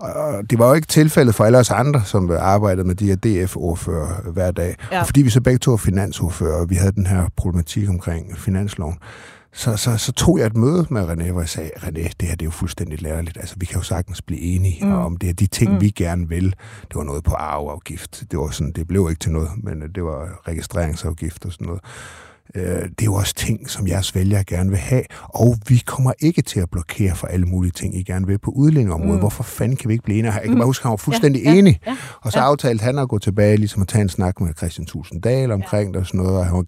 Ja. 0.00 0.06
Og 0.06 0.50
det 0.50 0.58
var 0.58 0.68
jo 0.68 0.74
ikke 0.74 0.86
tilfældet 0.86 1.34
for 1.34 1.44
alle 1.44 1.58
os 1.58 1.70
andre, 1.70 2.04
som 2.04 2.30
arbejdede 2.38 2.86
med 2.86 2.94
de 2.94 3.06
her 3.06 3.16
DF-ordfører 3.16 4.30
hver 4.32 4.50
dag. 4.50 4.76
Ja. 4.92 5.00
Og 5.00 5.06
fordi 5.06 5.22
vi 5.22 5.30
så 5.30 5.40
begge 5.40 5.58
to 5.58 5.72
er 5.72 5.76
finansordfører, 5.76 6.60
og 6.60 6.70
vi 6.70 6.74
havde 6.74 6.92
den 6.92 7.06
her 7.06 7.26
problematik 7.36 7.88
omkring 7.88 8.38
finansloven, 8.38 8.98
så, 9.56 9.76
så, 9.76 9.96
så 9.96 10.12
tog 10.12 10.38
jeg 10.38 10.46
et 10.46 10.56
møde 10.56 10.86
med 10.90 11.02
René, 11.08 11.30
hvor 11.32 11.40
jeg 11.40 11.48
sagde, 11.48 11.70
René, 11.76 11.88
det 11.92 12.28
her 12.28 12.30
det 12.36 12.42
er 12.42 12.44
jo 12.44 12.50
fuldstændig 12.50 13.02
lærerligt. 13.02 13.36
Altså, 13.36 13.54
vi 13.58 13.66
kan 13.66 13.76
jo 13.76 13.82
sagtens 13.82 14.22
blive 14.22 14.40
enige 14.40 14.84
mm. 14.86 14.92
Om 14.92 15.16
det 15.16 15.26
her. 15.26 15.34
De 15.34 15.46
ting, 15.46 15.72
mm. 15.72 15.80
Vi 15.80 15.90
gerne 15.90 16.28
vil, 16.28 16.44
det 16.80 16.94
var 16.94 17.02
noget 17.04 17.24
på 17.24 17.34
arveafgift. 17.34 18.24
Det 18.30 18.38
var 18.38 18.50
sådan, 18.50 18.72
det 18.72 18.86
blev 18.88 19.06
ikke 19.10 19.20
til 19.20 19.32
noget, 19.32 19.50
men 19.62 19.82
øh, 19.82 19.88
det 19.94 20.04
var 20.04 20.40
registreringsafgift 20.48 21.44
og 21.44 21.52
sådan 21.52 21.66
noget. 21.66 21.80
Øh, 22.54 22.64
Det 22.64 23.00
er 23.00 23.04
jo 23.04 23.14
også 23.14 23.34
ting, 23.34 23.70
som 23.70 23.86
jeres 23.88 24.14
vælgere 24.14 24.44
gerne 24.44 24.70
vil 24.70 24.78
have, 24.78 25.02
og 25.22 25.56
vi 25.68 25.82
kommer 25.86 26.12
ikke 26.18 26.42
til 26.42 26.60
at 26.60 26.70
blokere 26.70 27.14
for 27.16 27.26
alle 27.26 27.46
mulige 27.46 27.72
ting, 27.72 27.96
I 27.96 28.02
gerne 28.02 28.26
vil 28.26 28.38
på 28.38 28.50
udlændingområdet. 28.50 29.14
Mm. 29.14 29.18
Hvorfor 29.18 29.42
fanden 29.42 29.76
kan 29.76 29.88
vi 29.88 29.92
ikke 29.94 30.04
blive 30.04 30.18
enige? 30.18 30.32
Jeg 30.32 30.42
kan 30.42 30.50
Mm. 30.52 30.56
bare 30.58 30.66
huske, 30.66 30.80
at 30.82 30.84
han 30.84 30.90
var 30.90 30.96
fuldstændig 30.96 31.42
ja, 31.44 31.54
enig. 31.54 31.80
Ja, 31.86 31.96
Og 32.20 32.32
så 32.32 32.38
Ja. 32.38 32.44
aftalte 32.44 32.82
han 32.82 32.98
at 32.98 33.08
gå 33.08 33.18
tilbage, 33.18 33.56
ligesom 33.56 33.82
at 33.82 33.88
tage 33.88 34.02
en 34.02 34.08
snak 34.08 34.40
med 34.40 34.54
Christian 34.56 34.86
Tulsendal 34.86 35.50
omkring 35.52 35.94
det 35.94 36.00
og 36.00 36.06
sådan 36.06 36.18
noget. 36.20 36.38
Og, 36.38 36.46
han 36.46 36.56
var, 36.56 36.64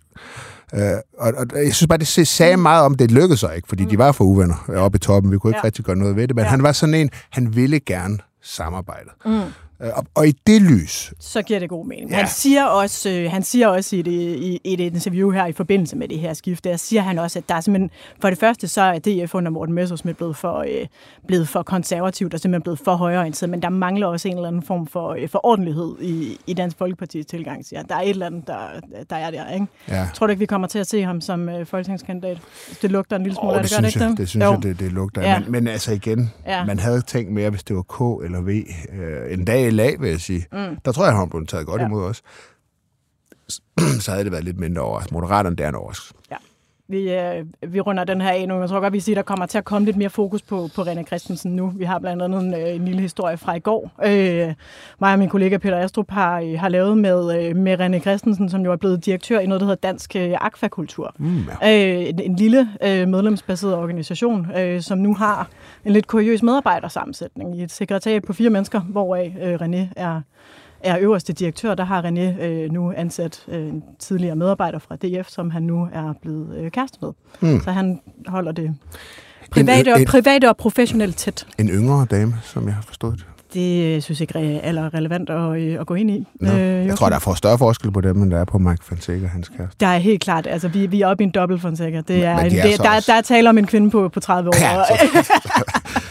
øh, 0.75 0.81
og, 1.19 1.33
og 1.37 1.47
jeg 1.65 1.75
synes 1.75 1.89
bare, 1.89 1.99
det 1.99 2.07
sagde 2.29 2.57
meget 2.57 2.85
om, 2.85 2.95
det 2.95 3.11
lykkedes 3.11 3.41
sig 3.41 3.57
ikke, 3.57 3.69
fordi 3.69 3.83
mm. 3.85 3.91
de 3.91 3.99
var 3.99 4.13
for 4.13 4.25
uvenner 4.25 4.71
oppe 4.77 4.97
i 4.97 4.99
toppen. 4.99 5.33
Vi 5.33 5.39
kunne 5.39 5.51
ikke 5.51 5.59
ja. 5.59 5.65
Rigtig 5.65 5.85
gøre 5.85 5.97
noget 5.97 6.17
ved 6.17 6.29
det, 6.29 6.37
men 6.37 6.43
ja. 6.43 6.47
Ja. 6.47 6.51
han 6.51 6.63
var 6.63 6.73
sådan 6.73 6.95
en, 6.95 7.11
han 7.31 7.57
ville 7.57 7.81
gerne 7.81 8.19
samarbejde. 8.43 9.11
mm. 9.27 9.41
Øh, 9.83 9.89
Og, 9.97 10.05
og 10.15 10.29
i 10.29 10.33
det 10.47 10.63
lys, 10.63 11.13
så 11.21 11.43
giver 11.43 11.59
det 11.61 11.69
god 11.69 11.87
mening. 11.87 12.11
Ja. 12.11 12.17
Han 12.17 12.29
siger 12.29 12.65
også, 12.65 13.11
øh, 13.11 13.31
han 13.31 13.43
siger 13.43 13.69
også 13.69 13.97
i, 13.97 14.03
det, 14.03 14.11
i, 14.13 14.61
i 14.65 14.73
et 14.73 14.81
interview 14.81 15.31
her 15.31 15.47
i 15.47 15.53
forbindelse 15.53 15.97
med 15.97 16.09
det 16.09 16.19
her 16.19 16.35
skift, 16.35 16.65
der 16.65 16.77
siger 16.77 17.03
han 17.03 17.19
også, 17.19 17.39
at 17.39 17.49
der 17.49 17.55
er 17.55 17.61
simpelthen, 17.61 17.91
for 18.21 18.29
det 18.31 18.39
første 18.39 18.69
så 18.69 18.81
er 18.83 18.99
DF 18.99 19.35
under 19.35 19.51
Morten 19.51 19.75
Messersmith 19.75 20.17
blevet 20.17 20.37
for, 20.37 20.59
øh, 20.59 20.87
blevet 21.27 21.49
for 21.49 21.63
konservativt 21.63 22.35
og 22.35 22.41
simpelthen 22.41 22.63
blevet 22.63 22.79
for 22.79 22.95
højreorienteret, 22.97 23.51
men 23.51 23.63
der 23.63 23.69
mangler 23.69 24.07
også 24.07 24.29
en 24.29 24.35
eller 24.35 24.49
anden 24.49 24.63
form 24.63 24.87
for, 24.87 25.15
øh, 25.15 25.29
for 25.29 25.47
ordentlighed 25.47 25.95
i, 26.01 26.39
i 26.47 26.55
Dansk 26.55 26.77
Folkeparti's 26.83 27.23
tilgang, 27.23 27.67
siger. 27.67 27.83
Der 27.83 27.95
er 27.95 28.01
et 28.01 28.11
eller 28.11 28.27
andet, 28.27 28.47
der, 28.47 28.59
der 29.11 29.17
er 29.17 29.31
der, 29.31 29.53
ikke? 29.55 29.67
ja, 29.89 30.09
Tror 30.15 30.27
du 30.27 30.31
ikke, 30.31 30.41
vi 30.41 30.47
kommer 30.47 30.67
til 30.67 30.79
at 30.79 30.87
se 30.87 31.03
ham 31.03 31.21
som 31.21 31.49
øh, 31.49 31.67
folketingskandidat? 31.67 32.39
Det 32.83 32.91
lugter 32.91 33.17
en 33.17 33.23
lille 33.23 33.37
smule 33.37 33.53
oh, 33.57 33.63
det, 33.63 33.71
det, 33.71 33.77
gør 33.77 33.81
det 33.81 33.95
ikke 33.97 34.05
jeg, 34.05 34.17
det 34.19 34.29
synes 34.29 34.45
Jo. 34.45 34.51
jeg, 34.51 34.63
det, 34.63 34.81
det 34.81 34.93
lugter. 34.93 35.23
Ja. 35.23 35.39
Men, 35.39 35.53
men 35.53 35.69
altså 35.69 35.93
igen. 35.93 36.33
Ja. 36.47 36.65
man 36.65 36.79
havde 36.79 37.01
tænkt 37.01 37.33
mere, 37.33 37.51
hvis 37.51 37.65
det 37.65 37.77
var 37.77 37.83
K 37.83 38.25
eller 38.25 38.41
V. 38.41 38.49
Øh, 38.49 39.33
en 39.33 39.45
dag 39.45 39.66
i 39.67 39.71
lag, 39.71 40.01
vil 40.01 40.11
jeg 40.11 40.21
sige. 40.21 40.47
Mm. 40.53 40.77
Der 40.85 40.93
tror 40.93 41.05
jeg, 41.05 41.13
han 41.13 41.21
var 41.21 41.27
blevet 41.27 41.49
taget 41.49 41.67
godt 41.67 41.81
Ja. 41.81 41.87
imod 41.87 42.05
os. 42.05 42.23
Så 44.05 44.11
havde 44.11 44.25
det 44.25 44.33
været 44.33 44.45
lidt 44.45 44.59
mindre 44.59 44.83
overraskende. 44.83 45.15
Moderaterne, 45.21 45.57
det 45.57 45.65
er 45.65 45.69
en 45.69 45.75
overraskelse. 45.75 46.15
Vi, 46.89 47.13
øh, 47.13 47.45
vi 47.69 47.81
runder 47.81 48.05
den 48.05 48.21
her 48.21 48.31
af 48.31 48.49
nu. 48.49 48.61
Jeg 48.61 48.69
tror 48.69 48.81
godt, 48.81 48.93
vi 48.93 49.01
siger, 49.01 49.15
der 49.15 49.23
kommer 49.23 49.47
til 49.47 49.59
at 49.59 49.65
komme 49.65 49.87
lidt 49.87 49.97
mere 49.97 50.11
fokus 50.11 50.43
på, 50.43 50.69
på 50.75 50.83
René 50.83 51.03
Christensen 51.03 51.57
nu. 51.57 51.73
Vi 51.77 51.85
har 51.85 51.99
blandt 51.99 52.23
andet 52.23 52.43
en, 52.43 52.55
øh, 52.55 52.75
en 52.75 52.85
lille 52.85 53.01
historie 53.01 53.37
fra 53.37 53.55
i 53.55 53.59
går. 53.59 53.91
Øh, 54.05 54.55
mig 55.01 55.13
og 55.13 55.19
min 55.19 55.29
kollega 55.29 55.57
Peter 55.59 55.79
Astrup 55.79 56.11
har, 56.11 56.41
øh, 56.41 56.59
har 56.59 56.69
lavet 56.69 56.99
med, 56.99 57.39
øh, 57.39 57.57
med 57.57 57.81
René 57.81 57.99
Christensen, 57.99 58.49
som 58.49 58.65
jo 58.65 58.73
er 58.73 58.77
blevet 58.77 59.07
direktør 59.07 59.39
i 59.39 59.47
noget, 59.47 59.61
der 59.61 59.67
hedder 59.67 59.89
Dansk 59.89 60.17
øh, 60.17 60.33
Akvakultur. 60.41 61.15
Mm, 61.19 61.45
ja. 61.63 61.99
Øh, 62.01 62.09
en, 62.09 62.21
en 62.21 62.37
lille 62.37 62.69
øh, 62.83 63.09
medlemsbaseret 63.09 63.75
organisation, 63.75 64.47
øh, 64.57 64.83
som 64.83 64.99
nu 64.99 65.15
har 65.15 65.49
en 65.85 65.93
lidt 65.93 66.07
kuriøs 66.07 66.43
medarbejdersammensætning 66.43 67.59
i 67.59 67.63
et 67.63 67.73
sekretariat 67.73 68.23
på 68.25 68.33
fire 68.33 68.51
mennesker, 68.51 68.81
hvoraf 68.81 69.37
øh, 69.43 69.55
René 69.55 69.93
er, 69.97 70.21
er 70.81 70.97
øverste 71.01 71.33
direktør. 71.33 71.75
Der 71.75 71.85
har 71.85 72.03
René 72.03 72.43
øh, 72.45 72.71
nu 72.73 72.93
ansat 72.97 73.45
øh, 73.49 73.61
en 73.67 73.83
tidligere 73.99 74.37
medarbejder 74.37 74.79
fra 74.79 74.97
DF, 74.97 75.29
som 75.29 75.51
han 75.51 75.63
nu 75.63 75.89
er 75.93 76.13
blevet 76.23 76.57
øh, 76.59 76.71
kæreste 76.71 76.99
med. 77.03 77.11
Mm. 77.41 77.61
Så 77.61 77.71
han 77.71 78.01
holder 78.29 78.53
det 78.53 78.75
private, 79.51 79.93
og, 79.95 80.01
en, 80.01 80.07
private 80.07 80.49
og 80.49 80.57
professionelt 80.57 81.17
tæt. 81.17 81.47
en 81.59 81.69
yngre 81.69 82.07
dame, 82.11 82.35
som 82.43 82.67
jeg 82.67 82.75
har 82.75 82.83
forstået 82.83 83.15
det. 83.19 83.27
Det 83.55 83.85
øh, 83.97 84.03
synes 84.03 84.21
jeg 84.21 84.37
ikke 84.37 84.55
er 84.57 84.61
aller 84.69 84.95
relevant 84.95 85.31
at, 85.31 85.57
øh, 85.63 85.81
at 85.81 85.87
gå 85.87 85.95
ind 85.95 86.11
i. 86.11 86.27
Nå, 86.41 86.51
jeg 86.53 86.97
tror, 86.97 87.09
der 87.09 87.17
er 87.17 87.21
for 87.21 87.35
større 87.35 87.59
forskel 87.59 87.91
på 87.93 88.01
dem, 88.01 88.23
end 88.23 88.31
der 88.31 88.39
er 88.39 88.45
på 88.45 88.59
Mike 88.59 88.85
Fonseca 88.85 89.25
og 89.25 89.31
hans 89.31 89.49
kæreste. 89.49 89.77
Der 89.81 89.87
er 89.87 89.99
helt 89.99 90.21
klart, 90.23 90.47
altså 90.47 90.69
vi, 90.69 90.87
vi 90.87 91.01
er 91.03 91.07
oppe 91.07 91.23
i 91.23 91.27
en 91.27 91.31
dobbelt 91.31 91.61
Fonseca. 91.63 92.01
Det 92.09 92.25
er, 92.25 92.37
men 92.37 92.45
en, 92.45 92.51
de 92.51 92.59
er 92.59 92.63
det, 92.67 92.77
så 92.77 92.83
der, 92.83 92.91
også- 92.91 93.13
der 93.13 93.19
er 93.19 93.23
tale 93.23 93.49
om 93.49 93.59
en 93.59 93.67
kvinde 93.67 93.91
på, 93.91 94.09
på 94.09 94.21
30 94.21 94.49
år. 94.51 94.55
Ja, 94.61 94.77
og- 94.81 94.87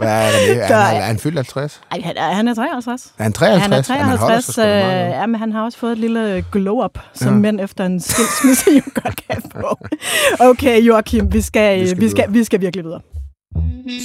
Hvad 0.00 0.26
er 0.26 0.54
det? 0.54 0.62
Er, 0.70 0.76
han, 0.76 0.96
er- 0.96 1.00
han 1.04 1.18
fyldt 1.18 1.36
50? 1.36 1.80
Ej, 1.90 2.00
han 2.04 2.16
er, 2.16 2.32
han 2.32 2.48
er 2.48 2.54
53. 2.54 3.14
Er 3.18 3.22
han 3.22 3.32
53? 3.32 3.88
Han 3.88 3.96
er 3.96 4.04
Jamen, 4.06 4.18
holder 4.18 4.40
sig 4.40 4.54
53, 4.54 4.54
sgu 4.54 4.62
da 4.62 5.04
øh, 5.06 5.10
ja, 5.10 5.26
men 5.26 5.34
han 5.40 5.52
har 5.52 5.64
også 5.64 5.78
fået 5.78 5.92
et 5.92 5.98
lille 5.98 6.44
glow-up, 6.52 6.98
som 7.14 7.28
Ja. 7.34 7.38
mænd 7.40 7.60
efter 7.60 7.86
en 7.86 8.00
skilsmisse 8.00 8.70
jo 8.76 8.82
godt 9.02 9.20
kan 9.30 9.42
få. 9.52 9.78
Okay, 10.40 10.82
Joachim, 10.82 11.32
vi 11.32 11.40
skal, 11.40 11.80
Vi 11.80 11.86
skal 11.88 12.00
vi 12.00 12.08
skal, 12.08 12.24
vi 12.34 12.44
skal 12.44 12.60
virkelig 12.60 12.84
videre. 12.84 13.00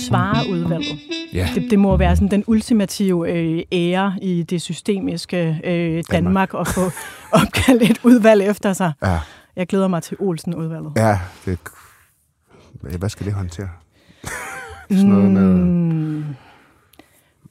Svareudvalget. 0.07 0.97
Ja. 1.33 1.49
Det, 1.55 1.71
det 1.71 1.79
må 1.79 1.97
være 1.97 2.15
sådan 2.15 2.31
den 2.31 2.43
ultimative 2.47 3.31
øh, 3.31 3.63
ære 3.71 4.13
i 4.21 4.43
det 4.43 4.61
systemiske 4.61 5.61
øh, 5.63 6.03
Danmark 6.11 6.53
at 6.59 6.67
få 6.67 6.81
opkaldt 7.41 7.83
et 7.83 7.99
udvalg 8.03 8.41
efter 8.43 8.73
sig. 8.73 8.91
Ja, 9.03 9.19
Jeg 9.55 9.67
glæder 9.67 9.87
mig 9.87 10.03
til 10.03 10.17
Olsen-udvalget. 10.19 10.91
ja 10.95 11.19
det, 11.45 11.57
hvad 12.99 13.09
skal 13.09 13.25
det 13.25 13.33
håndtere? 13.33 13.69
Sådan 14.91 15.09
noget 15.09 15.31
med 15.31 15.55
Mm, 15.55 16.25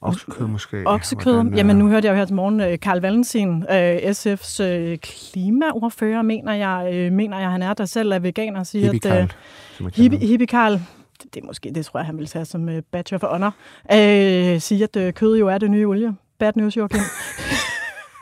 oksekød 0.01 0.47
måske? 0.47 0.83
oksekød. 0.85 1.33
Hvordan, 1.33 1.51
øh, 1.53 1.57
Jamen, 1.57 1.75
nu 1.75 1.87
hørte 1.87 2.07
jeg 2.07 2.11
jo 2.13 2.17
her 2.17 2.25
til 2.25 2.35
morgen 2.35 2.61
øh, 2.61 2.79
Karl 2.79 2.99
Valentin, 3.01 3.63
øh, 3.71 3.95
SF's 3.97 4.63
øh, 4.63 4.97
klimaordfører, 4.97 6.21
mener 6.21 6.53
jeg, 6.53 6.89
øh, 6.93 7.11
mener 7.11 7.39
jeg, 7.39 7.49
han 7.51 7.61
er, 7.61 7.73
der 7.73 7.85
selv 7.85 8.11
er 8.11 8.19
veganer, 8.19 8.63
siger, 8.63 8.91
Hippie 8.91 9.11
at... 9.11 9.17
Karl, 9.79 9.85
Øh, 9.85 9.91
Hippie, 9.95 10.19
hippie 10.27 10.47
Karl, 10.47 10.73
det, 11.33 11.41
er 11.41 11.45
måske, 11.45 11.71
det 11.75 11.85
tror 11.85 11.99
jeg, 11.99 12.05
han 12.05 12.17
vil 12.17 12.25
tage 12.27 12.45
som 12.45 12.69
øh, 12.69 12.81
badge 12.91 13.19
for 13.19 13.27
honor, 13.27 13.53
øh, 13.91 14.59
siger, 14.61 14.83
at 14.93 14.95
øh, 14.95 15.13
kød 15.13 15.37
jo 15.37 15.47
er 15.47 15.57
det 15.57 15.71
nye 15.71 15.87
olie. 15.87 16.15
Bad 16.39 16.51
news, 16.55 16.77
Joachim. 16.77 16.99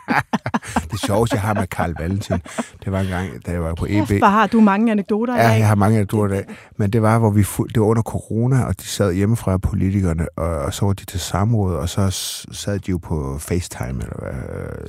Det 0.92 1.00
sjoveste, 1.00 1.36
jeg 1.36 1.42
har 1.42 1.54
med 1.54 1.68
Karl 1.68 1.94
Valentin, 2.00 2.42
det 2.84 2.92
var 2.92 3.00
en 3.00 3.08
gang, 3.08 3.46
da 3.46 3.52
jeg 3.52 3.64
var 3.64 3.74
på 3.74 3.86
EB. 3.90 4.08
Hvorfor 4.08 4.26
har 4.26 4.48
du 4.48 4.60
mange 4.62 4.92
anekdoter 4.92 5.36
i 5.36 5.38
Ja, 5.38 5.48
dag? 5.50 5.60
jeg 5.60 5.68
har 5.68 5.76
mange 5.76 5.98
anekdoter 5.98 6.34
i 6.34 6.38
dag. 6.38 6.56
Men 6.78 6.90
det 6.94 7.02
var, 7.02 7.20
hvor 7.20 7.30
vi 7.30 7.42
fu- 7.42 7.66
det 7.68 7.80
var 7.80 7.86
under 7.86 8.02
corona, 8.04 8.64
og 8.64 8.80
de 8.80 8.86
sad 8.86 9.14
hjemmefra, 9.14 9.58
politikerne, 9.58 10.28
og, 10.36 10.50
og 10.60 10.74
så 10.74 10.86
var 10.86 10.94
de 10.94 11.06
til 11.06 11.20
samråd, 11.20 11.76
og 11.76 11.90
så 11.90 12.10
sad 12.52 12.80
de 12.80 12.92
jo 12.92 12.98
på 12.98 13.38
FaceTime, 13.40 13.90
eller 14.04 14.16
hvad, 14.20 14.34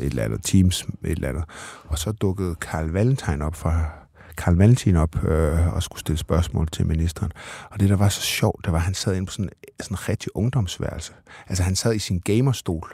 et 0.00 0.10
eller 0.10 0.22
andet, 0.24 0.40
Teams, 0.44 0.82
et 0.82 0.88
eller 1.10 1.28
andet. 1.28 1.44
Og 1.88 1.98
så 1.98 2.12
dukkede 2.12 2.54
Karl 2.54 2.86
Valentin 2.88 3.42
op 3.42 3.54
fra 3.54 3.80
Karl 4.36 4.54
Valentin 4.54 4.96
op 4.96 5.24
øh, 5.24 5.74
og 5.76 5.82
skulle 5.82 6.00
stille 6.00 6.18
spørgsmål 6.18 6.68
til 6.68 6.86
ministeren. 6.86 7.32
Og 7.70 7.80
det, 7.80 7.88
der 7.88 7.96
var 7.96 8.08
så 8.08 8.20
sjovt, 8.22 8.64
det 8.64 8.72
var, 8.72 8.78
at 8.78 8.84
han 8.84 8.94
sad 8.94 9.14
inde 9.14 9.26
på 9.26 9.32
sådan, 9.32 9.50
sådan 9.80 9.94
en 9.94 10.08
rigtig 10.08 10.36
ungdomsværelse. 10.36 11.12
Altså, 11.48 11.62
han 11.62 11.76
sad 11.76 11.94
i 11.94 11.98
sin 11.98 12.18
gamerstol 12.24 12.92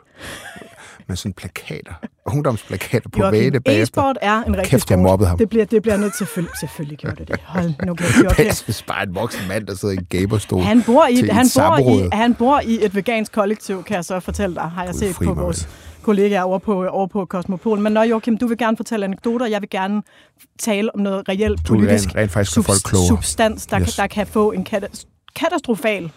med 1.08 1.16
sådan 1.16 1.32
plakater, 1.32 1.92
ungdomsplakater 2.26 3.08
på 3.08 3.18
Joachim, 3.18 3.40
vægge 3.40 3.60
bagefter. 3.60 4.02
e-sport 4.02 4.18
er 4.22 4.42
en 4.42 4.56
rigtig 4.56 4.70
Kæft, 4.70 4.90
jeg 4.90 4.98
mobbede 4.98 5.28
ham. 5.28 5.38
Det 5.38 5.48
bliver, 5.48 5.64
det 5.64 5.82
bliver 5.82 5.96
nødt 5.96 6.12
til 6.12 6.18
selvfølgelig, 6.26 6.56
selvfølgelig 6.60 6.98
gjorde 6.98 7.16
det 7.16 7.28
det. 7.28 7.40
Hold 7.44 7.86
nu 7.86 7.94
kæft, 7.94 8.16
Joachim. 8.24 8.46
Jeg 8.46 8.54
synes 8.56 8.82
bare, 8.82 9.02
en 9.08 9.14
voksen 9.14 9.48
mand, 9.48 9.66
der 9.66 9.74
sidder 9.74 9.94
i 9.94 9.96
en 9.96 10.06
gamerstol. 10.20 10.60
Han 10.62 10.82
bor, 10.82 11.06
i, 11.06 11.12
et 11.12 11.32
han, 11.32 11.46
bor 11.56 11.78
i, 11.78 12.08
han 12.12 12.34
bor 12.34 12.60
i 12.60 12.84
et 12.84 12.94
vegansk 12.94 13.32
kollektiv, 13.32 13.82
kan 13.84 13.96
jeg 13.96 14.04
så 14.04 14.20
fortælle 14.20 14.54
dig, 14.54 14.62
har 14.62 14.84
jeg 14.84 14.94
set 14.94 15.14
på 15.24 15.34
vores 15.34 15.68
kollegaer 16.02 16.42
over 16.42 16.58
på, 16.58 16.86
over 16.86 17.06
på 17.06 17.26
Cosmopol. 17.26 17.78
Men 17.80 17.92
når 17.92 18.02
Joachim, 18.02 18.38
du 18.38 18.46
vil 18.46 18.58
gerne 18.58 18.76
fortælle 18.76 19.04
anekdoter, 19.04 19.46
jeg 19.46 19.60
vil 19.60 19.70
gerne 19.70 20.02
tale 20.58 20.94
om 20.94 21.00
noget 21.00 21.28
reelt 21.28 21.64
politisk 21.66 22.08
rent, 22.08 22.16
rent 22.16 22.30
faktisk 22.32 22.66
folk 22.66 23.06
substans, 23.08 23.66
der, 23.66 23.80
Yes. 23.80 23.94
kan, 23.96 24.02
der 24.02 24.06
kan 24.08 24.26
få 24.26 24.52
en 24.52 24.66
katas- 24.72 25.04
katastrofal 25.36 26.10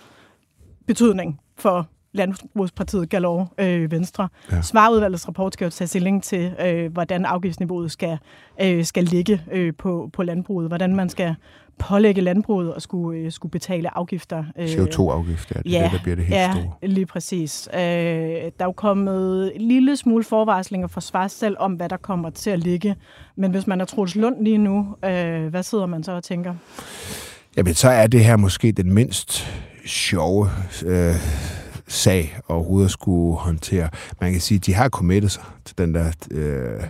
betydning 0.87 1.39
for 1.59 1.87
Landbrugspartiet 2.13 3.09
Galore 3.09 3.47
øh, 3.57 3.91
Venstre. 3.91 4.29
Ja. 4.51 4.61
Svarudvalgets 4.61 5.27
rapport 5.27 5.53
skal 5.53 5.65
jo 5.65 5.71
tage 5.71 5.87
stilling 5.87 6.23
til, 6.23 6.53
øh, 6.65 6.93
hvordan 6.93 7.25
afgiftsniveauet 7.25 7.91
skal, 7.91 8.17
øh, 8.61 8.85
skal 8.85 9.03
ligge 9.03 9.41
øh, 9.51 9.73
på, 9.77 10.09
på 10.13 10.23
landbruget, 10.23 10.67
hvordan 10.67 10.95
man 10.95 11.09
skal 11.09 11.35
pålægge 11.79 12.21
landbruget 12.21 12.73
og 12.73 12.81
skulle, 12.81 13.19
øh, 13.19 13.31
skulle 13.31 13.51
betale 13.51 13.97
afgifter. 13.97 14.43
Øh, 14.59 14.65
CO2-afgift, 14.65 15.51
ja, 15.55 15.59
det 15.59 15.71
ja, 15.71 15.83
det, 15.83 15.91
der 15.91 15.99
bliver 16.03 16.15
det 16.15 16.25
helt 16.25 16.37
ja, 16.37 16.51
store. 16.51 16.89
lige 16.89 17.05
præcis. 17.05 17.69
Øh, 17.73 17.79
der 17.79 18.51
er 18.59 18.65
jo 18.65 18.71
kommet 18.71 19.51
en 19.55 19.61
lille 19.61 19.97
smule 19.97 20.23
forvarslinger 20.23 20.87
fra 20.87 21.01
Svars 21.01 21.31
selv 21.31 21.55
om, 21.59 21.73
hvad 21.73 21.89
der 21.89 21.97
kommer 21.97 22.29
til 22.29 22.49
at 22.49 22.59
ligge. 22.59 22.95
Men 23.35 23.51
hvis 23.51 23.67
man 23.67 23.81
er 23.81 23.85
Troels 23.85 24.15
Lund 24.15 24.43
lige 24.43 24.57
nu, 24.57 24.95
øh, 25.05 25.47
hvad 25.47 25.63
sidder 25.63 25.85
man 25.85 26.03
så 26.03 26.11
og 26.11 26.23
tænker? 26.23 26.53
Jamen, 27.57 27.73
så 27.73 27.89
er 27.89 28.07
det 28.07 28.25
her 28.25 28.37
måske 28.37 28.71
den 28.71 28.93
mindst 28.93 29.47
sjove 29.85 30.49
øh, 30.85 31.15
sag 31.93 32.39
overhovedet 32.47 32.85
at 32.85 32.91
skulle 32.91 33.37
håndtere. 33.37 33.89
Man 34.21 34.31
kan 34.31 34.41
sige, 34.41 34.57
at 34.57 34.65
de 34.65 34.73
har 34.73 34.89
committet 34.89 35.31
sig 35.31 35.43
til 35.65 35.77
den 35.77 35.93
der 35.93 36.11
øh, 36.31 36.83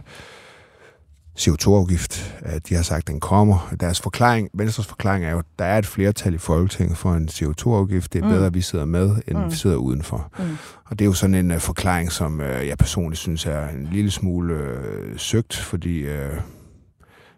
CO2-afgift. 1.39 2.35
De 2.69 2.75
har 2.75 2.81
sagt, 2.81 2.99
at 2.99 3.07
den 3.07 3.19
kommer. 3.19 3.73
Deres 3.79 4.01
forklaring, 4.01 4.49
Venstres 4.53 4.87
forklaring 4.87 5.25
er 5.25 5.31
jo, 5.31 5.39
at 5.39 5.45
der 5.59 5.65
er 5.65 5.77
et 5.77 5.85
flertal 5.85 6.33
i 6.33 6.37
Folketinget 6.37 6.97
for 6.97 7.13
en 7.13 7.29
CO2-afgift. 7.31 8.13
Det 8.13 8.19
er 8.19 8.25
mm. 8.25 8.31
bedre, 8.31 8.45
at 8.45 8.53
vi 8.53 8.61
sidder 8.61 8.85
med, 8.85 9.15
end 9.27 9.37
mm. 9.37 9.51
vi 9.51 9.55
sidder 9.55 9.75
udenfor. 9.75 10.31
Mm. 10.39 10.57
Og 10.85 10.99
det 10.99 11.05
er 11.05 11.09
jo 11.09 11.13
sådan 11.13 11.35
en 11.35 11.51
uh, 11.51 11.57
forklaring, 11.57 12.11
som 12.11 12.39
uh, 12.39 12.67
jeg 12.67 12.77
personligt 12.77 13.19
synes 13.19 13.45
er 13.45 13.67
en 13.67 13.89
lille 13.91 14.11
smule 14.11 14.53
uh, 14.53 15.17
søgt, 15.17 15.55
fordi 15.55 16.03
uh, 16.03 16.37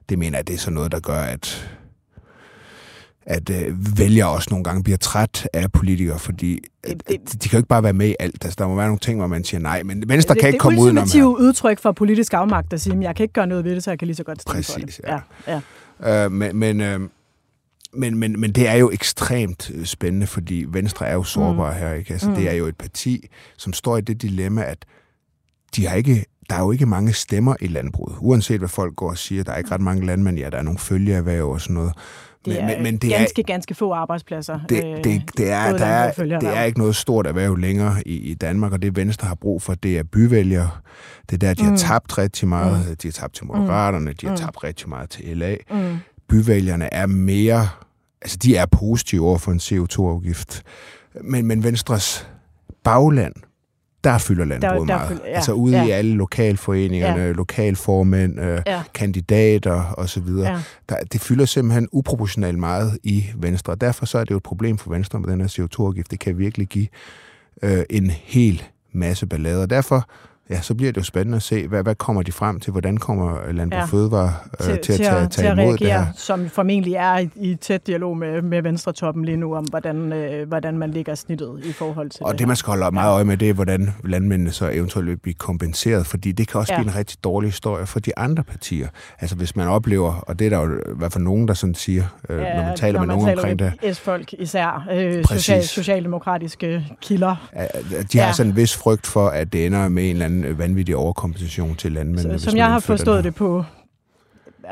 det 0.09 0.19
mener 0.19 0.37
jeg, 0.37 0.47
det 0.47 0.53
er 0.53 0.59
sådan 0.59 0.73
noget, 0.73 0.91
der 0.91 0.99
gør, 0.99 1.21
at 1.21 1.69
at 3.25 3.49
øh, 3.49 3.97
vælgere 3.97 4.29
også 4.29 4.47
nogle 4.51 4.63
gange 4.63 4.83
bliver 4.83 4.97
træt 4.97 5.49
af 5.53 5.71
politikere, 5.71 6.19
fordi 6.19 6.59
det, 6.87 7.09
det, 7.09 7.43
de 7.43 7.49
kan 7.49 7.51
jo 7.51 7.57
ikke 7.57 7.67
bare 7.67 7.83
være 7.83 7.93
med 7.93 8.07
i 8.07 8.15
alt. 8.19 8.45
Altså, 8.45 8.55
der 8.59 8.67
må 8.67 8.75
være 8.75 8.85
nogle 8.85 8.99
ting, 8.99 9.19
hvor 9.19 9.27
man 9.27 9.43
siger 9.43 9.61
nej, 9.61 9.83
men 9.83 10.03
Venstre 10.07 10.33
det, 10.33 10.41
kan 10.41 10.49
ikke 10.49 10.59
komme 10.59 10.81
ud 10.81 10.89
Det 10.93 11.15
er 11.15 11.19
et 11.19 11.23
udtryk 11.23 11.79
for 11.79 11.91
politisk 11.91 12.33
afmagt 12.33 12.73
at 12.73 12.81
sige, 12.81 12.95
at 12.95 13.01
jeg 13.01 13.15
kan 13.15 13.23
ikke 13.23 13.33
gøre 13.33 13.47
noget 13.47 13.63
ved 13.63 13.75
det, 13.75 13.83
så 13.83 13.91
jeg 13.91 13.99
kan 13.99 14.05
lige 14.05 14.15
så 14.15 14.23
godt 14.23 14.41
stemme 14.41 14.55
Præcis, 14.55 14.73
for 14.73 14.79
det. 14.79 15.21
ja. 15.47 15.61
ja. 16.01 16.25
Øh, 16.25 16.31
men, 16.31 16.55
men, 16.55 16.81
øh, 16.81 16.99
men, 17.93 18.17
men, 18.17 18.39
men 18.39 18.51
det 18.51 18.67
er 18.67 18.75
jo 18.75 18.91
ekstremt 18.91 19.71
øh, 19.73 19.85
spændende, 19.85 20.27
fordi 20.27 20.65
Venstre 20.67 21.07
er 21.07 21.13
jo 21.13 21.23
sårbare 21.23 21.73
mm. 21.73 21.79
her. 21.79 21.93
Ikke? 21.93 22.13
Altså, 22.13 22.29
mm. 22.29 22.35
Det 22.35 22.49
er 22.49 22.53
jo 22.53 22.65
et 22.65 22.77
parti, 22.77 23.27
som 23.57 23.73
står 23.73 23.97
i 23.97 24.01
det 24.01 24.21
dilemma, 24.21 24.63
at 24.63 24.85
de 25.75 25.87
har 25.87 25.95
ikke 25.95 26.25
der 26.49 26.55
er 26.55 26.59
jo 26.59 26.71
ikke 26.71 26.85
mange 26.85 27.13
stemmer 27.13 27.55
i 27.61 27.67
landbruget. 27.67 28.15
Uanset 28.19 28.59
hvad 28.59 28.69
folk 28.69 28.95
går 28.95 29.09
og 29.09 29.17
siger, 29.17 29.43
der 29.43 29.51
er 29.51 29.57
ikke 29.57 29.71
ret 29.71 29.81
mange 29.81 30.05
landmænd, 30.05 30.37
ja, 30.37 30.49
der 30.49 30.57
er 30.57 30.61
nogle 30.61 30.79
følgeerhverv 30.79 31.45
og 31.45 31.61
sådan 31.61 31.73
noget. 31.73 31.93
Det 32.45 32.61
er 32.61 32.65
men, 32.65 32.83
men 32.83 32.97
det 32.97 33.09
ganske, 33.09 33.41
er, 33.41 33.45
ganske 33.45 33.75
få 33.75 33.93
arbejdspladser. 33.93 34.59
Det, 34.69 34.83
det, 35.03 35.21
det, 35.37 35.51
er, 35.51 35.77
der 35.77 35.85
er, 35.85 36.11
det 36.11 36.57
er 36.57 36.63
ikke 36.63 36.79
noget 36.79 36.95
stort 36.95 37.27
erhverv 37.27 37.55
længere 37.55 37.95
i, 38.05 38.17
i 38.17 38.33
Danmark, 38.33 38.71
og 38.73 38.81
det 38.81 38.95
Venstre 38.95 39.27
har 39.27 39.35
brug 39.35 39.61
for, 39.61 39.73
det 39.73 39.97
er 39.97 40.03
byvælgere. 40.03 40.69
Det 41.29 41.33
er 41.43 41.47
der, 41.47 41.53
de 41.53 41.63
mm. 41.63 41.69
har 41.69 41.77
tabt 41.77 42.17
rigtig 42.17 42.47
meget. 42.47 42.89
Mm. 42.89 42.95
De 42.95 43.07
har 43.07 43.11
tabt 43.11 43.35
til 43.35 43.45
Moderaterne, 43.45 44.13
de 44.13 44.25
har 44.25 44.33
mm. 44.33 44.39
tabt 44.39 44.63
rigtig 44.63 44.89
meget 44.89 45.09
til 45.09 45.37
LA. 45.37 45.55
Mm. 45.71 45.97
Byvælgerne 46.29 46.93
er 46.93 47.05
mere... 47.05 47.67
Altså, 48.21 48.37
de 48.43 48.55
er 48.55 48.65
positive 48.65 49.27
over 49.27 49.37
for 49.37 49.51
en 49.51 49.59
CO2-afgift. 49.59 50.63
Men, 51.21 51.45
men 51.45 51.63
Venstres 51.63 52.27
bagland, 52.83 53.33
der 54.05 54.17
fylder 54.17 54.45
landbruget 54.45 54.87
der, 54.87 54.93
der 54.93 54.97
meget. 54.97 55.07
Fylder, 55.07 55.21
ja, 55.25 55.35
altså 55.35 55.51
ude 55.51 55.77
ja. 55.77 55.85
i 55.85 55.89
alle 55.89 56.15
lokalforeningerne, 56.15 57.21
ja. 57.21 57.31
lokalformænd, 57.31 58.39
øh, 58.39 58.61
ja. 58.65 58.81
kandidater 58.93 59.93
osv. 59.97 60.27
Ja. 60.27 60.59
Der, 60.89 60.95
det 61.11 61.21
fylder 61.21 61.45
simpelthen 61.45 61.87
uproportionalt 61.91 62.59
meget 62.59 62.97
i 63.03 63.25
Venstre. 63.35 63.73
Og 63.73 63.81
derfor 63.81 64.05
så 64.05 64.17
er 64.17 64.23
det 64.23 64.31
jo 64.31 64.37
et 64.37 64.43
problem 64.43 64.77
for 64.77 64.89
Venstre 64.89 65.19
med 65.19 65.29
den 65.29 65.41
her 65.41 65.47
CO2-afgift. 65.47 66.11
Det 66.11 66.19
kan 66.19 66.37
virkelig 66.37 66.67
give 66.67 66.87
øh, 67.61 67.83
en 67.89 68.09
hel 68.09 68.63
masse 68.93 69.27
ballade. 69.27 69.61
Og 69.61 69.69
derfor 69.69 70.09
ja, 70.49 70.61
så 70.61 70.75
bliver 70.75 70.91
det 70.91 70.97
jo 70.97 71.03
spændende 71.03 71.35
at 71.35 71.43
se, 71.43 71.67
hvad, 71.67 71.83
hvad 71.83 71.95
kommer 71.95 72.21
de 72.21 72.31
frem 72.31 72.59
til? 72.59 72.71
Hvordan 72.71 72.97
kommer 72.97 73.51
Landbrug 73.51 73.79
ja. 73.79 73.85
Fødevare 73.85 74.33
øh, 74.59 74.65
til, 74.65 74.81
til, 74.81 74.93
at 74.93 74.99
tage, 74.99 75.27
tage 75.27 75.51
imod 75.51 75.63
reagere, 75.63 75.77
det 75.77 76.05
her? 76.05 76.05
Som 76.15 76.49
formentlig 76.49 76.93
er 76.93 77.17
i, 77.17 77.29
i 77.35 77.55
tæt 77.55 77.87
dialog 77.87 78.17
med, 78.17 78.41
med 78.41 78.61
Venstre-toppen 78.61 79.25
lige 79.25 79.37
nu, 79.37 79.55
om 79.55 79.63
hvordan, 79.63 80.13
øh, 80.13 80.47
hvordan 80.47 80.77
man 80.77 80.91
ligger 80.91 81.15
snittet 81.15 81.61
i 81.63 81.71
forhold 81.71 82.09
til 82.09 82.23
Og 82.23 82.31
det, 82.31 82.39
det 82.39 82.47
man 82.47 82.55
skal 82.55 82.71
holde 82.71 82.91
meget 82.91 83.13
øje 83.13 83.23
med, 83.23 83.37
det 83.37 83.49
er, 83.49 83.53
hvordan 83.53 83.93
landmændene 84.03 84.51
så 84.51 84.69
eventuelt 84.69 85.09
vil 85.09 85.17
blive 85.17 85.33
kompenseret, 85.33 86.05
fordi 86.05 86.31
det 86.31 86.47
kan 86.47 86.59
også 86.59 86.73
ja. 86.73 86.79
blive 86.79 86.91
en 86.91 86.95
rigtig 86.95 87.23
dårlig 87.23 87.49
historie 87.49 87.85
for 87.85 87.99
de 87.99 88.17
andre 88.17 88.43
partier. 88.43 88.87
Altså 89.19 89.35
hvis 89.35 89.55
man 89.55 89.67
oplever, 89.67 90.13
og 90.13 90.39
det 90.39 90.45
er 90.45 90.49
der 90.49 90.59
jo 90.59 90.77
i 90.77 90.97
hvert 90.97 91.13
fald 91.13 91.23
nogen, 91.23 91.47
der 91.47 91.53
sådan 91.53 91.75
siger, 91.75 92.03
øh, 92.29 92.41
ja, 92.41 92.55
når 92.55 92.63
man 92.63 92.77
taler 92.77 92.99
når 92.99 92.99
man 92.99 93.07
med 93.07 93.15
nogen 93.15 93.37
omkring 93.37 93.59
det. 93.59 93.95
S-folk 93.95 94.33
især, 94.33 94.87
øh, 94.91 95.25
social, 95.25 95.63
socialdemokratiske 95.63 96.87
kilder. 97.01 97.49
Ja, 97.55 97.65
de 98.11 98.17
har 98.17 98.25
ja. 98.25 98.33
sådan 98.33 98.51
en 98.51 98.55
vis 98.55 98.77
frygt 98.77 99.07
for, 99.07 99.27
at 99.27 99.53
det 99.53 99.65
ender 99.65 99.87
med 99.87 100.03
en 100.03 100.09
eller 100.09 100.25
anden 100.25 100.34
anden 100.43 100.57
vanvittig 100.57 100.95
overkompensation 100.95 101.75
til 101.75 101.91
landmændene. 101.91 102.39
Som 102.39 102.57
jeg 102.57 102.65
har 102.65 102.79
forstået 102.79 103.23
det 103.23 103.35
på 103.35 103.63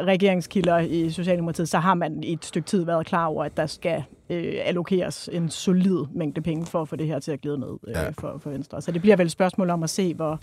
regeringskilder 0.02 0.80
i 0.80 1.10
Socialdemokratiet, 1.10 1.70
så 1.70 1.78
har 1.80 1.94
man 1.94 2.24
i 2.24 2.34
et 2.34 2.46
stykke 2.46 2.68
tid 2.68 2.86
været 2.86 3.06
klar 3.06 3.26
over, 3.26 3.44
at 3.44 3.58
der 3.58 3.66
skal 3.66 4.04
øh, 4.30 4.54
allokeres 4.66 5.30
en 5.32 5.50
solid 5.50 6.06
mængde 6.16 6.42
penge 6.42 6.66
for 6.66 6.82
at 6.82 6.90
få 6.90 6.96
det 6.96 7.08
her 7.08 7.20
til 7.20 7.32
at 7.32 7.42
glide 7.42 7.60
ned 7.60 7.80
øh, 7.88 7.94
ja. 7.96 8.10
for, 8.10 8.38
for 8.40 8.50
Venstre. 8.50 8.82
Så 8.82 8.92
det 8.92 9.02
bliver 9.02 9.16
vel 9.16 9.26
et 9.26 9.32
spørgsmål 9.32 9.70
om 9.70 9.84
at 9.84 9.90
se, 9.90 10.14
hvor, 10.14 10.40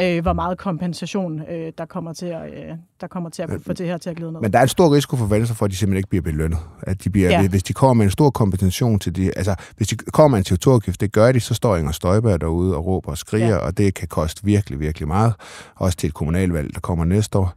øh, 0.00 0.22
hvor 0.22 0.32
meget 0.32 0.58
kompensation 0.58 1.42
øh, 1.50 1.72
der 1.78 1.84
kommer 1.84 2.12
til 2.12 2.26
at, 2.26 2.50
øh, 2.50 2.76
der 3.00 3.06
kommer 3.06 3.30
til 3.30 3.42
at 3.42 3.48
men, 3.48 3.60
få 3.60 3.72
det 3.72 3.86
her 3.86 3.98
til 3.98 4.10
at 4.10 4.16
glide 4.16 4.32
ned. 4.32 4.40
Men 4.40 4.52
der 4.52 4.58
er 4.58 4.62
en 4.62 4.68
stor 4.68 4.94
risiko 4.94 5.16
for 5.16 5.26
Venstre 5.26 5.54
for, 5.54 5.64
at 5.64 5.70
de 5.70 5.76
simpelthen 5.76 5.96
ikke 5.96 6.08
bliver 6.08 6.22
belønnet. 6.22 6.58
At 6.82 7.04
de 7.04 7.10
bliver, 7.10 7.30
ja. 7.30 7.48
Hvis 7.48 7.62
de 7.62 7.72
kommer 7.72 7.94
med 7.94 8.04
en 8.04 8.10
stor 8.10 8.30
kompensation 8.30 8.98
til 8.98 9.16
de... 9.16 9.32
Altså, 9.36 9.54
hvis 9.76 9.88
de 9.88 9.96
kommer 9.96 10.38
med 10.38 10.50
en 10.50 10.56
CO2-afgift, 10.56 11.00
det 11.00 11.12
gør 11.12 11.32
de, 11.32 11.40
så 11.40 11.54
står 11.54 11.76
Inger 11.76 11.92
Støjberg 11.92 12.40
derude 12.40 12.76
og 12.76 12.86
råber 12.86 13.10
og 13.10 13.18
skriger, 13.18 13.48
ja. 13.48 13.56
og 13.56 13.78
det 13.78 13.94
kan 13.94 14.08
koste 14.08 14.44
virkelig, 14.44 14.80
virkelig 14.80 15.08
meget. 15.08 15.34
Også 15.76 15.98
til 15.98 16.06
et 16.06 16.14
kommunalvalg, 16.14 16.74
der 16.74 16.80
kommer 16.80 17.04
næste 17.04 17.38
år 17.38 17.52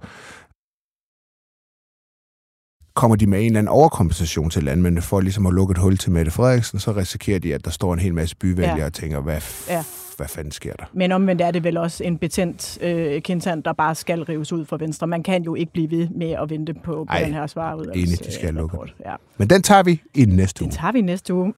kommer 2.96 3.16
de 3.16 3.28
med 3.28 3.40
en 3.40 3.46
eller 3.46 3.60
anden 3.60 3.70
overkompensation 3.70 4.50
til 4.50 4.64
landmændene 4.64 5.02
for 5.02 5.20
ligesom 5.20 5.46
at 5.46 5.54
lukke 5.54 5.72
et 5.72 5.78
hul 5.78 5.98
til 5.98 6.12
Mette 6.12 6.32
Frederiksen, 6.32 6.80
så 6.80 6.92
risikerer 6.92 7.40
de, 7.40 7.54
at 7.54 7.66
der 7.66 7.72
står 7.72 7.94
en 7.94 8.00
hel 8.00 8.14
masse 8.14 8.36
byvælgere 8.36 8.78
ja. 8.78 8.86
og 8.86 8.94
tænker, 8.94 9.22
hvad, 9.22 9.42
ja. 9.70 9.84
hvad 10.18 10.28
fanden 10.28 10.52
sker 10.52 10.74
der? 10.74 10.86
Men 10.94 11.12
omvendt 11.12 11.42
er 11.42 11.52
det 11.52 11.64
vel 11.64 11.78
også 11.78 12.04
en 12.04 12.18
betændt 12.18 12.78
øh, 12.82 13.22
kindtand, 13.22 13.64
der 13.64 13.74
bare 13.74 13.96
skal 13.96 14.24
rives 14.24 14.54
ud 14.54 14.66
fra 14.66 14.78
Venstre. 14.78 15.08
Man 15.08 15.24
kan 15.24 15.44
jo 15.44 15.56
ikke 15.56 15.72
blive 15.72 15.92
ved 15.92 16.10
med 16.10 16.32
at 16.32 16.50
vente 16.50 16.74
på, 16.74 16.82
på 16.84 17.06
Ej, 17.10 17.24
den 17.24 17.34
her 17.34 17.48
svar 17.48 17.76
ud. 17.76 17.86
Enig, 17.96 18.26
de 18.26 18.32
skal 18.32 18.50
øh, 18.50 18.56
lukke. 18.56 18.78
Ja. 19.06 19.16
Men 19.38 19.50
den 19.50 19.62
tager 19.62 19.84
vi 19.84 20.02
i 20.16 20.26
næste 20.26 20.64
uge. 20.64 20.72
Den 20.72 20.78
tager 20.78 20.92
vi 20.92 21.02
næste 21.02 21.34
uge. 21.34 21.54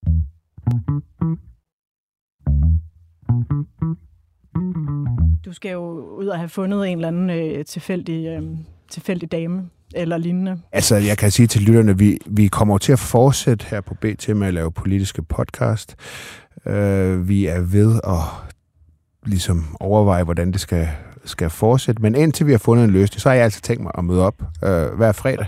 Du 5.46 5.54
skal 5.54 5.72
jo 5.72 5.82
ud 6.18 6.28
og 6.28 6.38
have 6.38 6.50
fundet 6.50 6.88
en 6.88 6.98
eller 6.98 7.08
anden 7.08 7.30
øh, 7.30 7.66
tilfældig, 7.66 8.28
øh, 8.28 8.44
tilfældig 8.90 9.32
dame, 9.32 9.70
eller 9.96 10.18
lignende? 10.18 10.60
Altså, 10.72 10.96
jeg 10.96 11.18
kan 11.18 11.32
sige 11.32 11.48
til 11.48 11.62
lytterne, 11.62 11.98
vi, 11.98 12.20
vi 12.26 12.48
kommer 12.48 12.78
til 12.78 12.92
at 12.92 13.00
fortsætte 13.00 13.66
her 13.70 13.82
på 13.82 13.94
BT 13.94 14.30
med 14.36 14.48
at 14.48 14.54
lave 14.54 14.72
politiske 14.72 15.22
podcast. 15.22 15.96
Uh, 16.66 17.30
vi 17.30 17.46
er 17.46 17.62
ved 17.62 18.00
at 18.04 18.48
ligesom 19.26 19.76
overveje, 19.80 20.24
hvordan 20.24 20.52
det 20.52 20.62
skal, 20.62 20.88
skal 21.26 21.50
fortsætte. 21.50 22.02
Men 22.02 22.16
indtil 22.16 22.48
vi 22.48 22.52
har 22.52 22.58
fundet 22.60 22.84
en 22.84 22.92
løsning, 22.92 23.22
så 23.22 23.30
har 23.30 23.36
jeg 23.36 23.44
altså 23.44 23.62
tænkt 23.62 23.84
mig 23.84 23.92
at 23.98 24.06
møde 24.06 24.26
op 24.26 24.42
uh, 24.42 24.98
hver 24.98 25.12
fredag 25.12 25.48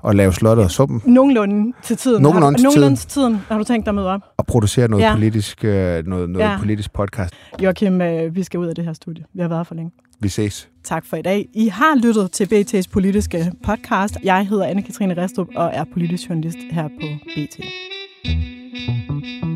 og 0.00 0.14
lave 0.14 0.32
slottet 0.32 0.64
og 0.64 0.70
suppen. 0.70 1.02
Nogenlunde 1.04 1.72
til 1.82 1.96
tiden. 1.96 2.22
Nogenlunde, 2.22 2.58
til, 2.58 2.64
nogenlunde 2.64 2.96
til 2.96 3.08
tiden 3.08 3.34
har 3.48 3.58
du 3.58 3.64
tænkt 3.64 3.86
dig 3.86 3.90
at 3.90 3.94
møde 3.94 4.10
op. 4.10 4.20
Og 4.36 4.46
producere 4.46 4.88
noget, 4.88 5.04
ja. 5.04 5.14
politisk, 5.14 5.58
uh, 5.64 5.70
noget, 5.70 6.04
noget 6.06 6.38
ja. 6.38 6.58
politisk 6.58 6.92
podcast. 6.92 7.34
Joachim, 7.62 8.00
uh, 8.00 8.36
vi 8.36 8.42
skal 8.42 8.60
ud 8.60 8.66
af 8.66 8.74
det 8.74 8.84
her 8.84 8.92
studie. 8.92 9.24
Vi 9.34 9.40
har 9.40 9.48
været 9.48 9.66
for 9.66 9.74
længe. 9.74 9.90
Vi 10.22 10.28
ses. 10.28 10.68
Tak 10.84 11.06
for 11.06 11.16
i 11.16 11.22
dag. 11.22 11.48
I 11.52 11.68
har 11.68 11.94
lyttet 11.94 12.32
til 12.32 12.44
BT's 12.44 12.88
politiske 12.92 13.52
podcast. 13.64 14.16
Jeg 14.24 14.46
hedder 14.48 14.66
Anne-Katrine 14.66 15.20
Restrup 15.20 15.48
og 15.56 15.70
er 15.74 15.84
politisk 15.92 16.28
journalist 16.28 16.58
her 16.70 16.88
på 16.88 17.06
BT. 17.34 17.60
thank 18.24 19.44
you 19.44 19.51